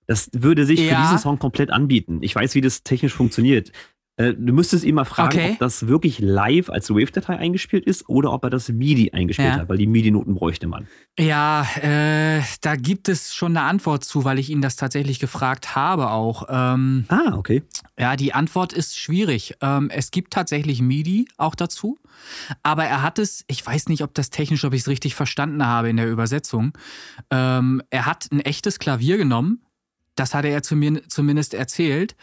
Das 0.06 0.30
würde 0.32 0.64
sich 0.64 0.80
für 0.88 0.94
diesen 0.96 1.18
Song 1.18 1.38
komplett 1.38 1.70
anbieten. 1.70 2.18
Ich 2.22 2.34
weiß, 2.34 2.54
wie 2.54 2.62
das 2.62 2.82
technisch 2.82 3.12
funktioniert. 3.12 3.72
Äh, 4.18 4.34
Du 4.34 4.52
müsstest 4.52 4.84
ihn 4.84 4.94
mal 4.96 5.04
fragen, 5.04 5.38
Okay. 5.38 5.52
ob 5.52 5.58
das 5.60 5.86
wirklich 5.88 6.18
live 6.18 6.68
als 6.70 6.90
Wave-Datei 6.90 7.36
eingespielt 7.38 7.84
ist 7.86 8.08
oder 8.08 8.32
ob 8.32 8.44
er 8.44 8.50
das 8.50 8.68
MIDI 8.68 9.12
eingespielt 9.12 9.54
Ja. 9.54 9.60
hat, 9.60 9.68
weil 9.68 9.78
die 9.78 9.86
MIDI-Noten 9.86 10.34
bräuchte 10.34 10.66
man. 10.66 10.86
Ja, 11.18 11.66
äh, 11.80 12.42
da 12.60 12.76
gibt 12.76 13.08
es 13.08 13.34
schon 13.34 13.56
eine 13.56 13.66
Antwort 13.66 14.04
zu, 14.04 14.24
weil 14.24 14.38
ich 14.38 14.50
ihn 14.50 14.60
das 14.60 14.76
tatsächlich 14.76 15.18
gefragt 15.20 15.74
habe 15.76 16.10
auch. 16.10 16.44
Ähm, 16.50 17.04
Ah, 17.08 17.34
okay. 17.36 17.62
ja, 17.98 18.16
die 18.16 18.34
Antwort 18.34 18.72
ist 18.72 18.98
schwierig. 18.98 19.54
Ähm, 19.62 19.88
es 19.90 20.10
gibt 20.10 20.32
tatsächlich 20.32 20.82
MIDI 20.82 21.28
auch 21.36 21.54
dazu, 21.54 21.98
aber 22.62 22.84
er 22.84 23.02
hat 23.02 23.18
es, 23.18 23.44
ich 23.46 23.64
weiß 23.64 23.88
nicht, 23.88 24.02
ob 24.02 24.14
das 24.14 24.30
technisch, 24.30 24.64
ob 24.64 24.74
ich 24.74 24.82
es 24.82 24.88
richtig 24.88 25.14
verstanden 25.14 25.64
habe 25.64 25.88
in 25.88 25.96
der 25.96 26.10
Übersetzung. 26.10 26.72
Ähm, 27.30 27.82
er 27.90 28.06
hat 28.06 28.28
ein 28.32 28.40
echtes 28.40 28.78
Klavier 28.80 29.16
genommen, 29.16 29.62
das 30.16 30.34
hatte 30.34 30.48
er 30.48 30.62
zu 30.64 30.74
mir 30.74 31.08
zumindest 31.08 31.54
erzählt. 31.54 32.16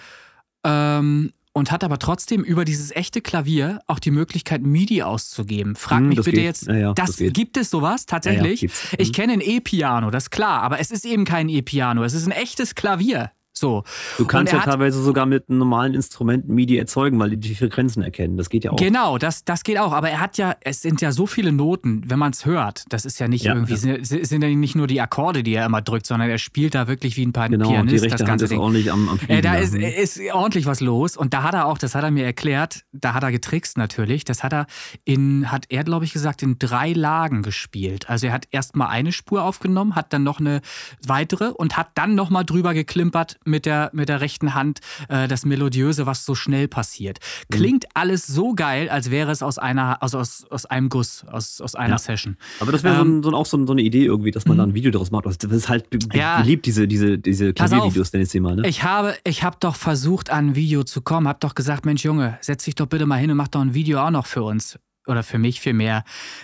Ähm, 0.65 1.31
und 1.57 1.71
hat 1.71 1.85
aber 1.85 1.97
trotzdem 1.99 2.43
über 2.43 2.65
dieses 2.65 2.91
echte 2.91 3.21
Klavier 3.21 3.79
auch 3.87 3.99
die 3.99 4.11
Möglichkeit, 4.11 4.61
MIDI 4.61 5.03
auszugeben. 5.03 5.77
Frag 5.77 5.99
Hm, 5.99 6.09
mich 6.09 6.17
das 6.17 6.25
bitte 6.25 6.35
geht. 6.37 6.45
jetzt, 6.45 6.67
Ja, 6.67 6.75
ja, 6.75 6.93
das, 6.93 7.15
das 7.15 7.33
gibt 7.33 7.55
es 7.55 7.69
sowas 7.69 8.01
Ja, 8.01 8.15
ja, 8.15 8.19
tatsächlich? 8.19 8.59
gibt's. 8.59 8.83
Ich 8.97 9.07
Mhm. 9.09 9.13
kenne 9.13 9.33
ein 9.33 9.41
E-Piano, 9.41 10.11
das 10.11 10.25
ist 10.25 10.29
klar, 10.31 10.61
aber 10.63 10.79
es 10.81 10.91
ist 10.91 11.05
eben 11.05 11.23
kein 11.23 11.47
E-Piano, 11.47 12.03
es 12.03 12.13
ist 12.13 12.25
ein 12.25 12.31
echtes 12.33 12.75
Klavier. 12.75 13.31
So. 13.57 13.83
Du 14.17 14.25
kannst 14.25 14.51
ja 14.51 14.59
teilweise 14.59 15.01
sogar 15.01 15.25
mit 15.25 15.49
einem 15.49 15.59
normalen 15.59 15.93
Instrument 15.93 16.49
MIDI 16.49 16.77
erzeugen, 16.77 17.17
weil 17.19 17.29
die 17.31 17.37
die 17.37 17.55
Frequenzen 17.55 18.03
erkennen. 18.03 18.35
Das 18.35 18.49
geht 18.49 18.65
ja 18.65 18.71
auch. 18.71 18.75
Genau, 18.75 19.17
das, 19.17 19.45
das 19.45 19.63
geht 19.63 19.79
auch. 19.79 19.93
Aber 19.93 20.09
er 20.09 20.19
hat 20.19 20.37
ja, 20.37 20.55
es 20.61 20.81
sind 20.81 20.99
ja 20.99 21.13
so 21.13 21.25
viele 21.25 21.53
Noten, 21.53 22.03
wenn 22.07 22.19
man 22.19 22.33
es 22.33 22.45
hört. 22.45 22.83
Das 22.89 23.05
ist 23.05 23.17
ja 23.19 23.29
nicht 23.29 23.45
ja, 23.45 23.53
irgendwie, 23.53 23.73
ja. 23.73 24.03
Sind, 24.03 24.27
sind 24.27 24.41
ja 24.41 24.49
nicht 24.49 24.75
nur 24.75 24.87
die 24.87 24.99
Akkorde, 24.99 25.41
die 25.41 25.53
er 25.53 25.65
immer 25.65 25.81
drückt, 25.81 26.05
sondern 26.05 26.29
er 26.29 26.37
spielt 26.37 26.75
da 26.75 26.89
wirklich 26.89 27.15
wie 27.15 27.25
ein 27.25 27.31
paar 27.31 27.47
genau, 27.47 27.69
Pianist. 27.69 27.95
Die 27.95 27.99
rechte 27.99 28.17
das 28.17 28.27
ganze 28.27 28.45
Hand 28.45 28.51
ist 28.51 28.59
ordentlich 28.59 28.91
am, 28.91 29.07
am 29.07 29.19
Fliegen, 29.19 29.33
äh, 29.33 29.41
Da 29.41 29.55
ist, 29.55 29.73
ist 29.73 30.19
ordentlich 30.33 30.65
was 30.65 30.81
los. 30.81 31.15
Und 31.15 31.33
da 31.33 31.43
hat 31.43 31.53
er 31.53 31.67
auch, 31.67 31.77
das 31.77 31.95
hat 31.95 32.03
er 32.03 32.11
mir 32.11 32.25
erklärt, 32.25 32.81
da 32.91 33.13
hat 33.13 33.23
er 33.23 33.31
getrickst 33.31 33.77
natürlich. 33.77 34.25
Das 34.25 34.43
hat 34.43 34.53
er 34.53 34.67
in, 35.05 35.49
hat 35.49 35.67
er, 35.69 35.85
glaube 35.85 36.03
ich, 36.03 36.11
gesagt, 36.11 36.43
in 36.43 36.59
drei 36.59 36.91
Lagen 36.91 37.41
gespielt. 37.41 38.09
Also 38.09 38.27
er 38.27 38.33
hat 38.33 38.49
erst 38.51 38.75
mal 38.75 38.87
eine 38.87 39.13
Spur 39.13 39.43
aufgenommen, 39.43 39.95
hat 39.95 40.11
dann 40.11 40.23
noch 40.23 40.41
eine 40.41 40.59
weitere 41.07 41.51
und 41.51 41.77
hat 41.77 41.91
dann 41.95 42.15
noch 42.15 42.29
mal 42.29 42.43
drüber 42.43 42.73
geklimpert 42.73 43.37
mit 43.45 43.65
der, 43.65 43.89
mit 43.93 44.09
der 44.09 44.21
rechten 44.21 44.53
Hand 44.53 44.79
äh, 45.09 45.27
das 45.27 45.45
Melodiöse, 45.45 46.05
was 46.05 46.25
so 46.25 46.35
schnell 46.35 46.67
passiert. 46.67 47.19
Klingt 47.49 47.83
mhm. 47.83 47.89
alles 47.93 48.27
so 48.27 48.53
geil, 48.53 48.89
als 48.89 49.11
wäre 49.11 49.31
es 49.31 49.41
aus 49.41 49.57
einer, 49.57 50.01
aus, 50.01 50.15
aus, 50.15 50.45
aus 50.49 50.65
einem 50.65 50.89
Guss, 50.89 51.23
aus, 51.25 51.61
aus 51.61 51.75
einer 51.75 51.95
ja. 51.95 51.97
Session. 51.97 52.37
Aber 52.59 52.71
das 52.71 52.83
wäre 52.83 53.01
ähm, 53.01 53.23
so, 53.23 53.29
so, 53.29 53.35
auch 53.35 53.45
so, 53.45 53.65
so, 53.65 53.71
eine 53.71 53.81
Idee 53.81 54.05
irgendwie, 54.05 54.31
dass 54.31 54.45
man 54.45 54.57
mhm. 54.57 54.59
da 54.59 54.63
ein 54.67 54.73
Video 54.73 54.91
daraus 54.91 55.11
macht. 55.11 55.25
Das 55.25 55.37
ist 55.37 55.69
halt 55.69 55.85
ja. 56.13 56.41
beliebt, 56.41 56.65
diese, 56.65 56.87
diese, 56.87 57.17
diese 57.17 57.53
Klaviervideos, 57.53 58.11
nenne 58.13 58.23
ich 58.23 58.29
sie 58.29 58.39
mal. 58.39 58.55
Ne? 58.55 58.67
Ich 58.67 58.83
habe, 58.83 59.15
ich 59.23 59.43
habe 59.43 59.57
doch 59.59 59.75
versucht, 59.75 60.29
an 60.29 60.49
ein 60.49 60.55
Video 60.55 60.83
zu 60.83 61.01
kommen, 61.01 61.27
habe 61.27 61.39
doch 61.39 61.55
gesagt, 61.55 61.85
Mensch 61.85 62.03
Junge, 62.03 62.37
setz 62.41 62.65
dich 62.65 62.75
doch 62.75 62.87
bitte 62.87 63.05
mal 63.05 63.17
hin 63.17 63.31
und 63.31 63.37
mach 63.37 63.47
doch 63.47 63.61
ein 63.61 63.73
Video 63.73 63.99
auch 63.99 64.11
noch 64.11 64.25
für 64.25 64.43
uns. 64.43 64.79
Oder 65.07 65.23
für 65.23 65.37
mich 65.37 65.61
vielmehr. 65.61 66.03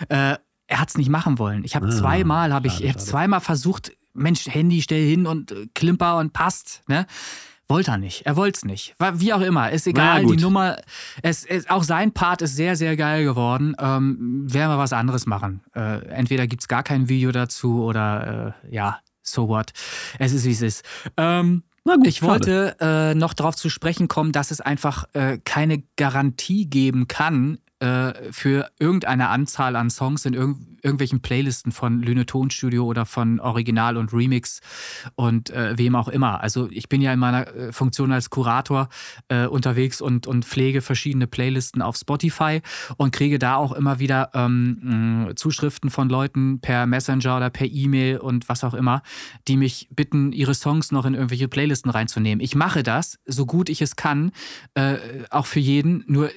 Äh, 0.10 0.36
er 0.68 0.80
hat 0.80 0.90
es 0.90 0.98
nicht 0.98 1.10
machen 1.10 1.38
wollen. 1.38 1.64
Ich 1.66 1.76
habe 1.76 1.88
ah, 1.88 1.92
zweimal, 1.92 2.54
habe 2.54 2.68
ich, 2.68 2.82
ich 2.82 2.90
habe 2.90 3.00
zweimal 3.00 3.42
versucht, 3.42 3.92
Mensch, 4.14 4.46
Handy 4.48 4.82
stell 4.82 5.08
hin 5.08 5.28
und 5.28 5.52
äh, 5.52 5.68
klimper 5.74 6.18
und 6.18 6.34
passt. 6.34 6.82
Ne? 6.88 7.06
Wollte 7.72 7.92
er 7.92 7.98
nicht. 7.98 8.26
Er 8.26 8.36
wollte 8.36 8.58
es 8.58 8.66
nicht. 8.66 8.96
Wie 9.14 9.32
auch 9.32 9.40
immer. 9.40 9.72
Ist 9.72 9.88
egal. 9.88 10.26
Die 10.26 10.36
Nummer, 10.36 10.76
es, 11.22 11.46
es, 11.46 11.70
auch 11.70 11.84
sein 11.84 12.12
Part 12.12 12.42
ist 12.42 12.58
sehr, 12.58 12.76
sehr 12.76 12.98
geil 12.98 13.24
geworden. 13.24 13.76
Ähm, 13.80 14.46
werden 14.52 14.72
wir 14.72 14.78
was 14.78 14.92
anderes 14.92 15.26
machen. 15.26 15.62
Äh, 15.74 16.06
entweder 16.08 16.48
gibt 16.48 16.64
es 16.64 16.68
gar 16.68 16.84
kein 16.84 17.08
Video 17.08 17.32
dazu 17.32 17.84
oder 17.84 18.56
äh, 18.68 18.76
ja, 18.76 19.00
so 19.22 19.48
what. 19.48 19.72
Es 20.20 20.34
ist, 20.34 20.44
wie 20.44 20.52
es 20.52 20.62
ist. 20.62 20.86
Ähm, 21.16 21.64
Gut, 21.84 22.06
ich 22.06 22.22
wollte 22.22 22.76
äh, 22.80 23.16
noch 23.16 23.34
darauf 23.34 23.56
zu 23.56 23.70
sprechen 23.70 24.08
kommen, 24.08 24.34
dass 24.34 24.52
es 24.52 24.62
einfach 24.62 25.06
äh, 25.14 25.40
keine 25.44 25.82
Garantie 25.96 26.66
geben 26.66 27.08
kann, 27.08 27.58
äh, 27.82 28.32
für 28.32 28.70
irgendeine 28.80 29.30
Anzahl 29.30 29.76
an 29.76 29.90
Songs 29.90 30.26
in 30.26 30.34
irg 30.34 30.56
irgendwelchen 30.84 31.22
Playlisten 31.22 31.72
von 31.72 32.02
Lüne 32.02 32.26
Tonstudio 32.26 32.86
oder 32.86 33.06
von 33.06 33.40
Original 33.40 33.98
und 33.98 34.14
Remix 34.14 34.62
und 35.14 35.52
äh, 35.52 35.78
wem 35.78 35.96
auch 35.96 36.08
immer. 36.08 36.42
Also 36.42 36.70
ich 36.72 36.90
bin 36.90 37.02
ja 37.02 37.14
in 37.14 37.20
meiner 37.20 37.48
äh, 37.56 37.72
Funktion 37.72 38.12
als 38.12 38.32
Kurator 38.32 38.90
äh, 39.28 39.46
unterwegs 39.46 40.02
und, 40.02 40.26
und 40.26 40.44
pflege 40.44 40.82
verschiedene 40.82 41.28
Playlisten 41.28 41.84
auf 41.84 41.98
Spotify 41.98 42.62
und 42.98 43.12
kriege 43.12 43.38
da 43.38 43.58
auch 43.58 43.74
immer 43.74 44.00
wieder 44.00 44.32
ähm, 44.34 45.34
Zuschriften 45.36 45.92
von 45.92 46.10
Leuten 46.10 46.62
per 46.62 46.88
Messenger 46.88 47.38
oder 47.38 47.52
per 47.52 47.68
E-Mail 47.68 48.18
und 48.18 48.50
was 48.50 48.64
auch 48.64 48.74
immer, 48.74 49.04
die 49.48 49.58
mich 49.58 49.88
bitten, 49.92 50.32
ihre 50.32 50.56
Songs 50.56 50.92
noch 50.92 51.06
in 51.06 51.14
irgendwelche 51.14 51.48
Playlisten 51.48 51.92
reinzunehmen. 51.92 52.44
Ich 52.44 52.56
mache 52.56 52.82
das, 52.82 53.20
so 53.26 53.46
gut 53.46 53.70
ich 53.70 53.84
es 53.84 53.96
kann, 53.96 54.32
äh, 54.74 54.98
auch 55.30 55.46
für 55.46 55.60
jeden, 55.60 56.04
nur 56.08 56.32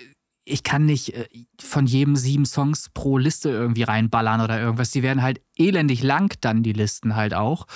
ich 0.44 0.62
kann 0.62 0.84
nicht 0.84 1.14
äh, 1.14 1.26
von 1.60 1.86
jedem 1.86 2.16
sieben 2.16 2.44
Songs 2.44 2.90
pro 2.92 3.18
Liste 3.18 3.50
irgendwie 3.50 3.82
reinballern 3.82 4.40
oder 4.40 4.60
irgendwas. 4.60 4.90
Die 4.90 5.02
werden 5.02 5.22
halt 5.22 5.40
elendig 5.56 6.02
lang 6.02 6.34
dann, 6.40 6.62
die 6.62 6.72
Listen 6.72 7.16
halt 7.16 7.34
auch. 7.34 7.66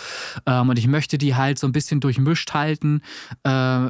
Ähm, 0.47 0.69
und 0.69 0.79
ich 0.79 0.87
möchte 0.87 1.19
die 1.19 1.35
halt 1.35 1.59
so 1.59 1.67
ein 1.67 1.73
bisschen 1.73 2.01
durchmischt 2.01 2.53
halten. 2.53 3.03
Äh, 3.43 3.89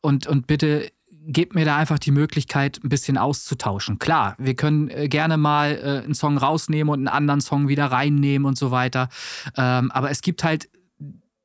und, 0.00 0.26
und 0.26 0.46
bitte 0.46 0.90
gebt 1.28 1.56
mir 1.56 1.64
da 1.64 1.76
einfach 1.76 1.98
die 1.98 2.12
Möglichkeit, 2.12 2.78
ein 2.84 2.88
bisschen 2.88 3.18
auszutauschen. 3.18 3.98
Klar, 3.98 4.36
wir 4.38 4.54
können 4.54 4.88
äh, 4.88 5.08
gerne 5.08 5.36
mal 5.36 6.02
einen 6.04 6.14
Song 6.14 6.38
rausnehmen 6.38 6.92
und 6.92 7.00
einen 7.00 7.08
anderen 7.08 7.40
Song 7.40 7.66
wieder 7.66 7.86
reinnehmen 7.86 8.46
und 8.46 8.56
so 8.56 8.70
weiter. 8.70 9.08
Ähm, 9.56 9.90
aber 9.90 10.10
es 10.12 10.22
gibt 10.22 10.44
halt 10.44 10.68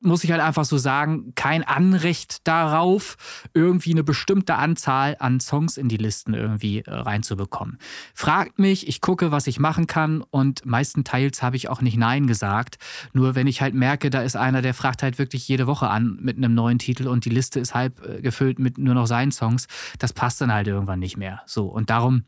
muss 0.01 0.23
ich 0.23 0.31
halt 0.31 0.41
einfach 0.41 0.65
so 0.65 0.77
sagen, 0.77 1.33
kein 1.35 1.63
Anrecht 1.63 2.47
darauf, 2.47 3.17
irgendwie 3.53 3.91
eine 3.91 4.03
bestimmte 4.03 4.55
Anzahl 4.55 5.15
an 5.19 5.39
Songs 5.39 5.77
in 5.77 5.89
die 5.89 5.97
Listen 5.97 6.33
irgendwie 6.33 6.79
äh, 6.79 6.91
reinzubekommen. 6.91 7.77
Fragt 8.13 8.59
mich, 8.59 8.87
ich 8.87 9.01
gucke, 9.01 9.31
was 9.31 9.47
ich 9.47 9.59
machen 9.59 9.87
kann 9.87 10.21
und 10.21 10.65
meistenteils 10.65 11.41
habe 11.41 11.55
ich 11.55 11.69
auch 11.69 11.81
nicht 11.81 11.97
Nein 11.97 12.27
gesagt. 12.27 12.77
Nur 13.13 13.35
wenn 13.35 13.47
ich 13.47 13.61
halt 13.61 13.75
merke, 13.75 14.09
da 14.09 14.21
ist 14.21 14.35
einer, 14.35 14.61
der 14.61 14.73
fragt 14.73 15.03
halt 15.03 15.19
wirklich 15.19 15.47
jede 15.47 15.67
Woche 15.67 15.89
an 15.89 16.17
mit 16.21 16.37
einem 16.37 16.53
neuen 16.53 16.79
Titel 16.79 17.07
und 17.07 17.25
die 17.25 17.29
Liste 17.29 17.59
ist 17.59 17.75
halb 17.75 18.05
äh, 18.05 18.21
gefüllt 18.21 18.59
mit 18.59 18.77
nur 18.77 18.95
noch 18.95 19.07
seinen 19.07 19.31
Songs, 19.31 19.67
das 19.99 20.13
passt 20.13 20.41
dann 20.41 20.51
halt 20.51 20.67
irgendwann 20.67 20.99
nicht 20.99 21.17
mehr. 21.17 21.41
So, 21.45 21.65
und 21.65 21.89
darum 21.89 22.23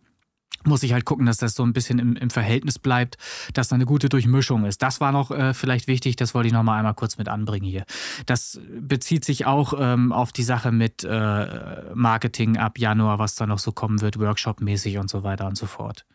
muss 0.65 0.83
ich 0.83 0.93
halt 0.93 1.05
gucken, 1.05 1.25
dass 1.25 1.37
das 1.37 1.55
so 1.55 1.63
ein 1.63 1.73
bisschen 1.73 1.99
im, 1.99 2.15
im 2.15 2.29
Verhältnis 2.29 2.79
bleibt, 2.79 3.17
dass 3.53 3.67
da 3.67 3.75
eine 3.75 3.85
gute 3.85 4.09
Durchmischung 4.09 4.65
ist. 4.65 4.81
Das 4.81 5.01
war 5.01 5.11
noch 5.11 5.31
äh, 5.31 5.53
vielleicht 5.53 5.87
wichtig, 5.87 6.15
das 6.15 6.33
wollte 6.33 6.47
ich 6.47 6.53
noch 6.53 6.63
mal 6.63 6.77
einmal 6.77 6.93
kurz 6.93 7.17
mit 7.17 7.27
anbringen 7.27 7.65
hier. 7.65 7.83
Das 8.25 8.59
bezieht 8.79 9.25
sich 9.25 9.45
auch 9.45 9.73
ähm, 9.77 10.11
auf 10.11 10.31
die 10.31 10.43
Sache 10.43 10.71
mit 10.71 11.03
äh, 11.03 11.47
Marketing 11.93 12.57
ab 12.57 12.79
Januar, 12.79 13.19
was 13.19 13.35
da 13.35 13.45
noch 13.45 13.59
so 13.59 13.71
kommen 13.71 14.01
wird, 14.01 14.19
Workshop-mäßig 14.19 14.97
und 14.97 15.09
so 15.09 15.23
weiter 15.23 15.47
und 15.47 15.57
so 15.57 15.65
fort. 15.65 16.05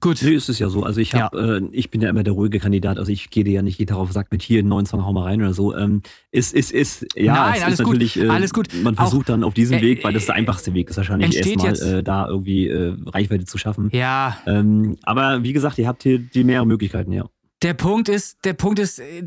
Gut. 0.00 0.22
Nee, 0.22 0.34
ist 0.34 0.48
es 0.48 0.58
ja 0.58 0.68
so. 0.68 0.82
Also 0.84 1.00
ich 1.00 1.14
hab, 1.14 1.34
ja. 1.34 1.56
äh, 1.56 1.62
ich 1.72 1.90
bin 1.90 2.00
ja 2.00 2.10
immer 2.10 2.22
der 2.22 2.32
ruhige 2.32 2.58
Kandidat. 2.58 2.98
Also 2.98 3.10
ich 3.10 3.30
gehe 3.30 3.44
dir 3.44 3.54
ja 3.54 3.62
nicht 3.62 3.78
jeder 3.78 3.94
darauf 3.94 4.12
sagt 4.12 4.32
mit 4.32 4.42
hier 4.42 4.60
einen 4.60 4.68
neuen 4.68 4.86
Song 4.86 5.04
hau 5.04 5.12
mal 5.12 5.24
rein 5.24 5.40
oder 5.40 5.54
so. 5.54 5.76
Ähm, 5.76 6.02
ist, 6.30 6.54
ist, 6.54 6.70
ist, 6.70 7.06
ja, 7.16 7.34
Nein, 7.34 7.54
es 7.56 7.62
alles 7.62 7.72
ist 7.74 7.86
natürlich, 7.86 8.14
gut. 8.14 8.22
Äh, 8.24 8.28
alles 8.28 8.52
gut. 8.52 8.68
man 8.82 8.94
versucht 8.94 9.22
Auch, 9.22 9.34
dann 9.34 9.44
auf 9.44 9.54
diesem 9.54 9.78
äh, 9.78 9.82
Weg, 9.82 10.04
weil 10.04 10.12
das 10.12 10.26
der 10.26 10.36
einfachste 10.36 10.74
Weg 10.74 10.90
ist 10.90 10.96
wahrscheinlich 10.96 11.36
erstmal 11.36 11.98
äh, 11.98 12.02
da 12.02 12.28
irgendwie 12.28 12.68
äh, 12.68 12.94
Reichweite 13.06 13.44
zu 13.44 13.58
schaffen. 13.58 13.90
Ja. 13.92 14.38
Ähm, 14.46 14.96
aber 15.02 15.42
wie 15.42 15.52
gesagt, 15.52 15.78
ihr 15.78 15.88
habt 15.88 16.02
hier 16.02 16.18
die 16.18 16.44
mehrere 16.44 16.66
Möglichkeiten, 16.66 17.12
ja. 17.12 17.24
Der 17.62 17.74
Punkt 17.74 18.08
ist, 18.08 18.44
der 18.44 18.54
Punkt 18.54 18.78
ist, 18.78 19.00
äh, 19.00 19.22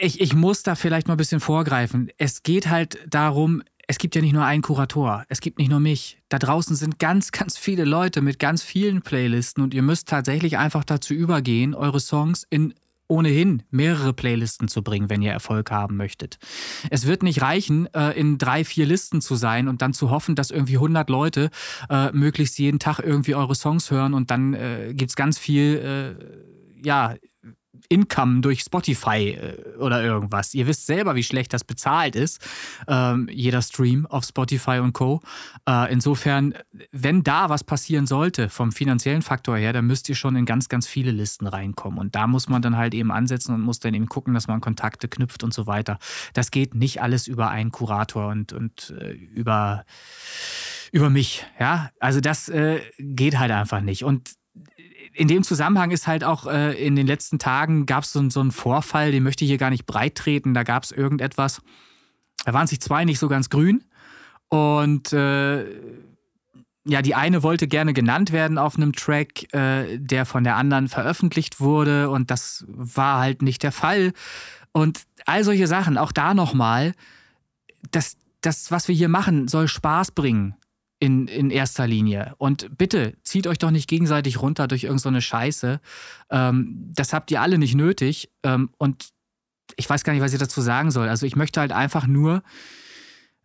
ich, 0.00 0.20
ich 0.20 0.34
muss 0.34 0.62
da 0.62 0.74
vielleicht 0.74 1.08
mal 1.08 1.14
ein 1.14 1.18
bisschen 1.18 1.40
vorgreifen. 1.40 2.10
Es 2.16 2.42
geht 2.42 2.68
halt 2.68 2.98
darum, 3.08 3.62
es 3.88 3.96
gibt 3.96 4.14
ja 4.14 4.20
nicht 4.20 4.34
nur 4.34 4.44
einen 4.44 4.62
Kurator, 4.62 5.24
es 5.28 5.40
gibt 5.40 5.58
nicht 5.58 5.70
nur 5.70 5.80
mich. 5.80 6.20
Da 6.28 6.38
draußen 6.38 6.76
sind 6.76 6.98
ganz, 6.98 7.32
ganz 7.32 7.58
viele 7.58 7.84
Leute 7.84 8.20
mit 8.20 8.38
ganz 8.38 8.62
vielen 8.62 9.02
Playlisten 9.02 9.64
und 9.64 9.74
ihr 9.74 9.82
müsst 9.82 10.08
tatsächlich 10.08 10.58
einfach 10.58 10.84
dazu 10.84 11.14
übergehen, 11.14 11.74
eure 11.74 11.98
Songs 11.98 12.46
in 12.48 12.74
ohnehin 13.10 13.62
mehrere 13.70 14.12
Playlisten 14.12 14.68
zu 14.68 14.82
bringen, 14.82 15.08
wenn 15.08 15.22
ihr 15.22 15.32
Erfolg 15.32 15.70
haben 15.70 15.96
möchtet. 15.96 16.38
Es 16.90 17.06
wird 17.06 17.22
nicht 17.22 17.40
reichen, 17.40 17.86
äh, 17.94 18.10
in 18.10 18.36
drei, 18.36 18.64
vier 18.64 18.84
Listen 18.84 19.22
zu 19.22 19.34
sein 19.34 19.66
und 19.66 19.80
dann 19.80 19.94
zu 19.94 20.10
hoffen, 20.10 20.34
dass 20.34 20.50
irgendwie 20.50 20.74
100 20.74 21.08
Leute 21.08 21.48
äh, 21.88 22.12
möglichst 22.12 22.58
jeden 22.58 22.78
Tag 22.78 22.98
irgendwie 22.98 23.34
eure 23.34 23.54
Songs 23.54 23.90
hören 23.90 24.12
und 24.12 24.30
dann 24.30 24.52
äh, 24.52 24.92
gibt 24.92 25.10
es 25.10 25.16
ganz 25.16 25.38
viel, 25.38 26.16
äh, 26.84 26.86
ja, 26.86 27.14
Income 27.88 28.40
durch 28.40 28.60
Spotify 28.60 29.30
äh, 29.30 29.76
oder 29.78 30.02
irgendwas. 30.02 30.54
Ihr 30.54 30.66
wisst 30.66 30.86
selber, 30.86 31.14
wie 31.14 31.22
schlecht 31.22 31.52
das 31.52 31.64
bezahlt 31.64 32.16
ist, 32.16 32.40
ähm, 32.86 33.28
jeder 33.30 33.62
Stream 33.62 34.06
auf 34.06 34.24
Spotify 34.24 34.78
und 34.78 34.92
Co. 34.92 35.20
Äh, 35.68 35.92
insofern, 35.92 36.54
wenn 36.92 37.22
da 37.22 37.48
was 37.48 37.64
passieren 37.64 38.06
sollte 38.06 38.48
vom 38.48 38.72
finanziellen 38.72 39.22
Faktor 39.22 39.56
her, 39.56 39.72
dann 39.72 39.86
müsst 39.86 40.08
ihr 40.08 40.14
schon 40.14 40.36
in 40.36 40.46
ganz, 40.46 40.68
ganz 40.68 40.86
viele 40.86 41.10
Listen 41.10 41.46
reinkommen. 41.46 41.98
Und 41.98 42.14
da 42.14 42.26
muss 42.26 42.48
man 42.48 42.62
dann 42.62 42.76
halt 42.76 42.94
eben 42.94 43.10
ansetzen 43.10 43.54
und 43.54 43.60
muss 43.60 43.80
dann 43.80 43.94
eben 43.94 44.08
gucken, 44.08 44.34
dass 44.34 44.48
man 44.48 44.60
Kontakte 44.60 45.08
knüpft 45.08 45.44
und 45.44 45.54
so 45.54 45.66
weiter. 45.66 45.98
Das 46.34 46.50
geht 46.50 46.74
nicht 46.74 47.02
alles 47.02 47.26
über 47.26 47.50
einen 47.50 47.72
Kurator 47.72 48.28
und, 48.28 48.52
und 48.52 48.94
äh, 48.98 49.12
über 49.12 49.84
über 50.92 51.10
mich, 51.10 51.44
ja. 51.58 51.90
Also 52.00 52.20
das 52.20 52.48
äh, 52.48 52.80
geht 52.98 53.38
halt 53.38 53.50
einfach 53.50 53.80
nicht. 53.80 54.04
Und 54.04 54.37
in 55.12 55.28
dem 55.28 55.42
Zusammenhang 55.42 55.90
ist 55.90 56.06
halt 56.06 56.24
auch 56.24 56.46
äh, 56.46 56.72
in 56.74 56.96
den 56.96 57.06
letzten 57.06 57.38
Tagen 57.38 57.86
gab 57.86 58.04
es 58.04 58.12
so, 58.12 58.28
so 58.30 58.40
einen 58.40 58.52
Vorfall, 58.52 59.12
den 59.12 59.22
möchte 59.22 59.44
ich 59.44 59.50
hier 59.50 59.58
gar 59.58 59.70
nicht 59.70 59.86
breit 59.86 60.14
treten. 60.14 60.54
Da 60.54 60.62
gab 60.62 60.84
es 60.84 60.92
irgendetwas, 60.92 61.60
da 62.44 62.52
waren 62.52 62.66
sich 62.66 62.80
zwei 62.80 63.04
nicht 63.04 63.18
so 63.18 63.28
ganz 63.28 63.50
grün. 63.50 63.84
Und 64.48 65.12
äh, 65.12 65.64
ja, 66.84 67.02
die 67.02 67.14
eine 67.14 67.42
wollte 67.42 67.68
gerne 67.68 67.92
genannt 67.92 68.32
werden 68.32 68.56
auf 68.56 68.76
einem 68.76 68.92
Track, 68.92 69.52
äh, 69.52 69.98
der 69.98 70.24
von 70.24 70.44
der 70.44 70.56
anderen 70.56 70.88
veröffentlicht 70.88 71.60
wurde. 71.60 72.10
Und 72.10 72.30
das 72.30 72.64
war 72.68 73.20
halt 73.20 73.42
nicht 73.42 73.62
der 73.62 73.72
Fall. 73.72 74.12
Und 74.72 75.02
all 75.26 75.44
solche 75.44 75.66
Sachen, 75.66 75.98
auch 75.98 76.12
da 76.12 76.34
nochmal, 76.34 76.94
das, 77.90 78.16
das, 78.40 78.70
was 78.70 78.88
wir 78.88 78.94
hier 78.94 79.08
machen, 79.08 79.48
soll 79.48 79.68
Spaß 79.68 80.12
bringen 80.12 80.54
in, 81.00 81.28
in 81.28 81.50
erster 81.50 81.86
Linie. 81.86 82.34
Und 82.38 82.76
bitte, 82.76 83.16
zieht 83.22 83.46
euch 83.46 83.58
doch 83.58 83.70
nicht 83.70 83.88
gegenseitig 83.88 84.40
runter 84.40 84.66
durch 84.66 84.84
irgendeine 84.84 85.20
so 85.20 85.26
Scheiße. 85.26 85.80
Ähm, 86.30 86.92
das 86.94 87.12
habt 87.12 87.30
ihr 87.30 87.40
alle 87.40 87.58
nicht 87.58 87.74
nötig. 87.74 88.30
Ähm, 88.42 88.70
und 88.78 89.10
ich 89.76 89.88
weiß 89.88 90.02
gar 90.04 90.12
nicht, 90.12 90.22
was 90.22 90.32
ich 90.32 90.38
dazu 90.38 90.60
sagen 90.60 90.90
soll. 90.90 91.08
Also 91.08 91.26
ich 91.26 91.36
möchte 91.36 91.60
halt 91.60 91.72
einfach 91.72 92.06
nur, 92.06 92.42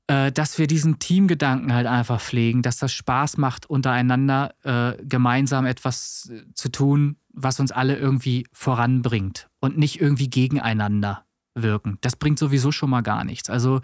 äh, 0.07 0.31
dass 0.31 0.57
wir 0.57 0.67
diesen 0.67 0.99
Teamgedanken 0.99 1.73
halt 1.73 1.87
einfach 1.87 2.21
pflegen, 2.21 2.61
dass 2.61 2.77
das 2.77 2.91
Spaß 2.91 3.37
macht, 3.37 3.69
untereinander 3.69 4.53
äh, 4.63 5.03
gemeinsam 5.03 5.65
etwas 5.65 6.31
zu 6.55 6.69
tun, 6.69 7.17
was 7.33 7.59
uns 7.59 7.71
alle 7.71 7.97
irgendwie 7.97 8.47
voranbringt 8.51 9.49
und 9.59 9.77
nicht 9.77 10.01
irgendwie 10.01 10.29
gegeneinander. 10.29 11.25
wirken. 11.55 11.99
Das 12.01 12.15
bringt 12.15 12.39
sowieso 12.39 12.71
schon 12.71 12.89
mal 12.89 13.01
gar 13.01 13.23
nichts. 13.23 13.49
Also 13.49 13.81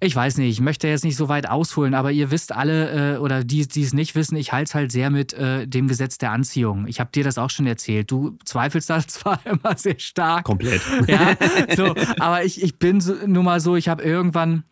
ich 0.00 0.14
weiß 0.14 0.38
nicht, 0.38 0.50
ich 0.50 0.60
möchte 0.60 0.88
jetzt 0.88 1.04
nicht 1.04 1.16
so 1.16 1.28
weit 1.28 1.48
ausholen, 1.48 1.94
aber 1.94 2.10
ihr 2.10 2.30
wisst 2.30 2.52
alle, 2.52 3.14
äh, 3.14 3.18
oder 3.18 3.44
die, 3.44 3.66
die 3.66 3.82
es 3.82 3.92
nicht 3.92 4.14
wissen, 4.14 4.36
ich 4.36 4.52
halte 4.52 4.68
es 4.68 4.74
halt 4.74 4.92
sehr 4.92 5.10
mit 5.10 5.32
äh, 5.34 5.66
dem 5.66 5.88
Gesetz 5.88 6.18
der 6.18 6.32
Anziehung. 6.32 6.86
Ich 6.86 7.00
habe 7.00 7.10
dir 7.12 7.24
das 7.24 7.38
auch 7.38 7.50
schon 7.50 7.66
erzählt. 7.66 8.10
Du 8.10 8.36
zweifelst 8.44 8.90
da 8.90 9.06
zwar 9.06 9.40
immer 9.46 9.76
sehr 9.76 9.98
stark. 9.98 10.44
Komplett. 10.44 10.82
Ja, 11.06 11.36
so, 11.76 11.94
aber 12.18 12.44
ich, 12.44 12.62
ich 12.62 12.78
bin 12.78 13.00
so, 13.00 13.14
nun 13.26 13.44
mal 13.44 13.60
so, 13.60 13.76
ich 13.76 13.88
habe 13.88 14.02
irgendwann. 14.02 14.64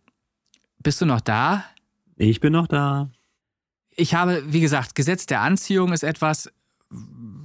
Bist 0.78 1.00
du 1.00 1.06
noch 1.06 1.20
da? 1.20 1.64
Ich 2.16 2.40
bin 2.40 2.52
noch 2.52 2.66
da. 2.66 3.10
Ich 3.94 4.14
habe, 4.14 4.42
wie 4.46 4.60
gesagt, 4.60 4.94
Gesetz 4.94 5.26
der 5.26 5.40
Anziehung 5.40 5.92
ist 5.92 6.02
etwas, 6.02 6.50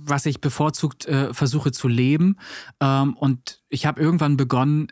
was 0.10 0.26
ich 0.26 0.42
bevorzugt 0.42 1.06
äh, 1.06 1.34
versuche 1.34 1.72
zu 1.72 1.88
leben. 1.88 2.38
Ähm, 2.80 3.16
und 3.18 3.62
ich 3.70 3.86
habe 3.86 4.02
irgendwann 4.02 4.38
begonnen, 4.38 4.88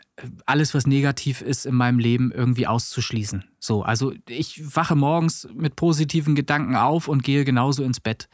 alles, 0.45 0.74
was 0.74 0.88
negativ 0.88 1.41
ist 1.41 1.66
in 1.66 1.76
meinem 1.76 1.99
Leben, 1.99 2.32
irgendwie 2.32 2.68
auszuschließen. 2.68 3.45
So, 3.60 3.84
also 3.84 4.14
ich 4.28 4.76
wache 4.76 4.95
morgens 4.95 5.47
mit 5.53 5.76
positiven 5.76 6.36
Gedanken 6.36 6.76
auf 6.76 7.08
und 7.08 7.24
gehe 7.24 7.45
genauso 7.45 7.84
ins 7.84 7.99
Bett. 7.99 8.28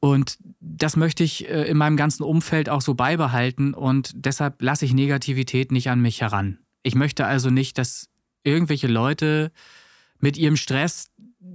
Und 0.00 0.38
das 0.60 0.96
möchte 0.96 1.24
ich 1.24 1.48
äh, 1.48 1.64
in 1.64 1.76
meinem 1.76 1.96
ganzen 1.96 2.22
Umfeld 2.22 2.68
auch 2.68 2.80
so 2.80 2.94
beibehalten 2.94 3.74
und 3.74 4.12
deshalb 4.14 4.62
lasse 4.62 4.84
ich 4.84 4.94
Negativität 4.94 5.72
nicht 5.72 5.90
an 5.90 6.00
mich 6.00 6.20
heran. 6.20 6.58
Ich 6.82 6.94
möchte 6.94 7.26
also 7.26 7.50
nicht, 7.50 7.78
dass 7.78 8.08
irgendwelche 8.44 8.88
Leute 8.88 9.52
mit 10.18 10.36
ihrem 10.36 10.56
Stress 10.56 11.10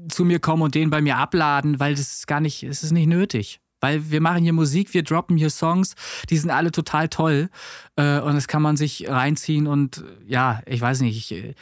zu 0.10 0.26
mir 0.26 0.40
kommen 0.40 0.64
und 0.64 0.76
den 0.76 0.90
bei 0.90 1.02
mir 1.02 1.18
abladen, 1.18 1.80
weil 1.80 1.94
das 1.94 2.14
ist 2.14 2.28
gar 2.28 2.40
nicht, 2.40 2.64
es 2.64 2.84
ist 2.84 2.92
nicht 2.92 3.08
nötig. 3.08 3.62
Weil 3.82 4.12
wir 4.12 4.22
machen 4.22 4.44
hier 4.44 4.54
Musik, 4.54 4.94
wir 4.94 5.04
droppen 5.04 5.38
hier 5.38 5.50
Songs, 5.50 5.96
die 6.30 6.38
sind 6.38 6.50
alle 6.50 6.72
total 6.72 7.10
toll. 7.10 7.50
Äh, 7.96 8.20
und 8.20 8.36
das 8.36 8.48
kann 8.48 8.62
man 8.62 8.78
sich 8.78 9.10
reinziehen 9.10 9.68
und 9.68 10.04
ja, 10.26 10.62
ich 10.66 10.82
weiß 10.82 11.02
nicht, 11.02 11.18
ich 11.18 11.32
äh, 11.32 11.56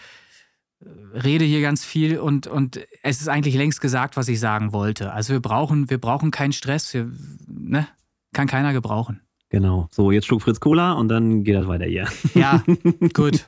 rede 1.13 1.45
hier 1.45 1.61
ganz 1.61 1.83
viel 1.83 2.19
und, 2.19 2.47
und 2.47 2.79
es 3.03 3.21
ist 3.21 3.29
eigentlich 3.29 3.55
längst 3.55 3.81
gesagt, 3.81 4.17
was 4.17 4.27
ich 4.27 4.39
sagen 4.39 4.73
wollte. 4.73 5.11
Also 5.11 5.33
wir 5.33 5.41
brauchen, 5.41 5.89
wir 5.89 5.99
brauchen 5.99 6.31
keinen 6.31 6.53
Stress, 6.53 6.93
wir, 6.93 7.11
ne? 7.47 7.87
kann 8.33 8.47
keiner 8.47 8.73
gebrauchen. 8.73 9.21
Genau. 9.49 9.87
So, 9.91 10.11
jetzt 10.11 10.25
Schluck 10.27 10.41
Fritz 10.41 10.59
Cola 10.59 10.91
und 10.93 11.07
dann 11.07 11.43
geht 11.45 11.55
das 11.55 11.67
weiter 11.67 11.85
hier. 11.85 12.05
Ja, 12.33 12.61
gut. 13.13 13.45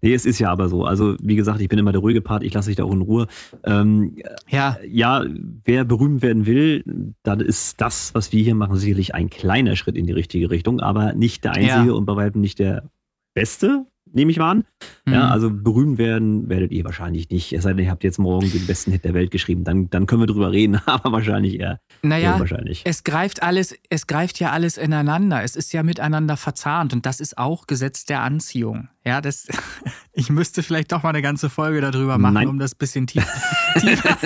nee, 0.00 0.14
es 0.14 0.24
ist 0.24 0.38
ja 0.38 0.50
aber 0.52 0.68
so. 0.68 0.84
Also, 0.84 1.16
wie 1.20 1.34
gesagt, 1.34 1.60
ich 1.60 1.68
bin 1.68 1.80
immer 1.80 1.90
der 1.90 2.00
ruhige 2.00 2.20
Part, 2.20 2.44
ich 2.44 2.54
lasse 2.54 2.68
dich 2.70 2.76
da 2.76 2.84
auch 2.84 2.92
in 2.92 3.00
Ruhe. 3.02 3.26
Ähm, 3.64 4.14
ja. 4.48 4.78
Ja, 4.88 5.24
wer 5.64 5.84
berühmt 5.84 6.22
werden 6.22 6.46
will, 6.46 6.84
dann 7.24 7.40
ist 7.40 7.80
das, 7.80 8.14
was 8.14 8.32
wir 8.32 8.42
hier 8.44 8.54
machen, 8.54 8.76
sicherlich 8.76 9.12
ein 9.14 9.30
kleiner 9.30 9.74
Schritt 9.74 9.96
in 9.96 10.06
die 10.06 10.12
richtige 10.12 10.48
Richtung, 10.48 10.78
aber 10.80 11.12
nicht 11.12 11.42
der 11.42 11.52
einzige 11.54 11.88
Ja. 11.88 11.92
und 11.92 12.04
bei 12.06 12.14
weitem 12.14 12.40
nicht 12.40 12.60
der 12.60 12.88
beste, 13.34 13.86
nehme 14.12 14.30
ich 14.30 14.38
mal 14.38 14.50
an. 14.50 14.64
Ja, 15.08 15.26
Mhm. 15.26 15.32
also 15.32 15.50
berühmt 15.50 15.98
werden 15.98 16.48
werdet 16.48 16.70
ihr 16.72 16.84
wahrscheinlich 16.84 17.30
nicht. 17.30 17.52
Es 17.52 17.62
sei 17.64 17.72
denn, 17.72 17.84
ihr 17.84 17.90
habt 17.90 18.04
jetzt 18.04 18.18
morgen 18.18 18.50
den 18.50 18.66
besten 18.66 18.92
Hit 18.92 19.04
der 19.04 19.14
Welt 19.14 19.30
geschrieben. 19.30 19.64
Dann, 19.64 19.90
dann 19.90 20.06
können 20.06 20.22
wir 20.22 20.26
drüber 20.26 20.52
reden, 20.52 20.76
aber 20.86 21.12
wahrscheinlich 21.12 21.58
eher 21.58 21.80
Naja, 22.02 22.34
unwahrscheinlich. 22.34 22.82
es 22.84 23.02
greift 23.04 23.42
alles, 23.42 23.74
es 23.88 24.06
greift 24.06 24.38
ja 24.40 24.50
alles 24.50 24.76
ineinander. 24.78 25.42
Es 25.42 25.56
ist 25.56 25.72
ja 25.72 25.82
miteinander 25.82 26.36
verzahnt 26.36 26.92
und 26.92 27.06
das 27.06 27.20
ist 27.20 27.38
auch 27.38 27.66
Gesetz 27.66 28.04
der 28.04 28.22
Anziehung. 28.22 28.88
Ja, 29.04 29.20
das, 29.20 29.48
ich 30.12 30.28
müsste 30.30 30.62
vielleicht 30.62 30.92
doch 30.92 31.02
mal 31.02 31.08
eine 31.10 31.22
ganze 31.22 31.48
Folge 31.50 31.80
darüber 31.80 32.18
machen, 32.18 32.34
Nein. 32.34 32.48
um 32.48 32.58
das 32.58 32.74
ein 32.74 32.78
bisschen 32.78 33.06
tief, 33.06 33.26
tiefer 33.80 34.16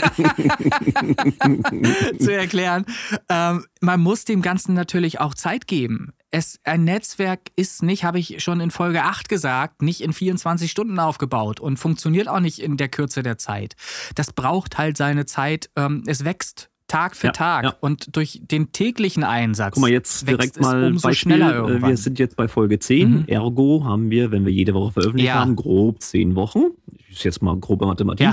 zu 2.19 2.33
erklären. 2.35 2.85
Ähm, 3.29 3.65
man 3.81 4.01
muss 4.01 4.25
dem 4.25 4.43
Ganzen 4.43 4.75
natürlich 4.75 5.21
auch 5.21 5.35
Zeit 5.35 5.67
geben. 5.67 6.13
Es, 6.35 6.59
ein 6.65 6.83
Netzwerk 6.83 7.41
ist 7.55 7.85
nicht, 7.85 8.03
habe 8.05 8.19
ich 8.19 8.43
schon 8.43 8.59
in 8.61 8.73
Folge 8.73 9.05
8 9.05 9.29
gesagt, 9.29 9.83
nicht 9.83 10.01
in 10.01 10.13
24 10.13 10.69
Stunden 10.69 10.99
aufgebaut 10.99 11.61
und 11.61 11.77
funktioniert 11.79 12.27
auch 12.29 12.41
nicht 12.41 12.59
in 12.59 12.77
der 12.77 12.89
Kürze 12.89 13.23
der 13.23 13.39
Zeit. 13.39 13.77
Das 14.17 14.33
braucht 14.33 14.77
halt 14.77 14.97
seine 14.97 15.27
Zeit. 15.27 15.71
Ähm, 15.77 16.03
es 16.07 16.25
wächst 16.25 16.71
Tag 16.89 17.15
für 17.15 17.29
Ja, 17.29 17.33
Tag 17.33 17.65
ja. 17.65 17.75
und 17.81 18.17
durch 18.17 18.41
den 18.43 18.73
täglichen 18.73 19.23
Einsatz. 19.23 19.75
Guck 19.75 19.83
mal, 19.83 19.91
jetzt 19.93 20.29
direkt 20.29 20.57
es 20.57 20.61
mal 20.63 20.85
umso 20.93 21.07
Beispiel. 21.09 21.37
schneller 21.37 21.53
äh, 21.53 21.57
irgendwann. 21.59 21.91
Wir 21.91 21.97
sind 21.97 22.19
jetzt 22.19 22.35
bei 22.37 22.49
Folge 22.49 22.81
10. 22.81 23.11
Mhm. 23.11 23.25
Ergo 23.29 23.85
haben 23.85 24.11
wir, 24.11 24.33
wenn 24.33 24.45
wir 24.45 24.53
jede 24.53 24.75
Woche 24.75 24.91
veröffentlicht 24.93 25.29
Ja. 25.29 25.37
haben, 25.37 25.55
grob 25.55 26.03
10 26.03 26.35
Wochen. 26.35 26.65
Ist 27.11 27.23
jetzt 27.23 27.43
mal 27.43 27.57
grobe 27.57 27.87
Mathematik. 27.87 28.27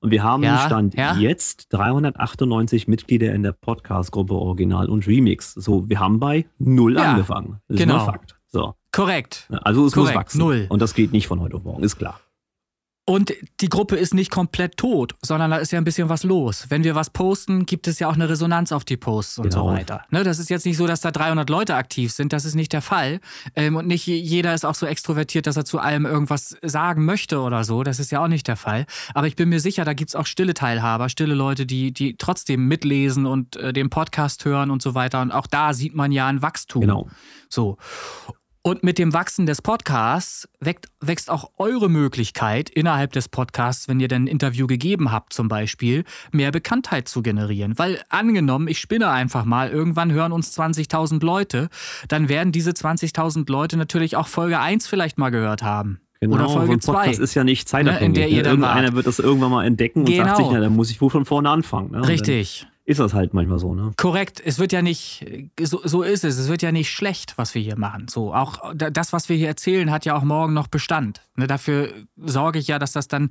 Und 0.00 0.10
wir 0.10 0.22
haben 0.22 0.42
Ja, 0.42 0.58
Stand 0.66 0.94
ja. 0.94 1.14
jetzt 1.16 1.72
398 1.72 2.88
Mitglieder 2.88 3.32
in 3.34 3.42
der 3.42 3.52
Podcast-Gruppe 3.52 4.34
Original 4.34 4.88
und 4.88 5.06
Remix. 5.06 5.52
So, 5.54 5.88
wir 5.88 6.00
haben 6.00 6.20
bei 6.20 6.46
null 6.58 6.96
Ja, 6.96 7.12
angefangen. 7.12 7.60
Das 7.68 7.78
genau. 7.78 7.96
ist 7.96 8.06
mal 8.06 8.12
Fakt. 8.12 8.36
So. 8.48 8.74
Korrekt. 8.92 9.48
Also 9.62 9.84
es 9.86 9.92
Korrekt, 9.92 10.14
muss 10.14 10.20
wachsen. 10.20 10.38
null. 10.38 10.66
Und 10.68 10.80
das 10.82 10.94
geht 10.94 11.12
nicht 11.12 11.26
von 11.26 11.40
heute 11.40 11.56
auf 11.56 11.64
morgen, 11.64 11.82
ist 11.82 11.96
klar. 11.96 12.20
Und 13.08 13.32
die 13.60 13.68
Gruppe 13.68 13.94
ist 13.94 14.14
nicht 14.14 14.32
komplett 14.32 14.76
tot, 14.78 15.14
sondern 15.22 15.52
da 15.52 15.58
ist 15.58 15.70
ja 15.70 15.78
ein 15.78 15.84
bisschen 15.84 16.08
was 16.08 16.24
los. 16.24 16.66
Wenn 16.70 16.82
wir 16.82 16.96
was 16.96 17.10
posten, 17.10 17.64
gibt 17.64 17.86
es 17.86 18.00
ja 18.00 18.08
auch 18.08 18.14
eine 18.14 18.28
Resonanz 18.28 18.72
auf 18.72 18.84
die 18.84 18.96
Posts 18.96 19.38
und 19.38 19.52
so 19.52 19.60
Genau. 19.60 19.72
weiter. 19.74 20.02
Ne, 20.10 20.24
das 20.24 20.40
ist 20.40 20.50
jetzt 20.50 20.66
nicht 20.66 20.76
so, 20.76 20.88
dass 20.88 21.02
da 21.02 21.12
300 21.12 21.48
Leute 21.48 21.76
aktiv 21.76 22.10
sind. 22.10 22.32
Das 22.32 22.44
ist 22.44 22.56
nicht 22.56 22.72
der 22.72 22.82
Fall. 22.82 23.20
Ähm, 23.54 23.76
und 23.76 23.86
nicht 23.86 24.04
je- 24.06 24.16
jeder 24.18 24.54
ist 24.54 24.64
auch 24.66 24.74
so 24.74 24.86
extrovertiert, 24.86 25.46
dass 25.46 25.56
er 25.56 25.64
zu 25.64 25.78
allem 25.78 26.04
irgendwas 26.04 26.56
sagen 26.62 27.04
möchte 27.04 27.38
oder 27.40 27.62
so. 27.62 27.84
Das 27.84 28.00
ist 28.00 28.10
ja 28.10 28.20
auch 28.24 28.28
nicht 28.28 28.48
der 28.48 28.56
Fall. 28.56 28.86
Aber 29.14 29.28
ich 29.28 29.36
bin 29.36 29.50
mir 29.50 29.60
sicher, 29.60 29.84
da 29.84 29.92
gibt 29.94 30.10
es 30.10 30.16
auch 30.16 30.26
stille 30.26 30.54
Teilhaber, 30.54 31.08
stille 31.08 31.36
Leute, 31.36 31.64
die, 31.64 31.92
die 31.92 32.16
trotzdem 32.16 32.66
mitlesen 32.66 33.24
und 33.24 33.54
äh, 33.54 33.72
den 33.72 33.88
Podcast 33.88 34.44
hören 34.44 34.72
und 34.72 34.82
so 34.82 34.96
weiter. 34.96 35.20
Und 35.22 35.30
auch 35.30 35.46
da 35.46 35.74
sieht 35.74 35.94
man 35.94 36.10
ja 36.10 36.26
ein 36.26 36.42
Wachstum. 36.42 36.80
Genau. 36.80 37.08
So. 37.48 37.76
Und 38.66 38.82
mit 38.82 38.98
dem 38.98 39.12
Wachsen 39.12 39.46
des 39.46 39.62
Podcasts 39.62 40.48
wächst, 40.58 41.30
auch 41.30 41.52
eure 41.56 41.88
Möglichkeit, 41.88 42.68
innerhalb 42.68 43.12
des 43.12 43.28
Podcasts, 43.28 43.86
wenn 43.86 44.00
ihr 44.00 44.08
dann 44.08 44.24
ein 44.24 44.26
Interview 44.26 44.66
gegeben 44.66 45.12
habt 45.12 45.32
zum 45.32 45.46
Beispiel, 45.46 46.02
mehr 46.32 46.50
Bekanntheit 46.50 47.06
zu 47.06 47.22
generieren. 47.22 47.78
Weil 47.78 48.02
angenommen, 48.08 48.66
ich 48.66 48.80
spinne 48.80 49.08
einfach 49.08 49.44
mal, 49.44 49.70
irgendwann 49.70 50.10
hören 50.10 50.32
uns 50.32 50.58
20.000 50.58 51.24
Leute, 51.24 51.68
dann 52.08 52.28
werden 52.28 52.50
diese 52.50 52.72
20.000 52.72 53.48
Leute 53.48 53.76
natürlich 53.76 54.16
auch 54.16 54.26
Folge 54.26 54.58
1 54.58 54.88
vielleicht 54.88 55.16
mal 55.16 55.30
gehört 55.30 55.62
haben. 55.62 56.00
Genau, 56.18 56.34
Oder 56.34 56.48
Folge 56.48 56.72
ein 56.72 56.80
Podcast 56.80 57.18
2. 57.18 57.22
ist 57.22 57.34
ja 57.34 57.44
nicht 57.44 57.68
zeitabhängig. 57.68 58.00
Ne, 58.00 58.06
in 58.06 58.14
der 58.14 58.28
ihr 58.30 58.36
ne? 58.38 58.42
dann 58.42 58.52
Irgendeiner 58.54 58.86
wart. 58.88 58.94
wird 58.96 59.06
das 59.06 59.20
irgendwann 59.20 59.52
mal 59.52 59.64
entdecken 59.64 60.00
und 60.00 60.06
sagt 60.08 60.18
Genau. 60.18 60.36
sich, 60.38 60.46
na, 60.50 60.58
dann 60.58 60.74
muss 60.74 60.90
ich 60.90 61.00
wohl 61.00 61.10
von 61.10 61.24
vorne 61.24 61.50
anfangen. 61.50 61.92
Ne? 61.92 62.08
Richtig. 62.08 62.66
Ist 62.88 63.00
das 63.00 63.14
halt 63.14 63.34
manchmal 63.34 63.58
so, 63.58 63.74
ne? 63.74 63.90
Korrekt, 63.96 64.40
es 64.44 64.60
wird 64.60 64.70
ja 64.70 64.80
nicht, 64.80 65.26
so, 65.60 65.80
so 65.82 66.04
ist 66.04 66.22
es, 66.22 66.38
es 66.38 66.48
wird 66.48 66.62
ja 66.62 66.70
nicht 66.70 66.88
schlecht, 66.88 67.36
was 67.36 67.52
wir 67.52 67.60
hier 67.60 67.76
machen. 67.76 68.06
So, 68.06 68.32
auch 68.32 68.72
das, 68.76 69.12
was 69.12 69.28
wir 69.28 69.36
hier 69.36 69.48
erzählen, 69.48 69.90
hat 69.90 70.04
ja 70.04 70.16
auch 70.16 70.22
morgen 70.22 70.54
noch 70.54 70.68
Bestand. 70.68 71.20
Ne, 71.34 71.48
dafür 71.48 71.92
sorge 72.16 72.60
ich 72.60 72.68
ja, 72.68 72.78
dass 72.78 72.92
das 72.92 73.08
dann 73.08 73.30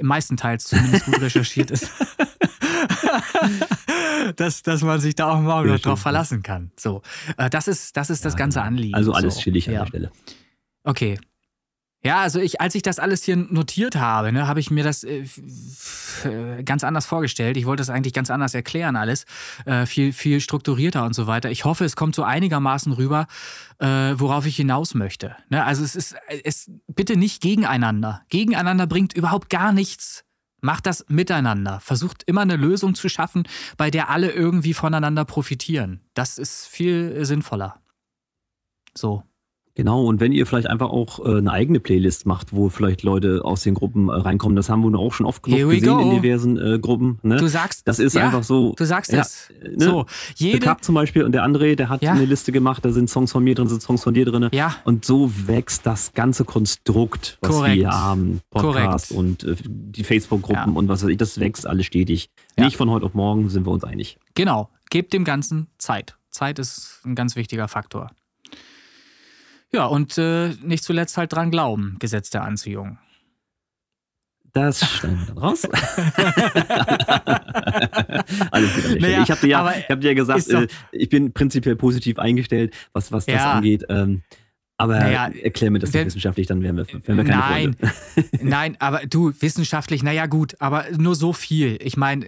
meistenteils 0.00 0.66
zumindest 0.66 1.06
gut 1.06 1.20
recherchiert 1.20 1.72
ist. 1.72 1.90
dass, 4.36 4.62
dass 4.62 4.82
man 4.82 5.00
sich 5.00 5.16
da 5.16 5.32
auch 5.32 5.40
morgen 5.40 5.66
Ja, 5.66 5.74
noch 5.74 5.80
drauf 5.80 5.98
ja. 5.98 6.02
verlassen 6.02 6.44
kann. 6.44 6.70
So, 6.78 7.02
äh, 7.38 7.50
das 7.50 7.66
ist 7.66 7.96
das, 7.96 8.08
ist 8.08 8.24
das 8.24 8.36
ganze 8.36 8.62
Anliegen. 8.62 8.94
Also 8.94 9.12
alles 9.12 9.34
so. 9.34 9.40
chillig 9.40 9.66
an 9.66 9.74
ja. 9.74 9.80
der 9.80 9.86
Stelle. 9.88 10.12
Okay. 10.84 11.18
Ja, 12.04 12.20
also 12.20 12.40
ich, 12.40 12.60
als 12.60 12.74
ich 12.74 12.82
das 12.82 12.98
alles 12.98 13.22
hier 13.22 13.36
notiert 13.36 13.94
habe, 13.94 14.32
ne, 14.32 14.48
habe 14.48 14.58
ich 14.58 14.72
mir 14.72 14.82
das 14.82 15.04
äh, 15.04 15.24
äh, 16.24 16.64
ganz 16.64 16.82
anders 16.82 17.06
vorgestellt. 17.06 17.56
Ich 17.56 17.64
wollte 17.64 17.80
das 17.80 17.90
eigentlich 17.90 18.12
ganz 18.12 18.28
anders 18.28 18.54
erklären 18.54 18.96
alles, 18.96 19.24
äh, 19.66 19.86
viel 19.86 20.12
viel 20.12 20.40
strukturierter 20.40 21.04
und 21.04 21.14
so 21.14 21.28
weiter. 21.28 21.50
Ich 21.50 21.64
hoffe, 21.64 21.84
es 21.84 21.94
kommt 21.94 22.16
so 22.16 22.24
einigermaßen 22.24 22.92
rüber, 22.92 23.28
äh, 23.78 23.86
worauf 23.86 24.46
ich 24.46 24.56
hinaus 24.56 24.94
möchte. 24.94 25.36
Ne? 25.48 25.64
Also 25.64 25.84
es 25.84 25.94
ist 25.94 26.16
es 26.42 26.70
bitte 26.88 27.16
nicht 27.16 27.40
gegeneinander. 27.40 28.22
Gegeneinander 28.30 28.88
bringt 28.88 29.12
überhaupt 29.12 29.48
gar 29.48 29.72
nichts. 29.72 30.24
Macht 30.60 30.86
das 30.86 31.04
miteinander. 31.08 31.80
Versucht 31.80 32.24
immer 32.24 32.42
eine 32.42 32.56
Lösung 32.56 32.94
zu 32.94 33.08
schaffen, 33.08 33.48
bei 33.76 33.90
der 33.90 34.10
alle 34.10 34.30
irgendwie 34.30 34.74
voneinander 34.74 35.24
profitieren. 35.24 36.00
Das 36.14 36.38
ist 36.38 36.66
viel 36.66 37.16
äh, 37.16 37.24
sinnvoller. 37.24 37.80
So. 38.96 39.22
Genau, 39.74 40.04
und 40.04 40.20
wenn 40.20 40.32
ihr 40.32 40.44
vielleicht 40.46 40.66
einfach 40.68 40.90
auch 40.90 41.24
äh, 41.24 41.38
eine 41.38 41.50
eigene 41.50 41.80
Playlist 41.80 42.26
macht, 42.26 42.52
wo 42.52 42.68
vielleicht 42.68 43.02
Leute 43.02 43.40
aus 43.42 43.62
den 43.62 43.72
Gruppen 43.74 44.10
äh, 44.10 44.12
reinkommen, 44.12 44.54
das 44.54 44.68
haben 44.68 44.82
wir 44.82 44.98
auch 44.98 45.14
schon 45.14 45.24
oft 45.24 45.42
genug 45.42 45.70
gesehen 45.70 45.96
go. 45.96 46.00
in 46.00 46.10
diversen 46.20 46.58
äh, 46.58 46.78
Gruppen. 46.78 47.18
Ne? 47.22 47.36
Du 47.36 47.46
sagst, 47.46 47.88
das 47.88 47.98
ist 47.98 48.14
ja, 48.14 48.24
einfach 48.26 48.42
so. 48.44 48.74
Du 48.76 48.84
sagst 48.84 49.12
ja, 49.12 49.20
es. 49.22 49.48
ne? 49.62 49.82
So, 49.84 50.02
Der 50.02 50.06
jede. 50.36 50.58
Cup 50.60 50.84
zum 50.84 50.94
Beispiel 50.94 51.24
und 51.24 51.32
der 51.32 51.42
André, 51.46 51.74
der 51.74 51.88
hat 51.88 52.02
Ja. 52.02 52.12
eine 52.12 52.26
Liste 52.26 52.52
gemacht, 52.52 52.84
da 52.84 52.92
sind 52.92 53.08
Songs 53.08 53.32
von 53.32 53.42
mir 53.42 53.54
drin, 53.54 53.66
sind 53.68 53.80
Songs 53.80 54.02
von 54.04 54.12
dir 54.12 54.26
drin. 54.26 54.50
Ja, 54.52 54.76
Und 54.84 55.06
so 55.06 55.30
wächst 55.46 55.86
das 55.86 56.12
ganze 56.12 56.44
Konstrukt, 56.44 57.38
was 57.40 57.50
Korrekt. 57.52 57.74
wir 57.76 57.80
hier 57.88 57.90
haben. 57.98 58.40
Podcast 58.50 59.08
Korrekt. 59.08 59.42
und 59.42 59.44
äh, 59.44 59.56
die 59.66 60.04
Facebook-Gruppen 60.04 60.76
und 60.76 60.88
was 60.88 61.02
weiß 61.02 61.08
ich, 61.10 61.16
das 61.16 61.40
wächst 61.40 61.66
alles 61.66 61.86
stetig. 61.86 62.28
Nicht 62.58 62.76
von 62.76 62.90
heute 62.90 63.06
auf 63.06 63.14
morgen, 63.14 63.48
sind 63.48 63.64
wir 63.66 63.70
uns 63.72 63.84
einig. 63.84 64.18
genau. 64.34 64.68
Gebt 64.90 65.14
dem 65.14 65.24
Ganzen 65.24 65.68
Zeit. 65.78 66.18
Zeit 66.28 66.58
ist 66.58 67.00
ein 67.06 67.14
ganz 67.14 67.34
wichtiger 67.34 67.66
Faktor. 67.66 68.10
Ja, 69.74 69.86
und 69.86 70.18
äh, 70.18 70.50
nicht 70.62 70.84
zuletzt 70.84 71.16
halt 71.16 71.32
dran 71.32 71.50
glauben, 71.50 71.96
Gesetz 71.98 72.30
der 72.30 72.42
Anziehung. 72.44 72.98
Das 74.52 74.80
schneiden 74.80 75.20
wir 75.20 75.26
dann 75.28 75.38
raus. 75.38 75.64
Alles 78.50 78.74
gut 78.74 78.84
an 78.84 78.90
der 78.92 78.98
Stelle. 78.98 79.00
Naja, 79.00 79.22
ich 79.22 79.30
habe 79.30 79.40
dir, 79.40 79.46
ja, 79.48 79.74
ich 79.78 79.88
hab 79.88 80.00
dir 80.00 80.08
ja 80.08 80.14
gesagt, 80.14 80.48
äh, 80.48 80.66
ich 80.92 81.08
bin 81.08 81.32
prinzipiell 81.32 81.76
positiv 81.76 82.18
eingestellt, 82.18 82.74
was, 82.92 83.12
was 83.12 83.24
das 83.24 83.34
Ja. 83.34 83.52
angeht. 83.52 83.84
Ähm, 83.88 84.22
Aber 84.76 84.98
Naja, 84.98 85.28
erklär 85.28 85.70
mir 85.70 85.78
das 85.78 85.92
nicht 85.92 86.04
wissenschaftlich, 86.06 86.46
dann 86.48 86.62
wären 86.62 86.76
wir, 86.76 86.86
wären 86.86 87.16
wir 87.16 87.24
keine 87.24 87.38
Nein, 87.38 87.76
nein, 88.42 88.76
aber 88.78 89.06
du, 89.06 89.32
wissenschaftlich, 89.40 90.02
naja, 90.02 90.26
gut, 90.26 90.56
aber 90.60 90.84
nur 90.98 91.14
so 91.14 91.32
viel. 91.32 91.78
Ich 91.80 91.96
meine, 91.96 92.26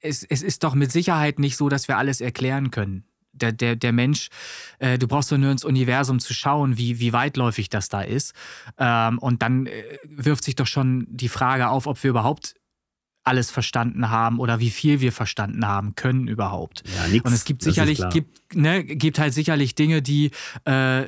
es, 0.00 0.22
es 0.24 0.42
ist 0.42 0.64
doch 0.64 0.74
mit 0.74 0.90
Sicherheit 0.92 1.38
nicht 1.38 1.56
so, 1.58 1.68
dass 1.68 1.86
wir 1.88 1.98
alles 1.98 2.20
erklären 2.22 2.70
können. 2.70 3.04
Der, 3.34 3.52
der, 3.52 3.76
der 3.76 3.92
Mensch, 3.92 4.28
äh, 4.78 4.98
du 4.98 5.08
brauchst 5.08 5.32
doch 5.32 5.38
nur 5.38 5.50
ins 5.50 5.64
Universum 5.64 6.20
zu 6.20 6.34
schauen, 6.34 6.76
wie, 6.76 7.00
wie 7.00 7.12
weitläufig 7.12 7.70
das 7.70 7.88
da 7.88 8.02
ist. 8.02 8.34
Ähm, 8.78 9.18
und 9.18 9.42
dann 9.42 9.66
äh, 9.66 9.82
wirft 10.04 10.44
sich 10.44 10.54
doch 10.54 10.66
schon 10.66 11.06
die 11.08 11.28
Frage 11.28 11.68
auf, 11.68 11.86
ob 11.86 12.02
wir 12.02 12.10
überhaupt 12.10 12.54
alles 13.24 13.50
verstanden 13.50 14.10
haben 14.10 14.38
oder 14.38 14.60
wie 14.60 14.70
viel 14.70 15.00
wir 15.00 15.12
verstanden 15.12 15.66
haben 15.66 15.94
können 15.94 16.28
überhaupt. 16.28 16.82
Ja, 16.96 17.08
nix. 17.08 17.24
Und 17.24 17.32
es 17.32 17.44
gibt 17.44 17.62
sicherlich, 17.62 18.02
gibt, 18.10 18.54
ne, 18.54 18.84
gibt 18.84 19.18
halt 19.18 19.32
sicherlich 19.32 19.74
Dinge, 19.74 20.02
die 20.02 20.32
äh, 20.64 21.04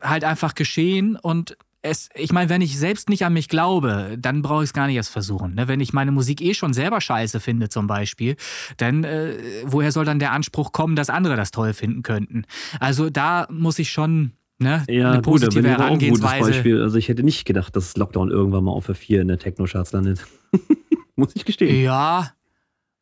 halt 0.00 0.24
einfach 0.24 0.54
geschehen 0.54 1.16
und 1.16 1.56
es, 1.82 2.08
ich 2.14 2.32
meine, 2.32 2.50
wenn 2.50 2.62
ich 2.62 2.78
selbst 2.78 3.08
nicht 3.08 3.24
an 3.24 3.32
mich 3.32 3.48
glaube, 3.48 4.16
dann 4.18 4.42
brauche 4.42 4.62
ich 4.62 4.70
es 4.70 4.72
gar 4.72 4.86
nicht 4.86 4.96
erst 4.96 5.10
versuchen. 5.10 5.54
Ne? 5.54 5.68
Wenn 5.68 5.80
ich 5.80 5.92
meine 5.92 6.10
Musik 6.10 6.40
eh 6.40 6.54
schon 6.54 6.72
selber 6.72 7.00
scheiße 7.00 7.40
finde, 7.40 7.68
zum 7.68 7.86
Beispiel, 7.86 8.36
dann 8.76 9.04
äh, 9.04 9.34
woher 9.64 9.92
soll 9.92 10.04
dann 10.04 10.18
der 10.18 10.32
Anspruch 10.32 10.72
kommen, 10.72 10.96
dass 10.96 11.10
andere 11.10 11.36
das 11.36 11.50
toll 11.50 11.74
finden 11.74 12.02
könnten? 12.02 12.44
Also 12.80 13.10
da 13.10 13.46
muss 13.50 13.78
ich 13.78 13.90
schon 13.90 14.32
ne, 14.58 14.84
Ja, 14.88 15.10
eine 15.10 15.16
gut, 15.22 15.24
positive 15.24 15.68
ich 15.68 15.74
aber 15.74 15.84
auch 15.84 15.90
ein 15.90 15.98
gutes 15.98 16.22
Herangehensweise. 16.22 16.50
Beispiel. 16.50 16.82
Also 16.82 16.98
ich 16.98 17.08
hätte 17.08 17.22
nicht 17.22 17.44
gedacht, 17.44 17.76
dass 17.76 17.96
Lockdown 17.96 18.30
irgendwann 18.30 18.64
mal 18.64 18.72
auf 18.72 18.86
der 18.86 18.94
4 18.94 19.22
in 19.22 19.28
der 19.28 19.38
Techno-Charts 19.38 19.92
landet. 19.92 20.26
Muss 21.16 21.34
ich 21.34 21.44
gestehen. 21.44 21.82
Ja, 21.82 22.32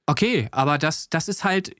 okay, 0.06 0.48
aber 0.52 0.78
das, 0.78 1.08
das 1.08 1.28
ist 1.28 1.44
halt, 1.44 1.74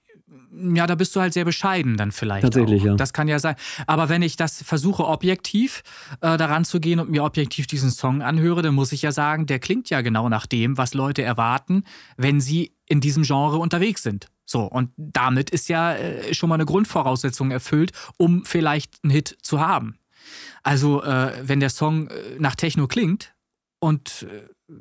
ja, 0.74 0.86
da 0.86 0.94
bist 0.94 1.14
du 1.16 1.20
halt 1.20 1.32
sehr 1.32 1.44
bescheiden 1.44 1.96
dann 1.96 2.12
vielleicht. 2.12 2.42
Tatsächlich, 2.42 2.82
auch. 2.82 2.86
ja. 2.86 2.94
Das 2.96 3.12
kann 3.12 3.28
ja 3.28 3.38
sein. 3.38 3.56
Aber 3.86 4.08
wenn 4.08 4.22
ich 4.22 4.36
das 4.36 4.62
versuche, 4.62 5.06
objektiv 5.06 5.82
äh, 6.20 6.36
daran 6.36 6.64
zu 6.64 6.80
gehen 6.80 7.00
und 7.00 7.10
mir 7.10 7.24
objektiv 7.24 7.66
diesen 7.66 7.90
Song 7.90 8.22
anhöre, 8.22 8.62
dann 8.62 8.74
muss 8.74 8.92
ich 8.92 9.02
ja 9.02 9.12
sagen, 9.12 9.46
der 9.46 9.58
klingt 9.58 9.90
ja 9.90 10.00
genau 10.00 10.28
nach 10.28 10.46
dem, 10.46 10.78
was 10.78 10.94
Leute 10.94 11.22
erwarten, 11.22 11.84
wenn 12.16 12.40
sie 12.40 12.72
in 12.86 13.00
diesem 13.00 13.22
Genre 13.24 13.58
unterwegs 13.58 14.02
sind. 14.02 14.28
So, 14.46 14.62
und 14.62 14.90
damit 14.96 15.50
ist 15.50 15.68
ja 15.68 15.94
äh, 15.94 16.34
schon 16.34 16.48
mal 16.48 16.56
eine 16.56 16.66
Grundvoraussetzung 16.66 17.50
erfüllt, 17.50 17.92
um 18.18 18.44
vielleicht 18.44 19.02
einen 19.02 19.10
Hit 19.10 19.36
zu 19.42 19.60
haben. 19.60 19.98
Also, 20.62 21.02
äh, 21.02 21.32
wenn 21.42 21.60
der 21.60 21.70
Song 21.70 22.08
äh, 22.08 22.14
nach 22.38 22.54
Techno 22.54 22.86
klingt 22.86 23.34
und 23.80 24.26
äh, 24.30 24.72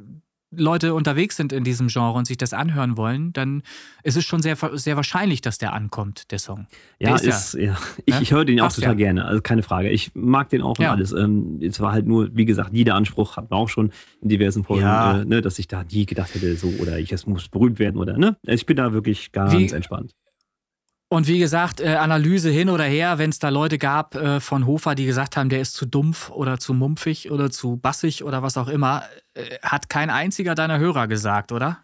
Leute 0.56 0.94
unterwegs 0.94 1.36
sind 1.38 1.54
in 1.54 1.64
diesem 1.64 1.88
Genre 1.88 2.18
und 2.18 2.26
sich 2.28 2.38
das 2.38 2.54
anhören 2.54 2.98
wollen, 2.98 3.34
dann 3.34 3.64
ist 4.04 4.18
es 4.18 4.26
schon 4.26 4.42
sehr, 4.42 4.56
sehr 4.74 4.96
wahrscheinlich, 4.96 5.42
dass 5.42 5.58
der 5.58 5.74
ankommt, 5.74 6.32
der 6.32 6.40
Song. 6.40 6.68
Ja, 7.00 7.16
Der 7.18 7.28
ist, 7.30 7.54
ja. 7.56 7.78
Ich, 8.06 8.14
ne? 8.16 8.22
ich 8.22 8.32
höre 8.32 8.46
den 8.46 8.60
auch 8.60 8.66
Passt 8.66 8.76
total 8.78 8.92
ja. 8.92 8.98
gerne, 8.98 9.26
also 9.26 9.42
keine 9.42 9.64
Frage. 9.64 9.90
Ich 9.90 10.12
mag 10.16 10.50
den 10.50 10.62
auch 10.62 10.78
und 10.78 10.84
Ja. 10.84 10.92
alles. 10.92 11.12
Ähm, 11.12 11.60
es 11.62 11.80
war 11.80 11.92
halt 11.92 12.06
nur, 12.06 12.30
wie 12.36 12.46
gesagt, 12.46 12.74
nie 12.74 12.84
der 12.84 12.96
Anspruch, 12.96 13.38
hatten 13.38 13.52
wir 13.52 13.58
auch 13.58 13.70
schon 13.70 13.92
in 14.22 14.30
diversen 14.30 14.64
Folgen, 14.64 14.84
Ja. 14.84 15.22
äh, 15.22 15.26
ne, 15.26 15.42
dass 15.42 15.60
ich 15.60 15.68
da 15.68 15.84
nie 15.84 16.06
gedacht 16.06 16.34
hätte, 16.36 16.56
so, 16.56 16.68
oder 16.80 17.00
ich, 17.00 17.12
es 17.12 17.26
muss 17.28 17.48
berühmt 17.48 17.80
werden 17.80 17.98
oder, 17.98 18.18
ne? 18.18 18.38
Also 18.46 18.56
Ich 18.56 18.66
bin 18.66 18.78
da 18.78 18.94
wirklich 18.94 19.32
ganz 19.32 19.54
Wie- 19.54 19.72
entspannt. 19.72 20.14
Und 21.14 21.28
wie 21.28 21.38
gesagt, 21.38 21.80
äh, 21.80 21.90
Analyse 21.90 22.50
hin 22.50 22.72
oder 22.72 22.86
her, 22.86 23.20
wenn 23.20 23.30
es 23.30 23.38
da 23.38 23.50
Leute 23.50 23.78
gab 23.78 24.16
äh, 24.16 24.40
von 24.40 24.66
Hofer, 24.66 24.96
die 24.96 25.06
gesagt 25.06 25.38
haben, 25.38 25.48
der 25.48 25.62
ist 25.62 25.76
zu 25.76 25.86
dumpf 25.86 26.32
oder 26.32 26.58
zu 26.58 26.74
mumpfig 26.74 27.30
oder 27.30 27.52
zu 27.52 27.78
bassig 27.78 28.24
oder 28.24 28.42
was 28.42 28.58
auch 28.58 28.68
immer, 28.68 29.04
äh, 29.36 29.44
hat 29.62 29.90
kein 29.90 30.10
einziger 30.10 30.56
deiner 30.56 30.80
Hörer 30.80 31.08
gesagt, 31.08 31.52
oder? 31.52 31.78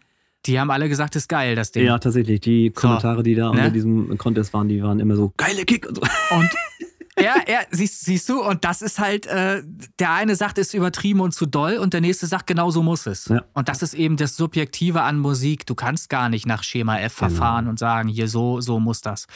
Die 0.46 0.58
haben 0.58 0.72
alle 0.72 0.88
gesagt, 0.88 1.14
ist 1.14 1.28
geil, 1.28 1.54
das 1.54 1.70
Ding. 1.70 1.86
Ja, 1.86 2.00
tatsächlich. 2.00 2.40
Die 2.40 2.70
Kommentare, 2.70 3.22
die 3.22 3.36
da 3.36 3.44
Ne? 3.44 3.50
unter 3.50 3.70
diesem 3.70 4.18
Contest 4.18 4.52
waren, 4.52 4.68
die 4.68 4.82
waren 4.82 4.98
immer 4.98 5.14
so, 5.14 5.32
geile 5.36 5.64
Kick 5.64 5.86
und 5.86 5.94
so. 5.94 6.02
Und 6.34 6.50
ja, 7.22 7.34
ja, 7.46 7.58
siehst, 7.70 8.04
siehst 8.04 8.28
du, 8.28 8.42
und 8.42 8.64
das 8.64 8.82
ist 8.82 8.98
halt, 8.98 9.26
äh, 9.26 9.62
der 9.98 10.12
eine 10.12 10.34
sagt, 10.36 10.58
ist 10.58 10.74
übertrieben 10.74 11.20
und 11.20 11.32
zu 11.32 11.46
doll 11.46 11.76
und 11.76 11.92
der 11.94 12.00
nächste 12.00 12.26
sagt, 12.26 12.46
genau 12.46 12.70
so 12.70 12.82
muss 12.82 13.06
es. 13.06 13.26
Ja. 13.26 13.44
Und 13.54 13.68
das 13.68 13.82
ist 13.82 13.94
eben 13.94 14.16
das 14.16 14.36
Subjektive 14.36 15.02
an 15.02 15.18
Musik. 15.18 15.66
Du 15.66 15.74
kannst 15.74 16.08
gar 16.10 16.28
nicht 16.28 16.46
nach 16.46 16.62
Schema 16.62 16.98
F 16.98 17.16
Genau. 17.18 17.28
verfahren 17.30 17.68
und 17.68 17.78
sagen, 17.78 18.08
hier 18.08 18.28
so, 18.28 18.60
so 18.60 18.80
muss 18.80 19.00
das. 19.00 19.26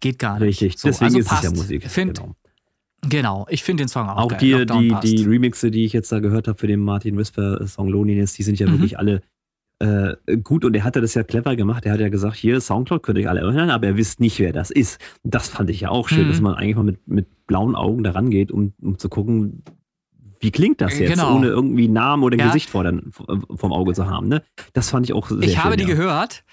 Geht 0.00 0.18
gar 0.18 0.34
nicht. 0.38 0.62
Richtig, 0.62 0.78
So, 0.78 0.88
deswegen 0.88 1.06
also 1.06 1.18
ist 1.20 1.26
es 1.26 1.30
ja 1.30 1.36
passt. 1.50 1.56
Musik. 1.56 1.90
Find, 1.90 2.18
genau. 2.18 2.34
Genau, 3.02 3.46
ich 3.48 3.62
finde 3.64 3.84
den 3.84 3.88
Song 3.88 4.08
auch, 4.10 4.16
Auch 4.18 4.28
geil. 4.28 4.38
die, 4.40 4.52
Lockdown 4.52 4.82
die, 4.82 4.88
passt. 4.90 5.04
die 5.04 5.24
Remixe, 5.24 5.70
die 5.70 5.84
ich 5.86 5.92
jetzt 5.94 6.12
da 6.12 6.18
gehört 6.18 6.48
habe 6.48 6.58
für 6.58 6.66
den 6.66 6.80
Martin 6.80 7.16
Whisper 7.16 7.66
Song 7.66 7.88
Loneliness, 7.88 8.34
die 8.34 8.42
sind 8.42 8.58
ja 8.58 8.66
Mhm. 8.66 8.72
wirklich 8.72 8.98
alle 8.98 9.22
äh, 9.80 10.14
gut 10.44 10.64
und 10.64 10.74
er 10.76 10.84
hatte 10.84 11.00
das 11.00 11.14
ja 11.14 11.22
clever 11.24 11.56
gemacht. 11.56 11.84
Er 11.86 11.92
hat 11.92 12.00
ja 12.00 12.08
gesagt, 12.08 12.36
hier 12.36 12.60
Soundcloud 12.60 13.02
könnt 13.02 13.18
ihr 13.18 13.28
alle 13.30 13.40
hören, 13.40 13.70
aber 13.70 13.86
er 13.88 13.96
wisst 13.96 14.20
nicht, 14.20 14.38
wer 14.38 14.52
das 14.52 14.70
ist. 14.70 15.00
Das 15.22 15.48
fand 15.48 15.70
ich 15.70 15.80
ja 15.80 15.88
auch 15.90 16.08
schön, 16.08 16.26
Mhm. 16.26 16.30
dass 16.30 16.40
man 16.40 16.54
eigentlich 16.54 16.76
mal 16.76 16.84
mit, 16.84 17.08
mit 17.08 17.46
blauen 17.46 17.74
Augen 17.74 18.02
da 18.04 18.12
rangeht, 18.12 18.52
um, 18.52 18.72
um 18.80 18.98
zu 18.98 19.08
gucken, 19.08 19.62
wie 20.38 20.50
klingt 20.50 20.80
das 20.80 20.98
jetzt, 20.98 21.10
genau. 21.14 21.34
ohne 21.36 21.48
irgendwie 21.48 21.88
Namen 21.88 22.22
oder 22.22 22.36
Ja. 22.38 22.46
Gesicht 22.46 22.70
vor 22.70 22.84
den, 22.84 23.10
vom 23.12 23.72
Auge 23.72 23.92
zu 23.94 24.08
haben. 24.08 24.28
Ne? 24.28 24.42
Das 24.72 24.90
fand 24.90 25.04
ich 25.06 25.12
auch 25.12 25.28
sehr 25.28 25.38
Ich 25.42 25.52
schön, 25.54 25.64
habe 25.64 25.76
die 25.76 25.82
ja. 25.84 25.88
gehört. 25.90 26.44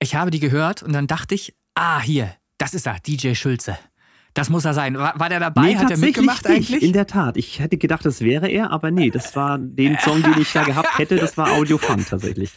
Ich 0.00 0.14
habe 0.14 0.30
die 0.30 0.40
gehört 0.40 0.82
und 0.82 0.92
dann 0.92 1.06
dachte 1.06 1.34
ich, 1.34 1.54
ah, 1.74 2.00
hier, 2.00 2.30
das 2.58 2.74
ist 2.74 2.86
er, 2.86 2.96
DJ 3.00 3.34
Schulze. 3.34 3.78
Das 4.36 4.50
muss 4.50 4.66
er 4.66 4.74
sein. 4.74 4.98
War, 4.98 5.18
war 5.18 5.30
der 5.30 5.40
dabei? 5.40 5.62
Nee, 5.62 5.76
Hat 5.78 5.90
er 5.90 5.96
mitgemacht 5.96 6.44
nicht. 6.46 6.54
eigentlich? 6.70 6.82
In 6.82 6.92
der 6.92 7.06
Tat. 7.06 7.38
Ich 7.38 7.58
hätte 7.58 7.78
gedacht, 7.78 8.04
das 8.04 8.20
wäre 8.20 8.48
er, 8.48 8.70
aber 8.70 8.90
nee, 8.90 9.10
das 9.10 9.34
war 9.34 9.56
den 9.58 9.96
Song, 9.98 10.22
den 10.22 10.38
ich 10.38 10.52
da 10.52 10.62
gehabt 10.62 10.98
hätte, 10.98 11.16
das 11.16 11.38
war 11.38 11.52
Audio 11.52 11.78
Fun 11.78 12.04
tatsächlich. 12.06 12.52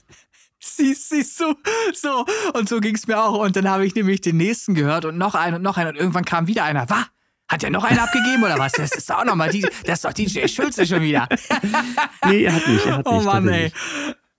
Siehst, 0.59 1.09
siehst 1.09 1.39
du, 1.39 1.55
so. 1.93 2.25
Und 2.53 2.67
so 2.67 2.81
ging 2.81 2.95
es 2.95 3.07
mir 3.07 3.23
auch. 3.23 3.39
Und 3.39 3.55
dann 3.55 3.69
habe 3.69 3.85
ich 3.85 3.95
nämlich 3.95 4.19
den 4.19 4.35
nächsten 4.35 4.75
gehört 4.75 5.05
und 5.05 5.17
noch 5.17 5.35
einen 5.35 5.55
und 5.55 5.61
noch 5.61 5.77
einen. 5.77 5.91
Und 5.91 5.95
irgendwann 5.95 6.25
kam 6.25 6.47
wieder 6.47 6.65
einer. 6.65 6.89
Was? 6.89 7.05
Hat 7.47 7.63
er 7.63 7.69
noch 7.69 7.85
einen 7.85 7.97
abgegeben 7.99 8.43
oder 8.43 8.59
was? 8.59 8.73
Das 8.73 8.91
ist 8.91 9.09
doch 9.09 9.19
auch 9.19 9.25
nochmal, 9.25 9.49
das 9.85 9.99
ist 9.99 10.05
doch 10.05 10.11
DJ 10.13 10.47
Schulze 10.47 10.85
schon 10.85 11.01
wieder. 11.01 11.29
Nee, 12.27 12.43
er 12.43 12.53
hat 12.55 12.67
nicht. 12.67 12.85
Er 12.85 12.97
hat 12.97 13.05
Oh 13.07 13.15
nicht, 13.15 13.25
Mann, 13.25 13.47
ey. 13.47 13.71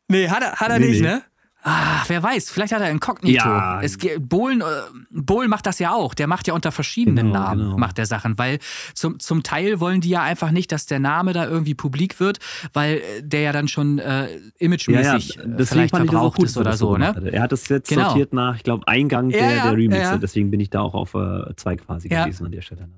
Nee, 0.08 0.28
hat 0.28 0.42
er, 0.42 0.52
hat 0.56 0.68
er 0.70 0.78
Nee, 0.78 0.88
nicht, 0.88 1.00
nee. 1.00 1.08
ne? 1.08 1.22
Ah, 1.62 2.02
wer 2.08 2.22
weiß, 2.22 2.50
vielleicht 2.50 2.72
hat 2.72 2.80
er 2.80 2.90
Inkognito. 2.90 3.44
Ja. 3.46 3.82
Es, 3.82 3.98
Bohlen, 4.18 4.62
äh, 4.62 4.64
Bohlen 5.10 5.50
macht 5.50 5.66
das 5.66 5.78
ja 5.78 5.92
auch. 5.92 6.14
Der 6.14 6.26
macht 6.26 6.46
ja 6.48 6.54
unter 6.54 6.72
verschiedenen 6.72 7.26
Genau, 7.26 7.38
Namen, 7.38 7.60
genau. 7.64 7.76
macht 7.78 7.98
der 7.98 8.06
Sachen. 8.06 8.38
Weil 8.38 8.58
zum, 8.94 9.18
zum 9.20 9.42
Teil 9.42 9.78
wollen 9.78 10.00
die 10.00 10.08
ja 10.08 10.22
einfach 10.22 10.52
nicht, 10.52 10.72
dass 10.72 10.86
der 10.86 11.00
Name 11.00 11.34
da 11.34 11.46
irgendwie 11.46 11.74
publik 11.74 12.18
wird, 12.18 12.38
weil 12.72 12.96
äh, 12.96 13.22
der 13.22 13.40
ja 13.42 13.52
dann 13.52 13.68
schon 13.68 13.98
äh, 13.98 14.02
Ja, 14.02 14.16
ja, 14.30 14.36
imagemäßig 14.58 15.38
äh, 15.38 15.64
vielleicht 15.66 15.94
verbraucht 15.94 16.38
gut, 16.38 16.46
ist 16.46 16.56
er 16.56 16.60
oder 16.62 16.76
so, 16.78 16.96
ne? 16.96 17.14
Er 17.30 17.42
hat 17.42 17.52
das 17.52 17.68
jetzt 17.68 17.90
Genau. 17.90 18.08
sortiert 18.08 18.32
nach, 18.32 18.56
ich 18.56 18.62
glaube, 18.62 18.88
Eingang 18.88 19.28
Ja, 19.30 19.38
der, 19.38 19.56
ja, 19.56 19.62
der 19.64 19.72
Remixe. 19.72 19.98
ja, 20.02 20.10
ja. 20.12 20.16
Deswegen 20.18 20.50
bin 20.50 20.60
ich 20.60 20.70
da 20.70 20.80
auch 20.80 20.94
auf 20.94 21.12
äh, 21.14 21.54
zwei 21.56 21.76
quasi 21.76 22.08
Ja. 22.08 22.24
gewesen 22.24 22.46
an 22.46 22.52
der 22.52 22.62
Stelle. 22.62 22.82
ne? 22.88 22.94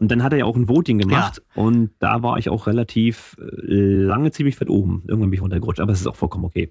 Und 0.00 0.10
dann 0.10 0.22
hat 0.22 0.32
er 0.32 0.40
ja 0.40 0.44
auch 0.44 0.54
ein 0.56 0.68
Voting 0.68 0.98
gemacht 0.98 1.42
und 1.54 1.90
da 1.98 2.22
war 2.22 2.36
ich 2.38 2.50
auch 2.50 2.66
relativ 2.68 3.34
lange 3.40 4.30
ziemlich 4.30 4.60
weit 4.60 4.68
oben. 4.70 5.02
Irgendwann 5.08 5.30
bin 5.30 5.38
ich 5.38 5.42
runtergerutscht, 5.42 5.80
aber 5.80 5.92
es 5.92 6.00
ist 6.02 6.06
auch 6.06 6.14
vollkommen 6.14 6.44
okay. 6.44 6.70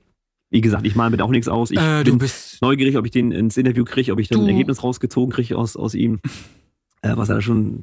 Wie 0.49 0.61
gesagt, 0.61 0.85
ich 0.85 0.95
male 0.95 1.09
mit 1.11 1.21
auch 1.21 1.29
nichts 1.29 1.47
aus. 1.49 1.71
Ich 1.71 1.77
Äh, 1.79 2.03
bin 2.05 2.19
neugierig, 2.61 2.97
ob 2.97 3.05
ich 3.05 3.11
den 3.11 3.31
ins 3.31 3.57
Interview 3.57 3.83
kriege, 3.83 4.13
ob 4.13 4.19
ich 4.19 4.29
dann 4.29 4.41
ein 4.41 4.47
Ergebnis 4.47 4.81
rausgezogen 4.83 5.31
kriege 5.33 5.57
aus, 5.57 5.75
aus 5.75 5.93
ihm. 5.93 6.19
Äh, 7.01 7.17
was 7.17 7.29
er 7.29 7.35
da 7.35 7.41
schon. 7.41 7.81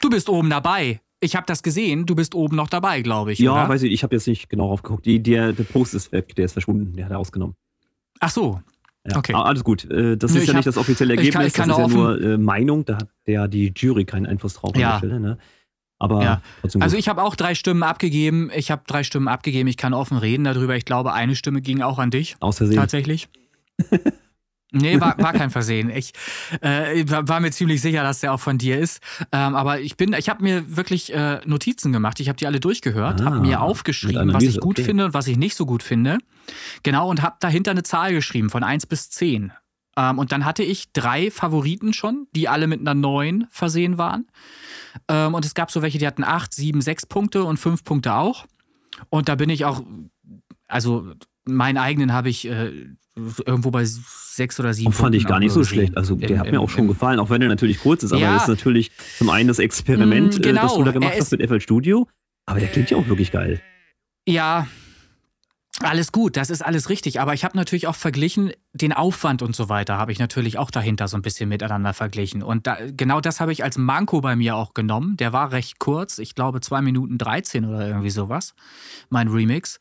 Du 0.00 0.10
bist 0.10 0.28
oben 0.28 0.50
dabei. 0.50 1.00
Ich 1.20 1.36
habe 1.36 1.46
das 1.46 1.62
gesehen. 1.62 2.06
Du 2.06 2.14
bist 2.14 2.34
oben 2.34 2.56
noch 2.56 2.68
dabei, 2.68 3.02
glaube 3.02 3.32
ich. 3.32 3.38
Ja, 3.38 3.52
oder? 3.52 3.68
weiß 3.68 3.82
ich, 3.82 3.92
ich 3.92 4.02
habe 4.02 4.14
jetzt 4.14 4.26
nicht 4.26 4.48
genau 4.48 4.68
raufgeguckt. 4.68 5.04
Die, 5.06 5.22
der, 5.22 5.52
der 5.52 5.64
Post 5.64 5.94
ist 5.94 6.12
weg, 6.12 6.34
der 6.34 6.46
ist 6.46 6.52
verschwunden, 6.52 6.94
der 6.96 7.06
hat 7.06 7.12
er 7.12 7.18
ausgenommen. 7.18 7.54
Ach 8.20 8.30
so. 8.30 8.60
Ja. 9.08 9.16
Okay. 9.16 9.32
Aber 9.34 9.46
alles 9.46 9.64
gut. 9.64 9.84
Äh, 9.90 10.16
Das 10.18 10.32
Nö, 10.32 10.36
ist 10.38 10.42
ich 10.44 10.48
ja 10.48 10.52
hab- 10.54 10.58
nicht 10.58 10.66
das 10.66 10.76
offizielle 10.76 11.14
ich 11.14 11.30
kann- 11.30 11.42
Ergebnis, 11.42 11.46
ich 11.48 11.54
kann 11.54 11.68
das 11.70 11.78
ist 11.78 11.94
ja 11.94 11.98
nur 11.98 12.20
äh, 12.20 12.36
Meinung. 12.38 12.84
Da 12.84 12.96
hat 12.98 13.08
der 13.26 13.48
die 13.48 13.72
Jury 13.74 14.04
keinen 14.04 14.26
Einfluss 14.26 14.54
drauf 14.54 14.74
an 14.74 14.80
Ja. 14.80 14.90
der 14.92 14.98
Stelle. 14.98 15.20
Ne? 15.20 15.38
Aber 16.00 16.22
Ja. 16.24 16.42
Also 16.80 16.96
ich 16.96 17.08
habe 17.08 17.22
auch 17.22 17.36
drei 17.36 17.54
Stimmen 17.54 17.84
abgegeben. 17.84 18.50
Ich 18.54 18.72
habe 18.72 18.82
drei 18.86 19.04
Stimmen 19.04 19.28
abgegeben. 19.28 19.68
Ich 19.68 19.76
kann 19.76 19.94
offen 19.94 20.16
reden 20.16 20.42
darüber. 20.44 20.74
Ich 20.74 20.84
glaube, 20.84 21.12
eine 21.12 21.36
Stimme 21.36 21.60
ging 21.60 21.82
auch 21.82 21.98
an 21.98 22.10
dich. 22.10 22.36
aus 22.40 22.56
Versehen. 22.56 22.76
Tatsächlich. 22.76 23.28
Nee, 24.72 25.00
war, 25.00 25.18
war 25.18 25.32
kein 25.32 25.50
Versehen. 25.50 25.90
Ich 25.90 26.12
äh, 26.60 27.04
war, 27.08 27.40
mir 27.40 27.50
ziemlich 27.50 27.80
sicher, 27.80 28.04
dass 28.04 28.20
der 28.20 28.32
auch 28.32 28.38
von 28.38 28.56
dir 28.56 28.78
ist. 28.78 29.02
Ähm, 29.32 29.56
aber 29.56 29.80
ich 29.80 29.96
bin, 29.96 30.12
ich 30.12 30.28
habe 30.28 30.44
mir 30.44 30.76
wirklich 30.76 31.12
äh, 31.12 31.40
Notizen 31.44 31.92
gemacht. 31.92 32.20
Ich 32.20 32.28
habe 32.28 32.36
die 32.36 32.46
alle 32.46 32.60
durchgehört, 32.60 33.20
Ah, 33.20 33.24
habe 33.24 33.40
mir 33.40 33.62
aufgeschrieben, 33.62 34.32
was 34.32 34.44
ich 34.44 34.60
gut 34.60 34.78
okay. 34.78 34.84
finde 34.84 35.06
und 35.06 35.14
was 35.14 35.26
ich 35.26 35.36
nicht 35.36 35.56
so 35.56 35.66
gut 35.66 35.82
finde. 35.82 36.18
Genau, 36.84 37.10
und 37.10 37.20
habe 37.22 37.36
dahinter 37.40 37.72
eine 37.72 37.82
Zahl 37.82 38.12
geschrieben 38.12 38.48
von 38.48 38.62
1 38.62 38.86
bis 38.86 39.10
10. 39.10 39.52
Ähm, 40.00 40.18
und 40.18 40.32
dann 40.32 40.44
hatte 40.44 40.62
ich 40.62 40.92
drei 40.92 41.30
Favoriten 41.30 41.92
schon, 41.92 42.26
die 42.34 42.48
alle 42.48 42.66
mit 42.66 42.80
einer 42.80 42.94
9 42.94 43.46
versehen 43.50 43.98
waren. 43.98 44.26
Ähm, 45.08 45.34
und 45.34 45.44
es 45.44 45.54
gab 45.54 45.70
so 45.70 45.82
welche, 45.82 45.98
die 45.98 46.06
hatten 46.06 46.24
8, 46.24 46.54
7, 46.54 46.80
6 46.80 47.06
Punkte 47.06 47.44
und 47.44 47.58
5 47.58 47.84
Punkte 47.84 48.14
auch. 48.14 48.46
Und 49.10 49.28
da 49.28 49.34
bin 49.34 49.50
ich 49.50 49.64
auch, 49.64 49.82
also 50.68 51.12
meinen 51.44 51.76
eigenen 51.78 52.12
habe 52.12 52.28
ich 52.30 52.46
äh, 52.48 52.72
irgendwo 53.44 53.70
bei 53.70 53.84
6 53.84 54.60
oder 54.60 54.72
7 54.72 54.86
Und 54.86 54.92
fand 54.92 55.14
ich 55.14 55.26
gar 55.26 55.38
nicht 55.40 55.52
so 55.52 55.60
gesehen. 55.60 55.74
schlecht. 55.74 55.96
Also 55.96 56.14
der 56.14 56.30
Im- 56.30 56.38
hat 56.38 56.46
mir 56.46 56.52
im- 56.54 56.60
auch 56.60 56.70
schon 56.70 56.82
im- 56.82 56.88
gefallen, 56.88 57.18
auch 57.18 57.28
wenn 57.30 57.42
er 57.42 57.48
natürlich 57.48 57.80
kurz 57.80 58.02
ist. 58.02 58.12
Aber 58.12 58.22
Ja. 58.22 58.34
das 58.34 58.42
ist 58.44 58.48
natürlich 58.48 58.90
zum 59.18 59.28
einen 59.30 59.48
das 59.48 59.58
Experiment, 59.58 60.38
Mm, 60.38 60.42
äh, 60.42 60.52
das 60.52 60.62
genau. 60.70 60.76
du 60.78 60.84
da 60.84 60.92
gemacht 60.92 61.14
hast 61.18 61.32
mit 61.32 61.42
FL 61.42 61.60
Studio. 61.60 62.08
Aber 62.46 62.60
der 62.60 62.68
klingt 62.68 62.90
ja 62.90 62.96
auch 62.96 63.06
wirklich 63.08 63.32
geil. 63.32 63.60
Ja, 64.26 64.66
Alles 65.82 66.12
gut, 66.12 66.36
das 66.36 66.50
ist 66.50 66.62
alles 66.62 66.90
richtig. 66.90 67.20
Aber 67.20 67.32
ich 67.32 67.44
habe 67.44 67.56
natürlich 67.56 67.86
auch 67.86 67.96
verglichen, 67.96 68.52
den 68.72 68.92
Aufwand 68.92 69.42
und 69.42 69.56
so 69.56 69.68
weiter 69.68 69.98
habe 69.98 70.12
ich 70.12 70.18
natürlich 70.18 70.58
auch 70.58 70.70
dahinter 70.70 71.08
so 71.08 71.16
ein 71.16 71.22
bisschen 71.22 71.48
miteinander 71.48 71.92
verglichen. 71.94 72.42
Und 72.42 72.66
da, 72.66 72.76
genau 72.96 73.20
das 73.20 73.40
habe 73.40 73.52
ich 73.52 73.64
als 73.64 73.78
Manko 73.78 74.20
bei 74.20 74.36
mir 74.36 74.56
auch 74.56 74.74
genommen. 74.74 75.16
Der 75.16 75.32
war 75.32 75.52
recht 75.52 75.78
kurz, 75.78 76.18
ich 76.18 76.34
glaube 76.34 76.60
2 76.60 76.82
Minuten 76.82 77.18
13 77.18 77.64
oder 77.64 77.88
irgendwie 77.88 78.10
sowas, 78.10 78.54
mein 79.08 79.28
Remix. 79.28 79.80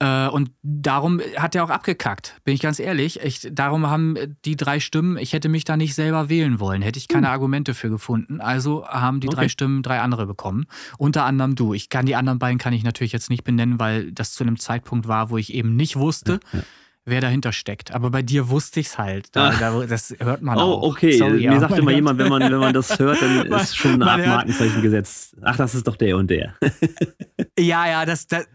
Äh, 0.00 0.28
und 0.28 0.50
darum 0.62 1.20
hat 1.36 1.54
er 1.54 1.64
auch 1.64 1.70
abgekackt, 1.70 2.36
bin 2.44 2.54
ich 2.54 2.60
ganz 2.60 2.78
ehrlich. 2.78 3.20
Ich, 3.20 3.48
darum 3.50 3.86
haben 3.86 4.16
die 4.44 4.56
drei 4.56 4.80
Stimmen, 4.80 5.16
ich 5.16 5.32
hätte 5.32 5.48
mich 5.48 5.64
da 5.64 5.76
nicht 5.76 5.94
selber 5.94 6.28
wählen 6.28 6.60
wollen, 6.60 6.82
hätte 6.82 6.98
ich 6.98 7.08
keine 7.08 7.28
hm. 7.28 7.32
Argumente 7.32 7.72
für 7.72 7.88
gefunden. 7.88 8.40
Also 8.40 8.86
haben 8.86 9.20
die 9.20 9.28
okay. 9.28 9.36
drei 9.36 9.48
Stimmen 9.48 9.82
drei 9.82 10.00
andere 10.00 10.26
bekommen. 10.26 10.66
Unter 10.98 11.24
anderem 11.24 11.54
du. 11.54 11.72
Ich 11.72 11.88
kann 11.88 12.04
die 12.04 12.16
anderen 12.16 12.38
beiden 12.38 12.58
kann 12.58 12.72
ich 12.72 12.82
natürlich 12.82 13.12
jetzt 13.12 13.30
nicht 13.30 13.44
benennen, 13.44 13.78
weil 13.78 14.12
das 14.12 14.32
zu 14.32 14.44
einem 14.44 14.58
Zeitpunkt 14.58 15.08
war, 15.08 15.30
wo 15.30 15.35
ich 15.36 15.52
eben 15.54 15.76
nicht 15.76 15.96
wusste, 15.96 16.40
ja, 16.52 16.58
ja. 16.58 16.64
wer 17.04 17.20
dahinter 17.20 17.52
steckt. 17.52 17.92
Aber 17.94 18.10
bei 18.10 18.22
dir 18.22 18.48
wusste 18.48 18.80
ich 18.80 18.86
es 18.86 18.98
halt. 18.98 19.28
Da, 19.32 19.50
da, 19.52 19.86
das 19.86 20.14
hört 20.18 20.42
man 20.42 20.58
oh, 20.58 20.60
auch. 20.60 20.82
Oh, 20.82 20.86
okay. 20.88 21.18
Sorry, 21.18 21.48
Mir 21.48 21.60
sagt 21.60 21.78
immer 21.78 21.92
jemand, 21.92 22.18
wenn 22.18 22.28
man, 22.28 22.42
wenn 22.42 22.58
man 22.58 22.74
das 22.74 22.98
hört, 22.98 23.20
dann 23.22 23.46
ist 23.60 23.76
schon 23.76 23.94
ein 23.94 24.02
Art 24.02 24.26
Markenzeichen 24.26 24.82
gesetzt. 24.82 25.36
Ach, 25.42 25.56
das 25.56 25.74
ist 25.74 25.86
doch 25.86 25.96
der 25.96 26.16
und 26.16 26.30
der. 26.30 26.54
ja, 27.58 27.86
ja, 27.86 28.04
das, 28.04 28.26
das, 28.26 28.46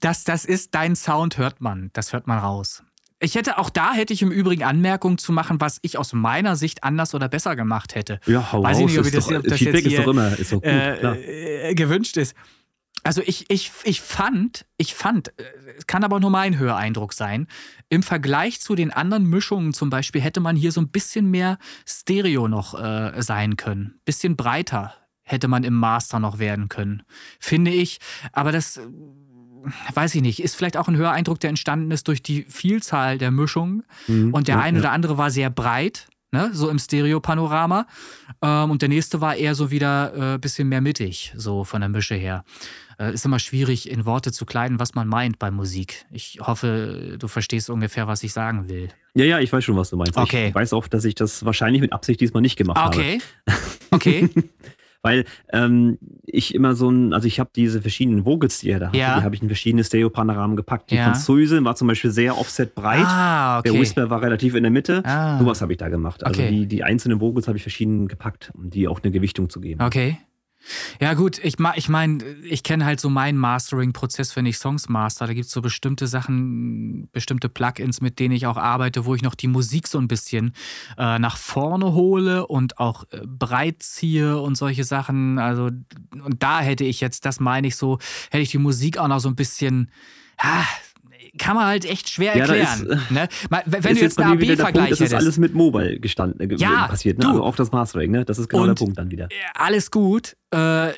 das, 0.00 0.24
das 0.24 0.44
ist 0.44 0.74
dein 0.74 0.96
Sound, 0.96 1.38
hört 1.38 1.60
man. 1.60 1.90
Das 1.92 2.12
hört 2.12 2.26
man 2.26 2.38
raus. 2.38 2.82
Ich 3.18 3.34
hätte 3.34 3.56
auch 3.56 3.70
da 3.70 3.94
hätte 3.94 4.12
ich 4.12 4.20
im 4.20 4.30
Übrigen 4.30 4.62
Anmerkungen 4.62 5.16
zu 5.16 5.32
machen, 5.32 5.58
was 5.60 5.78
ich 5.80 5.96
aus 5.96 6.12
meiner 6.12 6.54
Sicht 6.54 6.84
anders 6.84 7.14
oder 7.14 7.28
besser 7.28 7.56
gemacht 7.56 7.94
hätte. 7.94 8.20
Ja, 8.26 8.52
hau 8.52 8.62
Weiß 8.62 8.76
raus, 8.76 8.80
ich 8.80 8.86
nicht, 8.88 8.98
ob, 8.98 9.10
das, 9.10 9.26
doch, 9.26 9.36
ob 9.38 9.44
das 9.44 9.58
Feedback 9.58 9.84
jetzt 9.84 9.90
hier, 9.90 9.98
ist 10.00 10.06
doch 10.06 10.12
immer 10.12 10.38
ist 10.38 10.52
doch 10.52 10.60
gut, 10.60 10.66
äh, 10.66 11.74
gewünscht 11.74 12.18
ist. 12.18 12.34
Also 13.06 13.22
ich, 13.24 13.46
ich, 13.48 13.72
ich 13.84 14.00
fand, 14.00 14.66
ich 14.76 14.94
fand, 14.94 15.28
äh, 15.38 15.44
es 15.76 15.86
kann 15.86 16.04
aber 16.04 16.20
nur 16.20 16.30
mein 16.30 16.58
Höreindruck 16.58 17.12
sein, 17.12 17.46
im 17.88 18.02
Vergleich 18.02 18.60
zu 18.60 18.74
den 18.74 18.90
anderen 18.90 19.24
Mischungen 19.24 19.72
zum 19.72 19.90
Beispiel 19.90 20.20
hätte 20.20 20.40
man 20.40 20.56
hier 20.56 20.72
so 20.72 20.80
ein 20.80 20.88
bisschen 20.88 21.30
mehr 21.30 21.58
Stereo 21.86 22.48
noch 22.48 22.74
äh, 22.74 23.22
sein 23.22 23.56
können. 23.56 24.00
Bisschen 24.04 24.36
breiter 24.36 24.94
hätte 25.22 25.48
man 25.48 25.64
im 25.64 25.74
Master 25.74 26.20
noch 26.20 26.38
werden 26.38 26.68
können, 26.68 27.02
finde 27.40 27.72
ich. 27.72 27.98
Aber 28.32 28.52
das, 28.52 28.76
äh, 28.76 28.86
weiß 29.94 30.14
ich 30.14 30.22
nicht, 30.22 30.42
ist 30.42 30.56
vielleicht 30.56 30.76
auch 30.76 30.88
ein 30.88 30.96
Höreindruck, 30.96 31.40
der 31.40 31.50
entstanden 31.50 31.90
ist 31.90 32.08
durch 32.08 32.22
die 32.22 32.44
Vielzahl 32.44 33.18
der 33.18 33.30
Mischungen. 33.30 33.84
Mhm, 34.06 34.32
und 34.32 34.48
der 34.48 34.56
ja, 34.56 34.62
eine 34.62 34.78
ja. 34.78 34.82
oder 34.82 34.92
andere 34.92 35.18
war 35.18 35.30
sehr 35.30 35.50
breit 35.50 36.08
ne? 36.32 36.50
so 36.52 36.68
im 36.68 36.78
Stereo-Panorama. 36.78 37.86
Ähm, 38.42 38.70
und 38.70 38.82
der 38.82 38.88
nächste 38.88 39.20
war 39.20 39.36
eher 39.36 39.54
so 39.54 39.70
wieder 39.70 40.12
ein 40.12 40.34
äh, 40.36 40.38
bisschen 40.38 40.68
mehr 40.68 40.80
mittig, 40.80 41.32
so 41.36 41.64
von 41.64 41.80
der 41.80 41.88
Mische 41.88 42.14
her. 42.14 42.44
Äh, 42.98 43.12
ist 43.12 43.24
immer 43.26 43.38
schwierig, 43.38 43.90
in 43.90 44.06
Worte 44.06 44.32
zu 44.32 44.46
kleiden, 44.46 44.80
was 44.80 44.94
man 44.94 45.06
meint 45.06 45.38
bei 45.38 45.50
Musik. 45.50 46.06
Ich 46.10 46.38
hoffe, 46.40 47.16
du 47.18 47.28
verstehst 47.28 47.68
ungefähr, 47.68 48.06
was 48.06 48.22
ich 48.22 48.32
sagen 48.32 48.68
will. 48.68 48.88
Ja, 49.14 49.24
ja, 49.24 49.38
ich 49.38 49.52
weiß 49.52 49.64
schon, 49.64 49.76
was 49.76 49.90
du 49.90 49.96
meinst. 49.96 50.16
Okay. 50.16 50.48
Ich 50.48 50.54
weiß 50.54 50.72
auch, 50.72 50.88
dass 50.88 51.04
ich 51.04 51.14
das 51.14 51.44
wahrscheinlich 51.44 51.80
mit 51.80 51.92
Absicht 51.92 52.20
diesmal 52.20 52.42
nicht 52.42 52.56
gemacht 52.56 52.78
okay. 52.86 53.20
habe. 53.46 53.58
Okay. 53.90 54.28
Okay. 54.28 54.30
Weil 55.06 55.24
ähm, 55.52 55.98
ich 56.24 56.52
immer 56.52 56.74
so 56.74 56.90
ein, 56.90 57.12
also 57.12 57.28
ich 57.28 57.38
habe 57.38 57.50
diese 57.54 57.80
verschiedenen 57.80 58.24
Vocals, 58.24 58.58
die 58.58 58.70
er 58.70 58.80
da 58.80 58.86
hat, 58.88 58.96
ja. 58.96 59.18
die 59.18 59.24
habe 59.24 59.36
ich 59.36 59.40
in 59.40 59.48
verschiedene 59.48 59.84
Stereo-Panoramen 59.84 60.56
gepackt. 60.56 60.90
Die 60.90 60.96
ja. 60.96 61.04
Französin 61.04 61.64
war 61.64 61.76
zum 61.76 61.86
Beispiel 61.86 62.10
sehr 62.10 62.36
offset 62.36 62.74
breit. 62.74 63.06
Ah, 63.06 63.60
okay. 63.60 63.70
Der 63.70 63.80
Whisper 63.80 64.10
war 64.10 64.20
relativ 64.20 64.56
in 64.56 64.64
der 64.64 64.72
Mitte. 64.72 65.04
Ah. 65.04 65.38
Sowas 65.38 65.62
habe 65.62 65.72
ich 65.72 65.78
da 65.78 65.88
gemacht. 65.88 66.24
Also 66.24 66.42
okay. 66.42 66.50
die, 66.50 66.66
die 66.66 66.82
einzelnen 66.82 67.20
Vocals 67.20 67.46
habe 67.46 67.56
ich 67.56 67.62
verschieden 67.62 68.08
gepackt, 68.08 68.50
um 68.54 68.68
die 68.68 68.88
auch 68.88 69.00
eine 69.00 69.12
Gewichtung 69.12 69.48
zu 69.48 69.60
geben. 69.60 69.80
Okay. 69.80 70.18
Ja, 71.00 71.14
gut, 71.14 71.38
ich, 71.42 71.56
ich 71.74 71.88
meine, 71.88 72.24
ich 72.44 72.62
kenne 72.62 72.84
halt 72.84 73.00
so 73.00 73.08
meinen 73.08 73.38
Mastering-Prozess, 73.38 74.36
wenn 74.36 74.46
ich 74.46 74.58
Songs 74.58 74.88
master. 74.88 75.26
Da 75.26 75.34
gibt 75.34 75.46
es 75.46 75.52
so 75.52 75.62
bestimmte 75.62 76.06
Sachen, 76.06 77.08
bestimmte 77.12 77.48
Plugins, 77.48 78.00
mit 78.00 78.18
denen 78.18 78.34
ich 78.34 78.46
auch 78.46 78.56
arbeite, 78.56 79.04
wo 79.04 79.14
ich 79.14 79.22
noch 79.22 79.34
die 79.34 79.48
Musik 79.48 79.86
so 79.88 79.98
ein 79.98 80.08
bisschen 80.08 80.52
äh, 80.98 81.18
nach 81.18 81.36
vorne 81.36 81.92
hole 81.92 82.46
und 82.46 82.78
auch 82.78 83.04
äh, 83.10 83.20
breit 83.26 83.82
ziehe 83.82 84.40
und 84.40 84.56
solche 84.56 84.84
Sachen. 84.84 85.38
Also, 85.38 85.66
und 85.66 86.42
da 86.42 86.60
hätte 86.60 86.84
ich 86.84 87.00
jetzt, 87.00 87.24
das 87.24 87.40
meine 87.40 87.68
ich 87.68 87.76
so, 87.76 87.98
hätte 88.30 88.42
ich 88.42 88.50
die 88.50 88.58
Musik 88.58 88.98
auch 88.98 89.08
noch 89.08 89.20
so 89.20 89.28
ein 89.28 89.36
bisschen. 89.36 89.90
Ja, 90.42 90.66
kann 91.38 91.56
man 91.56 91.66
halt 91.66 91.84
echt 91.84 92.10
schwer 92.10 92.34
erklären. 92.34 92.86
Ja, 92.88 92.94
ist, 92.94 93.10
ne? 93.10 93.28
Wenn 93.66 93.94
du 93.94 94.00
jetzt, 94.00 94.20
einen 94.20 94.32
AB-Vergleich 94.32 94.86
hättest. 94.86 95.00
Das 95.00 95.08
ist 95.08 95.14
alles 95.14 95.38
mit 95.38 95.54
Mobile 95.54 95.98
gestanden, 96.00 96.50
äh, 96.50 96.54
ja, 96.56 96.88
passiert, 96.88 97.18
ne? 97.18 97.24
Du, 97.24 97.30
also 97.30 97.44
auch 97.44 97.56
das 97.56 97.72
Mastering, 97.72 98.10
ne? 98.10 98.24
Das 98.24 98.38
ist 98.38 98.48
genau 98.48 98.66
der 98.66 98.74
Punkt 98.74 98.98
dann 98.98 99.10
wieder. 99.10 99.28
Alles 99.54 99.90
gut. 99.90 100.36
Äh, 100.52 100.92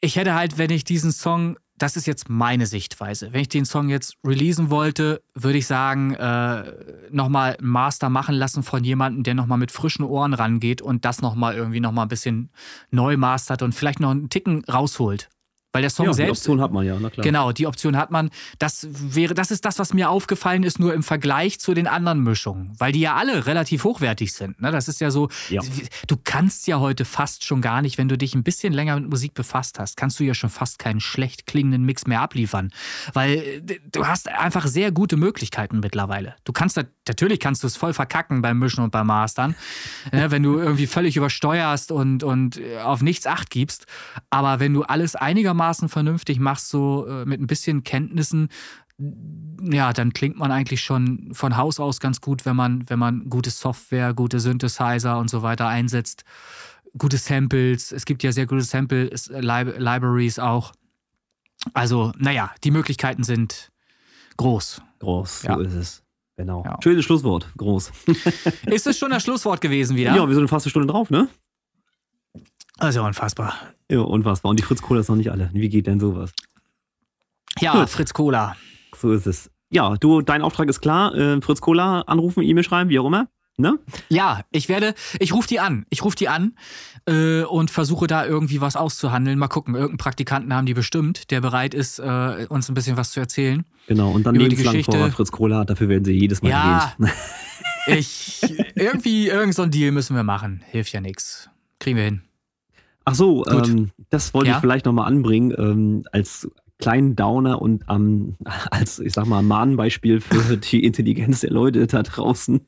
ich 0.00 0.16
hätte 0.16 0.34
halt, 0.34 0.58
wenn 0.58 0.70
ich 0.70 0.84
diesen 0.84 1.12
Song, 1.12 1.56
das 1.76 1.96
ist 1.96 2.06
jetzt 2.06 2.28
meine 2.28 2.66
Sichtweise, 2.66 3.32
wenn 3.32 3.40
ich 3.40 3.48
den 3.48 3.64
Song 3.64 3.88
jetzt 3.88 4.16
releasen 4.24 4.70
wollte, 4.70 5.22
würde 5.34 5.58
ich 5.58 5.66
sagen, 5.66 6.14
äh, 6.14 6.72
nochmal 7.10 7.56
einen 7.56 7.68
Master 7.68 8.10
machen 8.10 8.34
lassen 8.34 8.62
von 8.62 8.84
jemandem, 8.84 9.22
der 9.24 9.34
nochmal 9.34 9.58
mit 9.58 9.72
frischen 9.72 10.04
Ohren 10.04 10.34
rangeht 10.34 10.82
und 10.82 11.04
das 11.04 11.20
nochmal 11.20 11.54
irgendwie 11.54 11.80
nochmal 11.80 12.06
ein 12.06 12.08
bisschen 12.08 12.50
neu 12.90 13.16
mastert 13.16 13.62
und 13.62 13.74
vielleicht 13.74 14.00
noch 14.00 14.10
einen 14.10 14.28
Ticken 14.28 14.64
rausholt. 14.64 15.30
Weil 15.74 15.82
der 15.82 15.90
Song 15.90 16.06
ja, 16.06 16.12
selbst. 16.12 16.46
Die 16.46 16.50
Option 16.50 16.60
hat 16.60 16.70
man 16.70 16.86
ja, 16.86 16.96
na 17.00 17.10
klar. 17.10 17.24
Genau, 17.24 17.50
die 17.50 17.66
Option 17.66 17.96
hat 17.96 18.12
man. 18.12 18.30
Das 18.60 18.86
wäre, 18.92 19.34
das 19.34 19.50
ist 19.50 19.64
das, 19.64 19.80
was 19.80 19.92
mir 19.92 20.08
aufgefallen 20.08 20.62
ist, 20.62 20.78
nur 20.78 20.94
im 20.94 21.02
Vergleich 21.02 21.58
zu 21.58 21.74
den 21.74 21.88
anderen 21.88 22.22
Mischungen. 22.22 22.76
Weil 22.78 22.92
die 22.92 23.00
ja 23.00 23.16
alle 23.16 23.46
relativ 23.46 23.82
hochwertig 23.82 24.32
sind. 24.32 24.62
Ne? 24.62 24.70
Das 24.70 24.86
ist 24.86 25.00
ja 25.00 25.10
so, 25.10 25.30
ja. 25.50 25.60
du 26.06 26.16
kannst 26.22 26.68
ja 26.68 26.78
heute 26.78 27.04
fast 27.04 27.44
schon 27.44 27.60
gar 27.60 27.82
nicht, 27.82 27.98
wenn 27.98 28.08
du 28.08 28.16
dich 28.16 28.36
ein 28.36 28.44
bisschen 28.44 28.72
länger 28.72 29.00
mit 29.00 29.10
Musik 29.10 29.34
befasst 29.34 29.80
hast, 29.80 29.96
kannst 29.96 30.20
du 30.20 30.22
ja 30.22 30.32
schon 30.32 30.48
fast 30.48 30.78
keinen 30.78 31.00
schlecht 31.00 31.48
klingenden 31.48 31.82
Mix 31.82 32.06
mehr 32.06 32.20
abliefern. 32.20 32.70
Weil 33.12 33.60
du 33.90 34.06
hast 34.06 34.28
einfach 34.28 34.68
sehr 34.68 34.92
gute 34.92 35.16
Möglichkeiten 35.16 35.80
mittlerweile. 35.80 36.36
Du 36.44 36.52
kannst 36.52 36.76
natürlich 37.08 37.40
kannst 37.40 37.62
du 37.62 37.66
es 37.66 37.76
voll 37.76 37.92
verkacken 37.92 38.42
beim 38.42 38.58
Mischen 38.58 38.82
und 38.82 38.90
beim 38.90 39.06
Mastern, 39.06 39.54
ne? 40.12 40.30
wenn 40.30 40.42
du 40.42 40.58
irgendwie 40.58 40.86
völlig 40.86 41.16
übersteuerst 41.16 41.92
und, 41.92 42.22
und 42.22 42.60
auf 42.82 43.02
nichts 43.02 43.26
Acht 43.26 43.50
gibst. 43.50 43.86
Aber 44.30 44.60
wenn 44.60 44.72
du 44.72 44.82
alles 44.82 45.16
einigermaßen 45.16 45.88
vernünftig 45.88 46.38
machst, 46.38 46.68
so 46.68 47.06
äh, 47.06 47.24
mit 47.24 47.40
ein 47.40 47.46
bisschen 47.46 47.84
Kenntnissen, 47.84 48.48
ja, 49.60 49.92
dann 49.92 50.12
klingt 50.12 50.38
man 50.38 50.52
eigentlich 50.52 50.80
schon 50.80 51.30
von 51.32 51.56
Haus 51.56 51.80
aus 51.80 51.98
ganz 52.00 52.20
gut, 52.20 52.46
wenn 52.46 52.54
man, 52.54 52.88
wenn 52.88 52.98
man 52.98 53.28
gute 53.28 53.50
Software, 53.50 54.14
gute 54.14 54.38
Synthesizer 54.38 55.18
und 55.18 55.28
so 55.28 55.42
weiter 55.42 55.66
einsetzt, 55.66 56.24
gute 56.96 57.16
Samples. 57.16 57.90
Es 57.90 58.04
gibt 58.04 58.22
ja 58.22 58.30
sehr 58.30 58.46
gute 58.46 58.62
Sample-Libraries 58.62 60.38
auch. 60.38 60.72
Also, 61.72 62.12
naja, 62.18 62.52
die 62.62 62.70
Möglichkeiten 62.70 63.24
sind 63.24 63.72
groß. 64.36 64.80
Groß, 65.00 65.40
so 65.40 65.48
ja. 65.48 65.60
ist 65.60 65.74
es. 65.74 66.03
Genau. 66.36 66.64
Ja. 66.64 66.78
Schönes 66.82 67.04
Schlusswort, 67.04 67.48
groß. 67.56 67.92
ist 68.66 68.86
es 68.86 68.98
schon 68.98 69.10
das 69.10 69.22
Schlusswort 69.22 69.60
gewesen 69.60 69.96
wieder? 69.96 70.14
Ja, 70.14 70.26
wir 70.28 70.34
sind 70.34 70.48
fast 70.48 70.66
eine 70.66 70.70
Stunde 70.70 70.88
drauf, 70.88 71.10
ne? 71.10 71.28
Also 72.78 73.04
unfassbar. 73.04 73.54
Ja, 73.90 74.00
unfassbar. 74.00 74.50
Und 74.50 74.58
die 74.58 74.64
Fritz 74.64 74.82
Cola 74.82 75.00
ist 75.00 75.08
noch 75.08 75.16
nicht 75.16 75.30
alle. 75.30 75.50
Wie 75.52 75.68
geht 75.68 75.86
denn 75.86 76.00
sowas? 76.00 76.32
Ja, 77.60 77.72
Gut. 77.72 77.90
Fritz 77.90 78.12
Cola. 78.12 78.56
So 78.96 79.12
ist 79.12 79.26
es. 79.26 79.50
Ja, 79.70 79.96
du, 79.96 80.22
dein 80.22 80.42
Auftrag 80.42 80.68
ist 80.68 80.80
klar. 80.80 81.14
Äh, 81.14 81.40
Fritz 81.40 81.60
Cola 81.60 82.00
anrufen, 82.02 82.42
E-Mail 82.42 82.64
schreiben, 82.64 82.90
wie 82.90 82.98
auch 82.98 83.06
immer. 83.06 83.28
Ne? 83.56 83.78
Ja, 84.08 84.40
ich 84.50 84.68
werde, 84.68 84.94
ich 85.20 85.32
rufe 85.32 85.46
die 85.46 85.60
an. 85.60 85.86
Ich 85.88 86.04
rufe 86.04 86.16
die 86.16 86.28
an 86.28 86.56
äh, 87.06 87.42
und 87.42 87.70
versuche 87.70 88.08
da 88.08 88.26
irgendwie 88.26 88.60
was 88.60 88.74
auszuhandeln. 88.74 89.38
Mal 89.38 89.46
gucken, 89.46 89.74
irgendeinen 89.74 89.98
Praktikanten 89.98 90.52
haben 90.52 90.66
die 90.66 90.74
bestimmt, 90.74 91.30
der 91.30 91.40
bereit 91.40 91.72
ist, 91.72 92.00
äh, 92.00 92.46
uns 92.48 92.68
ein 92.68 92.74
bisschen 92.74 92.96
was 92.96 93.12
zu 93.12 93.20
erzählen. 93.20 93.64
Genau, 93.86 94.10
und 94.10 94.24
dann 94.24 94.34
lebenslang 94.34 94.82
vor 94.82 95.10
Fritz 95.12 95.30
Cola, 95.30 95.64
dafür 95.64 95.88
werden 95.88 96.04
sie 96.04 96.12
jedes 96.12 96.42
Mal 96.42 96.48
ja, 96.48 96.94
ich, 97.86 98.42
irgendwie, 98.74 99.28
irgend 99.28 99.54
so 99.54 99.62
ein 99.62 99.70
Deal 99.70 99.92
müssen 99.92 100.16
wir 100.16 100.24
machen. 100.24 100.64
Hilft 100.70 100.92
ja 100.92 101.00
nichts. 101.00 101.48
Kriegen 101.78 101.96
wir 101.96 102.04
hin. 102.04 102.22
Ach 103.04 103.14
so, 103.14 103.46
ähm, 103.46 103.90
das 104.10 104.34
wollte 104.34 104.50
ja? 104.50 104.56
ich 104.56 104.60
vielleicht 104.60 104.86
nochmal 104.86 105.06
anbringen, 105.06 105.54
ähm, 105.56 106.04
als 106.10 106.48
kleinen 106.78 107.16
Downer 107.16 107.62
und 107.62 107.84
ähm, 107.88 108.36
als, 108.70 108.98
ich 108.98 109.12
sag 109.12 109.26
mal, 109.26 109.42
Mahnbeispiel 109.42 110.20
für 110.20 110.56
die 110.72 110.84
Intelligenz 110.84 111.40
der 111.40 111.50
Leute 111.50 111.86
da 111.86 112.02
draußen. 112.02 112.60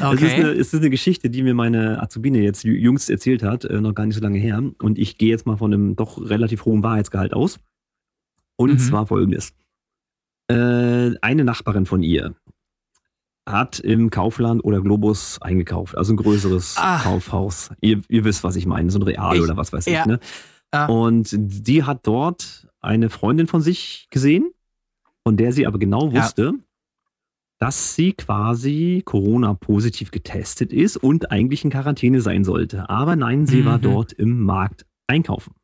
Okay. 0.00 0.14
Es, 0.14 0.22
ist 0.22 0.34
eine, 0.34 0.50
es 0.50 0.72
ist 0.74 0.80
eine 0.80 0.90
Geschichte, 0.90 1.30
die 1.30 1.42
mir 1.42 1.54
meine 1.54 2.02
Azubine 2.02 2.40
jetzt 2.40 2.64
jüngst 2.64 3.10
erzählt 3.10 3.42
hat, 3.42 3.64
äh, 3.64 3.80
noch 3.80 3.94
gar 3.94 4.06
nicht 4.06 4.16
so 4.16 4.22
lange 4.22 4.38
her. 4.38 4.62
Und 4.80 4.98
ich 4.98 5.18
gehe 5.18 5.30
jetzt 5.30 5.46
mal 5.46 5.56
von 5.56 5.72
einem 5.72 5.96
doch 5.96 6.18
relativ 6.20 6.64
hohen 6.64 6.82
Wahrheitsgehalt 6.82 7.32
aus. 7.32 7.58
Und 8.56 8.72
mhm. 8.72 8.78
zwar 8.78 9.06
folgendes. 9.06 9.54
Äh, 10.50 11.14
eine 11.20 11.44
Nachbarin 11.44 11.86
von 11.86 12.02
ihr 12.02 12.34
hat 13.48 13.78
im 13.80 14.10
Kaufland 14.10 14.64
oder 14.64 14.80
Globus 14.80 15.40
eingekauft, 15.40 15.96
also 15.96 16.12
ein 16.12 16.16
größeres 16.16 16.76
Ach. 16.78 17.04
Kaufhaus. 17.04 17.70
Ihr, 17.80 18.02
ihr, 18.08 18.24
wisst, 18.24 18.44
was 18.44 18.56
ich 18.56 18.66
meine, 18.66 18.90
so 18.90 18.98
ein 18.98 19.02
Real 19.02 19.36
ich, 19.36 19.42
oder 19.42 19.56
was 19.56 19.72
weiß 19.72 19.86
ja. 19.86 20.00
ich. 20.00 20.06
Ne? 20.06 20.20
Ah. 20.70 20.86
Und 20.86 21.30
die 21.32 21.84
hat 21.84 22.06
dort 22.06 22.67
eine 22.80 23.10
Freundin 23.10 23.46
von 23.46 23.60
sich 23.60 24.08
gesehen, 24.10 24.52
von 25.22 25.36
der 25.36 25.52
sie 25.52 25.66
aber 25.66 25.78
genau 25.78 26.12
wusste, 26.12 26.42
ja. 26.42 26.52
dass 27.58 27.94
sie 27.94 28.12
quasi 28.12 29.02
Corona-positiv 29.04 30.10
getestet 30.10 30.72
ist 30.72 30.96
und 30.96 31.30
eigentlich 31.30 31.64
in 31.64 31.70
Quarantäne 31.70 32.20
sein 32.20 32.44
sollte. 32.44 32.88
Aber 32.88 33.16
nein, 33.16 33.46
sie 33.46 33.62
mhm. 33.62 33.66
war 33.66 33.78
dort 33.78 34.12
im 34.12 34.42
Markt 34.42 34.86
einkaufen. 35.06 35.54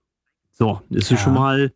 So, 0.50 0.82
das 0.88 1.04
ist 1.04 1.10
ja. 1.10 1.16
schon 1.18 1.34
mal, 1.34 1.72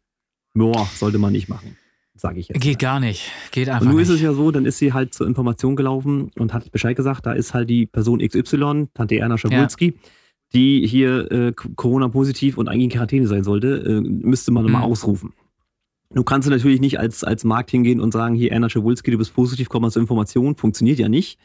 boah, 0.55 0.89
sollte 0.95 1.19
man 1.19 1.33
nicht 1.33 1.49
machen. 1.49 1.77
sage 2.15 2.41
ich 2.41 2.49
jetzt. 2.49 2.61
Geht 2.61 2.79
gar 2.79 3.01
nicht. 3.01 3.31
Geht 3.51 3.69
einfach 3.69 3.87
Und 3.87 3.97
nicht. 3.97 4.03
ist 4.03 4.09
es 4.11 4.21
ja 4.21 4.33
so, 4.33 4.51
dann 4.51 4.67
ist 4.67 4.79
sie 4.79 4.93
halt 4.93 5.15
zur 5.15 5.27
Information 5.27 5.77
gelaufen 5.77 6.31
und 6.37 6.53
hat 6.53 6.71
Bescheid 6.71 6.97
gesagt, 6.97 7.27
da 7.27 7.33
ist 7.33 7.55
halt 7.55 7.71
die 7.71 7.87
Person 7.87 8.21
XY, 8.21 8.89
Tante 8.95 9.19
Erna 9.19 9.39
Schawulski, 9.39 9.99
die 10.55 10.87
hier 10.87 11.31
äh, 11.31 11.53
Corona-positiv 11.53 12.57
und 12.59 12.69
eigentlich 12.69 12.85
in 12.85 12.91
Quarantäne 12.91 13.27
sein 13.27 13.45
sollte, 13.45 13.77
äh, 13.85 14.01
müsste 14.01 14.51
man 14.51 14.65
Mhm. 14.65 14.73
mal 14.73 14.83
ausrufen. 14.83 15.33
Du 16.15 16.25
kannst 16.25 16.47
du 16.49 16.51
natürlich 16.51 16.81
nicht 16.81 16.99
als, 16.99 17.23
als 17.23 17.45
Markt 17.45 17.71
hingehen 17.71 18.01
und 18.01 18.13
sagen, 18.13 18.35
hier 18.35 18.51
Erna 18.53 18.71
Schawulski, 18.71 19.11
du 19.11 19.19
bist 19.19 19.35
positiv, 19.35 19.69
komm 19.69 19.83
mal 19.83 19.91
zur 19.91 20.01
Information, 20.01 20.57
funktioniert 20.57 20.99
ja 20.99 21.09
nicht. 21.09 21.39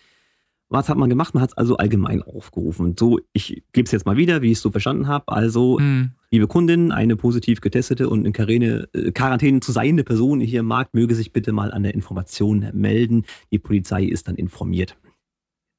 Was 0.69 0.87
hat 0.89 0.97
man 0.97 1.09
gemacht? 1.09 1.33
Man 1.33 1.43
hat 1.43 1.51
es 1.51 1.57
also 1.57 1.75
allgemein 1.77 2.23
aufgerufen. 2.23 2.95
So, 2.97 3.19
ich 3.33 3.61
gebe 3.73 3.85
es 3.85 3.91
jetzt 3.91 4.05
mal 4.05 4.15
wieder, 4.17 4.41
wie 4.41 4.47
ich 4.51 4.57
es 4.57 4.61
so 4.61 4.71
verstanden 4.71 5.07
habe. 5.07 5.27
Also, 5.27 5.79
Hm. 5.79 6.11
liebe 6.31 6.47
Kundin, 6.47 6.91
eine 6.93 7.15
positiv 7.17 7.59
getestete 7.61 8.09
und 8.09 8.25
in 8.25 8.31
Quarantäne, 8.33 8.87
äh, 8.93 9.11
Quarantäne 9.11 9.59
zu 9.59 9.71
seiende 9.73 10.03
Person 10.05 10.39
hier 10.39 10.61
im 10.61 10.65
Markt 10.65 10.93
möge 10.95 11.13
sich 11.13 11.33
bitte 11.33 11.51
mal 11.51 11.71
an 11.71 11.83
der 11.83 11.93
Information 11.93 12.65
melden. 12.73 13.25
Die 13.51 13.59
Polizei 13.59 14.05
ist 14.05 14.29
dann 14.29 14.35
informiert. 14.35 14.95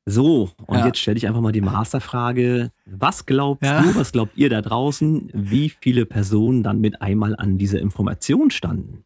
So, 0.06 0.50
und 0.66 0.78
Ja. 0.78 0.86
jetzt 0.86 0.98
stelle 0.98 1.16
ich 1.16 1.26
einfach 1.26 1.40
mal 1.40 1.52
die 1.52 1.62
Masterfrage. 1.62 2.70
Was 2.84 3.24
glaubst 3.24 3.70
Ja. 3.70 3.80
du, 3.82 3.94
was 3.94 4.12
glaubt 4.12 4.36
ihr 4.36 4.50
da 4.50 4.60
draußen, 4.60 5.30
wie 5.32 5.70
viele 5.70 6.04
Personen 6.04 6.62
dann 6.62 6.80
mit 6.80 7.00
einmal 7.00 7.34
an 7.36 7.56
dieser 7.56 7.80
Information 7.80 8.50
standen? 8.50 9.04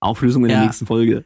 Auflösung 0.00 0.44
in 0.44 0.48
der 0.48 0.58
Ja. 0.58 0.64
nächsten 0.64 0.86
Folge. 0.86 1.24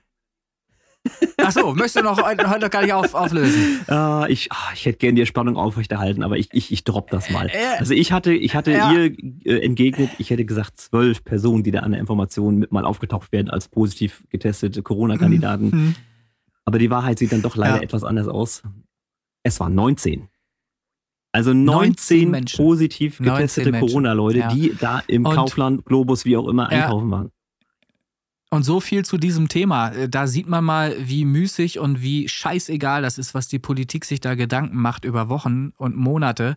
Achso, 1.37 1.73
möchtest 1.73 1.99
du 1.99 2.03
noch 2.03 2.21
heute 2.21 2.51
heute 2.51 2.63
noch 2.63 2.71
gar 2.71 2.83
nicht 2.83 2.93
auf, 2.93 3.15
auflösen? 3.15 3.85
Äh, 3.89 4.33
ich, 4.33 4.51
ah, 4.51 4.73
ich 4.75 4.85
hätte 4.87 4.99
gerne 4.99 5.15
die 5.21 5.25
Spannung 5.27 5.57
aufrechterhalten, 5.57 6.25
aber 6.25 6.37
ich, 6.37 6.49
ich, 6.53 6.73
ich 6.73 6.83
drop 6.83 7.09
das 7.11 7.31
mal. 7.31 7.47
Äh, 7.47 7.79
Also 7.79 7.95
ich 7.95 8.11
hatte, 8.11 8.33
ich 8.33 8.57
hatte 8.57 8.73
Ja. 8.73 8.91
ihr 8.91 9.13
äh, 9.45 9.65
entgegnet, 9.65 10.11
ich 10.19 10.31
hätte 10.31 10.45
gesagt, 10.45 10.79
zwölf 10.79 11.23
Personen, 11.23 11.63
die 11.63 11.71
da 11.71 11.81
an 11.81 11.93
der 11.93 12.01
Information 12.01 12.57
mit 12.59 12.73
mal 12.73 12.85
aufgetaucht 12.85 13.31
werden 13.31 13.51
als 13.51 13.69
positiv 13.69 14.25
getestete 14.31 14.83
Corona-Kandidaten. 14.83 15.71
Hm. 15.71 15.95
Aber 16.65 16.81
die 16.81 16.91
Wahrheit 16.91 17.21
sieht 17.21 17.31
dann 17.31 17.43
doch 17.43 17.55
leider 17.55 17.77
Ja. 17.77 17.83
etwas 17.83 18.03
anders 18.03 18.27
aus. 18.27 18.65
Es 19.47 19.61
waren 19.61 19.75
19. 19.77 20.29
Also 21.33 21.53
19 21.53 21.67
19, 21.67 22.31
Menschen. 22.31 22.57
positiv 22.57 23.21
19 23.21 23.35
getestete. 23.37 23.79
Corona-Leute, 23.79 24.39
Ja. 24.39 24.49
die 24.49 24.75
da 24.79 25.03
im 25.07 25.25
Und- 25.25 25.35
Kaufland, 25.35 25.85
Globus, 25.85 26.25
wie 26.25 26.37
auch 26.37 26.49
immer, 26.49 26.69
einkaufen 26.69 27.11
waren. 27.11 27.31
Und 28.51 28.63
so 28.65 28.81
viel 28.81 29.05
zu 29.05 29.19
diesem 29.19 29.49
Thema. 29.49 29.91
Äh, 29.91 30.09
Da 30.09 30.27
sieht 30.27 30.49
man 30.49 30.65
mal, 30.65 30.97
wie 30.99 31.25
müßig 31.25 31.79
und 31.79 32.01
wie 32.03 32.29
scheißegal 32.29 33.03
das 33.03 33.19
ist, 33.19 33.35
was 33.35 33.47
die 33.49 33.59
Politik 33.59 34.05
sich 34.05 34.21
da 34.21 34.35
Gedanken 34.35 34.79
macht 34.81 35.05
über 35.05 35.29
Wochen 35.29 35.73
und 35.77 35.95
Monate. 35.97 36.57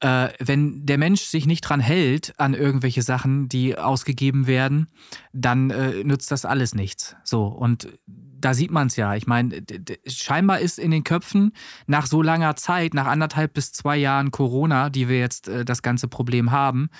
Äh, 0.00 0.28
wenn 0.38 0.84
der 0.84 0.98
Mensch 0.98 1.22
sich 1.22 1.46
nicht 1.46 1.62
dran 1.62 1.80
hält 1.80 2.38
an 2.38 2.52
irgendwelche 2.52 3.02
Sachen, 3.02 3.48
die 3.48 3.78
ausgegeben 3.78 4.46
werden, 4.46 4.88
dann 5.32 5.70
äh, 5.70 6.04
nützt 6.04 6.30
das 6.30 6.44
alles 6.44 6.74
nichts. 6.74 7.16
So, 7.24 7.46
und 7.46 7.88
da 8.06 8.52
sieht 8.52 8.70
man 8.70 8.88
es 8.88 8.96
ja. 8.96 9.14
Ich 9.14 9.26
meine, 9.26 9.62
scheinbar 10.06 10.60
ist 10.60 10.78
in 10.78 10.90
den 10.90 11.02
Köpfen 11.02 11.52
nach 11.86 12.06
so 12.06 12.20
langer 12.20 12.56
Zeit, 12.56 12.92
nach 12.92 13.06
anderthalb 13.06 13.54
bis 13.54 13.72
zwei 13.72 13.96
Jahren 13.96 14.30
Corona, 14.30 14.90
die 14.90 15.08
wir 15.08 15.18
jetzt 15.18 15.48
äh, 15.48 15.64
das 15.64 15.80
ganze 15.80 16.08
Problem 16.08 16.50
haben, 16.50 16.90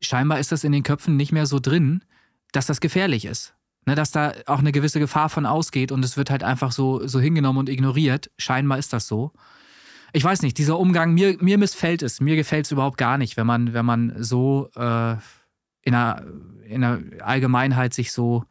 scheinbar 0.00 0.38
ist 0.38 0.52
das 0.52 0.62
in 0.62 0.72
den 0.72 0.84
Köpfen 0.84 1.16
nicht 1.16 1.32
mehr 1.32 1.46
so 1.46 1.58
drin, 1.58 2.04
dass 2.52 2.66
das 2.66 2.80
gefährlich 2.80 3.24
ist. 3.24 3.54
Ne, 3.86 3.94
dass 3.94 4.10
da 4.10 4.32
auch 4.46 4.58
eine 4.58 4.72
gewisse 4.72 4.98
Gefahr 4.98 5.28
von 5.28 5.46
ausgeht 5.46 5.92
und 5.92 6.04
es 6.04 6.16
wird 6.16 6.30
halt 6.30 6.42
einfach 6.42 6.72
so, 6.72 7.06
so 7.06 7.20
hingenommen 7.20 7.60
und 7.60 7.68
ignoriert. 7.68 8.30
Scheinbar 8.36 8.78
ist 8.78 8.92
das 8.92 9.06
so. 9.06 9.32
Ich 10.12 10.24
weiß 10.24 10.42
nicht, 10.42 10.58
dieser 10.58 10.78
Umgang, 10.78 11.14
mir, 11.14 11.36
mir 11.40 11.58
missfällt 11.58 12.02
es. 12.02 12.20
Mir 12.20 12.36
gefällt 12.36 12.66
es 12.66 12.72
überhaupt 12.72 12.96
gar 12.98 13.18
nicht, 13.18 13.36
wenn 13.36 13.46
man, 13.46 13.72
wenn 13.74 13.84
man 13.86 14.14
so 14.22 14.70
äh, 14.76 15.12
in, 15.82 15.92
der, 15.92 16.24
in 16.68 16.80
der 16.80 17.00
Allgemeinheit 17.20 17.92
sich 17.94 18.12
so 18.12 18.44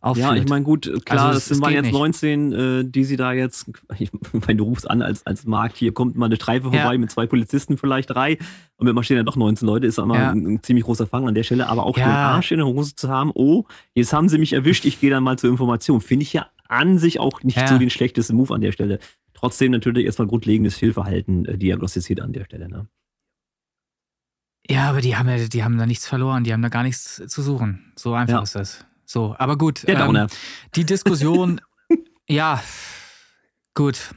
aufführt. 0.00 0.26
Ja, 0.30 0.34
ich 0.34 0.48
meine, 0.48 0.64
gut, 0.64 0.90
klar, 1.04 1.26
Also 1.26 1.38
es- 1.38 1.48
das 1.48 1.60
waren 1.60 1.72
jetzt 1.72 1.84
nicht. 1.86 1.92
19, 1.92 2.52
äh, 2.52 2.84
die 2.84 3.04
sie 3.04 3.16
da 3.16 3.32
jetzt, 3.32 3.70
ich 3.98 4.10
meine, 4.32 4.56
du 4.56 4.64
rufst 4.64 4.90
an 4.90 5.00
als, 5.00 5.24
als 5.26 5.44
Markt, 5.46 5.76
hier 5.76 5.94
kommt 5.94 6.16
mal 6.16 6.26
eine 6.26 6.36
Streife 6.36 6.68
Ja. 6.72 6.82
vorbei 6.82 6.98
mit 6.98 7.10
zwei 7.10 7.26
Polizisten, 7.26 7.78
vielleicht 7.78 8.10
drei, 8.10 8.36
und 8.76 8.92
mit 8.92 9.04
stehen 9.04 9.16
ja 9.16 9.22
doch 9.22 9.36
19 9.36 9.66
Leute, 9.66 9.86
ist 9.86 9.98
immer 9.98 10.16
Ja. 10.18 10.30
ein, 10.32 10.44
ein 10.54 10.62
ziemlich 10.62 10.84
großer 10.84 11.06
Fang 11.06 11.28
an 11.28 11.34
der 11.36 11.44
Stelle, 11.44 11.68
aber 11.68 11.86
auch 11.86 11.96
Ja. 11.96 12.04
den 12.06 12.14
Arsch 12.14 12.50
in 12.50 12.58
der 12.58 12.66
Hose 12.66 12.96
zu 12.96 13.08
haben, 13.08 13.30
oh, 13.34 13.64
jetzt 13.94 14.12
haben 14.12 14.28
sie 14.28 14.38
mich 14.38 14.52
erwischt, 14.52 14.84
ich 14.84 15.00
gehe 15.00 15.10
dann 15.10 15.22
mal 15.22 15.38
zur 15.38 15.50
Information, 15.50 16.00
finde 16.00 16.24
ich 16.24 16.32
ja 16.32 16.46
an 16.68 16.98
sich 16.98 17.20
auch 17.20 17.42
nicht 17.44 17.68
so 17.68 17.78
den 17.78 17.90
schlechtesten 17.90 18.34
Move 18.34 18.52
an 18.54 18.60
der 18.60 18.72
Stelle. 18.72 18.98
Trotzdem 19.42 19.72
natürlich 19.72 20.06
erstmal 20.06 20.28
grundlegendes 20.28 20.76
Fehlverhalten 20.76 21.44
äh, 21.46 21.58
diagnostiziert 21.58 22.20
an 22.20 22.32
der 22.32 22.44
Stelle. 22.44 22.68
Ne? 22.68 22.86
Ja, 24.70 24.88
aber 24.88 25.00
die 25.00 25.16
haben 25.16 25.28
ja, 25.28 25.48
die 25.48 25.64
haben 25.64 25.78
da 25.78 25.84
nichts 25.86 26.06
verloren, 26.06 26.44
die 26.44 26.52
haben 26.52 26.62
da 26.62 26.68
gar 26.68 26.84
nichts 26.84 27.20
zu 27.26 27.42
suchen. 27.42 27.92
So 27.96 28.14
einfach 28.14 28.34
Ja. 28.36 28.42
ist 28.42 28.54
das. 28.54 28.86
So, 29.04 29.34
aber 29.36 29.58
gut. 29.58 29.86
Der 29.88 29.98
ähm, 29.98 30.28
die 30.76 30.84
Diskussion, 30.86 31.60
ja, 32.28 32.62
gut. 33.74 34.14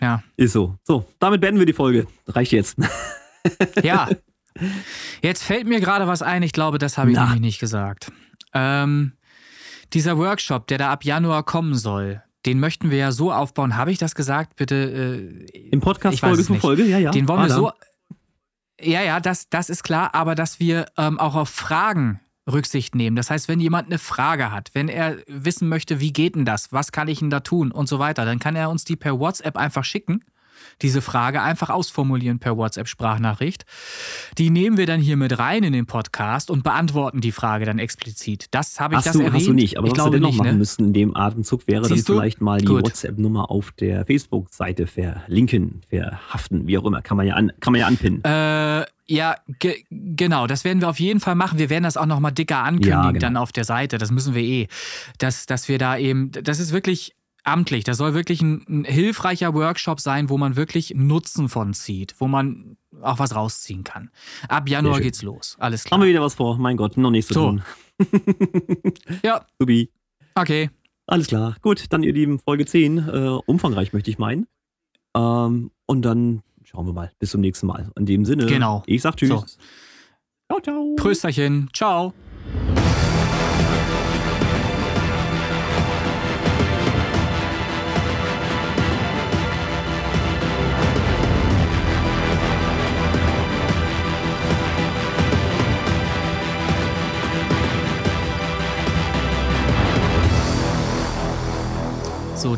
Ja. 0.00 0.22
ist 0.38 0.54
so. 0.54 0.78
So, 0.82 1.04
damit 1.18 1.42
beenden 1.42 1.58
wir 1.58 1.66
die 1.66 1.74
Folge. 1.74 2.06
Reicht 2.26 2.52
jetzt. 2.52 2.78
Ja. 3.82 4.08
Jetzt 5.20 5.42
fällt 5.42 5.66
mir 5.66 5.78
gerade 5.78 6.06
was 6.06 6.22
ein, 6.22 6.42
ich 6.42 6.52
glaube, 6.52 6.78
das 6.78 6.96
habe 6.96 7.10
ich 7.10 7.16
Na. 7.16 7.24
nämlich 7.24 7.42
nicht 7.42 7.58
gesagt. 7.58 8.10
Ähm, 8.54 9.12
dieser 9.92 10.16
Workshop, 10.16 10.66
der 10.68 10.78
da 10.78 10.90
ab 10.90 11.04
Januar 11.04 11.42
kommen 11.42 11.74
soll, 11.74 12.22
den 12.46 12.60
möchten 12.60 12.90
wir 12.90 12.98
ja 12.98 13.12
so 13.12 13.32
aufbauen. 13.32 13.76
Habe 13.76 13.90
ich 13.92 13.98
das 13.98 14.14
gesagt? 14.14 14.56
Bitte. 14.56 15.44
Äh, 15.54 15.68
Im 15.70 15.80
Podcast 15.80 16.20
Folge 16.20 16.44
für. 16.44 16.54
Folge, 16.56 16.84
ja, 16.84 16.98
ja. 16.98 17.10
den 17.10 17.28
wollen 17.28 17.40
wir 17.40 17.44
Adam. 17.54 17.56
so. 17.56 17.72
Ja, 18.80 19.02
ja, 19.02 19.20
das, 19.20 19.48
das 19.48 19.70
ist 19.70 19.82
klar, 19.84 20.14
aber 20.14 20.34
dass 20.34 20.60
wir 20.60 20.86
ähm, 20.98 21.18
auch 21.18 21.36
auf 21.36 21.48
Fragen 21.48 22.20
Rücksicht 22.50 22.94
nehmen. 22.94 23.16
Das 23.16 23.30
heißt, 23.30 23.48
wenn 23.48 23.60
jemand 23.60 23.86
eine 23.88 23.98
Frage 23.98 24.52
hat, 24.52 24.70
wenn 24.74 24.88
er 24.88 25.16
wissen 25.26 25.68
möchte, 25.68 26.00
wie 26.00 26.12
geht 26.12 26.34
denn 26.34 26.44
das, 26.44 26.72
was 26.72 26.92
kann 26.92 27.08
ich 27.08 27.20
denn 27.20 27.30
da 27.30 27.40
tun 27.40 27.72
und 27.72 27.88
so 27.88 27.98
weiter, 27.98 28.24
dann 28.24 28.38
kann 28.38 28.56
er 28.56 28.68
uns 28.68 28.84
die 28.84 28.96
per 28.96 29.18
WhatsApp 29.18 29.56
einfach 29.56 29.84
schicken. 29.84 30.24
Diese 30.82 31.00
Frage 31.02 31.42
einfach 31.42 31.70
ausformulieren 31.70 32.38
per 32.38 32.56
WhatsApp-Sprachnachricht. 32.56 33.64
Die 34.38 34.50
nehmen 34.50 34.76
wir 34.76 34.86
dann 34.86 35.00
hier 35.00 35.16
mit 35.16 35.38
rein 35.38 35.62
in 35.62 35.72
den 35.72 35.86
Podcast 35.86 36.50
und 36.50 36.64
beantworten 36.64 37.20
die 37.20 37.32
Frage 37.32 37.64
dann 37.64 37.78
explizit. 37.78 38.46
Das 38.50 38.80
habe 38.80 38.94
ich 38.94 38.98
Hast 38.98 39.06
das 39.06 39.12
du, 39.14 39.20
erwähnt. 39.20 39.34
hast 39.34 39.46
du 39.46 39.52
nicht, 39.52 39.78
aber 39.78 39.86
ich 39.88 39.96
was 39.96 40.04
wir 40.04 40.10
dennoch 40.10 40.30
nicht, 40.30 40.38
machen 40.38 40.52
ne? 40.52 40.58
müssen 40.58 40.84
in 40.86 40.92
dem 40.92 41.16
Atemzug 41.16 41.66
wäre 41.66 41.84
Siehst 41.84 42.08
dann 42.08 42.14
du? 42.16 42.20
vielleicht 42.20 42.40
mal 42.40 42.58
die. 42.60 42.68
WhatsApp-Nummer 42.68 43.50
auf 43.50 43.72
der 43.72 44.04
Facebook-Seite 44.06 44.86
verlinken, 44.86 45.82
verhaften, 45.88 46.66
wie 46.66 46.78
auch 46.78 46.84
immer. 46.84 47.02
Kann 47.02 47.16
man 47.16 47.26
ja, 47.26 47.34
an, 47.34 47.52
kann 47.60 47.72
man 47.72 47.80
ja 47.80 47.86
anpinnen. 47.86 48.22
Äh, 48.24 48.84
ja, 49.06 49.36
ge 49.58 49.84
genau, 49.90 50.46
das 50.46 50.64
werden 50.64 50.80
wir 50.80 50.88
auf 50.88 50.98
jeden 50.98 51.20
Fall 51.20 51.34
machen. 51.34 51.58
Wir 51.58 51.68
werden 51.70 51.84
das 51.84 51.96
auch 51.96 52.06
nochmal 52.06 52.32
dicker 52.32 52.58
ankündigen 52.58 52.90
Ja, 52.90 53.08
genau. 53.08 53.20
dann 53.20 53.36
auf 53.36 53.52
der 53.52 53.64
Seite. 53.64 53.98
Das 53.98 54.10
müssen 54.10 54.34
wir 54.34 54.42
eh. 54.42 54.68
Dass, 55.18 55.46
dass 55.46 55.68
wir 55.68 55.78
da 55.78 55.98
eben, 55.98 56.30
das 56.32 56.58
ist 56.58 56.72
wirklich 56.72 57.14
amtlich. 57.44 57.84
Das 57.84 57.98
soll 57.98 58.14
wirklich 58.14 58.42
ein, 58.42 58.64
ein 58.68 58.84
hilfreicher 58.84 59.54
Workshop 59.54 60.00
sein, 60.00 60.28
wo 60.28 60.38
man 60.38 60.56
wirklich 60.56 60.94
Nutzen 60.96 61.48
von 61.48 61.72
zieht, 61.74 62.14
wo 62.18 62.26
man 62.26 62.76
auch 63.02 63.18
was 63.18 63.34
rausziehen 63.34 63.84
kann. 63.84 64.10
Ab 64.48 64.68
Januar 64.68 65.00
geht's 65.00 65.22
los. 65.22 65.56
Alles 65.58 65.84
Haben 65.84 65.88
klar. 65.88 66.00
wir 66.00 66.08
wieder 66.08 66.22
was 66.22 66.34
vor? 66.34 66.58
Mein 66.58 66.76
Gott, 66.76 66.96
noch 66.96 67.10
nichts 67.10 67.28
zu 67.28 67.34
So. 67.34 67.40
tun. 67.50 67.62
Ja, 69.22 69.44
Subi. 69.58 69.90
okay. 70.34 70.70
Alles 71.06 71.26
klar. 71.26 71.56
Gut, 71.60 71.84
dann 71.92 72.02
ihr 72.02 72.12
Lieben, 72.14 72.38
Folge 72.38 72.64
10. 72.64 72.98
Äh, 72.98 73.28
umfangreich 73.46 73.92
möchte 73.92 74.10
ich 74.10 74.18
meinen. 74.18 74.46
Ähm, 75.14 75.70
und 75.86 76.02
dann 76.02 76.42
schauen 76.64 76.86
wir 76.86 76.94
mal. 76.94 77.12
Bis 77.18 77.30
zum 77.30 77.42
nächsten 77.42 77.66
Mal. 77.66 77.90
In 77.96 78.06
dem 78.06 78.24
Sinne. 78.24 78.46
Genau. 78.46 78.82
Ich 78.86 79.02
sag 79.02 79.16
Tschüss. 79.16 79.28
So. 79.28 79.44
Ciao, 80.48 80.60
ciao. 80.62 80.94
Prösterchen. 80.96 81.68
Ciao. 81.74 82.14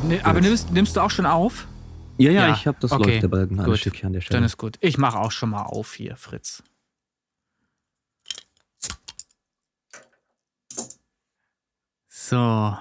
Ne, 0.09 0.25
aber 0.25 0.41
nimmst, 0.41 0.71
nimmst 0.71 0.97
du 0.97 1.01
auch 1.01 1.11
schon 1.11 1.27
auf? 1.27 1.67
Ja, 2.19 2.31
ja, 2.31 2.49
Ja, 2.49 2.55
ich 2.55 2.67
habe 2.67 2.79
das 2.81 2.93
okay, 2.93 3.21
der 3.21 3.29
Balken 3.29 3.57
gut. 3.63 3.79
Stückchen 3.79 4.07
an 4.07 4.13
der 4.15 4.21
Stelle. 4.21 4.39
Dann 4.39 4.45
ist 4.45 4.57
gut. 4.57 4.79
Ich 4.81 4.97
mache 4.99 5.19
auch 5.19 5.33
schon 5.33 5.51
mal 5.51 5.63
auf 5.65 5.95
hier, 5.95 6.17
Fritz. 6.17 6.63
So, 12.09 12.77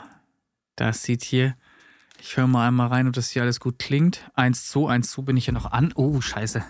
das 0.76 1.04
sieht 1.04 1.24
hier. 1.24 1.56
Ich 2.22 2.38
höre 2.38 2.48
mal 2.48 2.68
einmal 2.68 2.88
rein, 2.88 3.08
ob 3.08 3.14
das 3.14 3.30
hier 3.30 3.44
alles 3.44 3.60
gut 3.60 3.78
klingt. 3.78 4.32
1 4.34 4.70
zu, 4.70 4.88
1 4.88 5.12
zu 5.12 5.24
bin 5.24 5.38
ich 5.38 5.46
ja 5.46 5.54
noch 5.54 5.72
an. 5.72 5.92
Oh, 5.96 6.22
scheiße. 6.22 6.64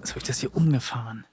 Was 0.00 0.10
habe 0.10 0.18
ich 0.18 0.26
das 0.26 0.40
hier 0.40 0.54
umgefahren? 0.54 1.24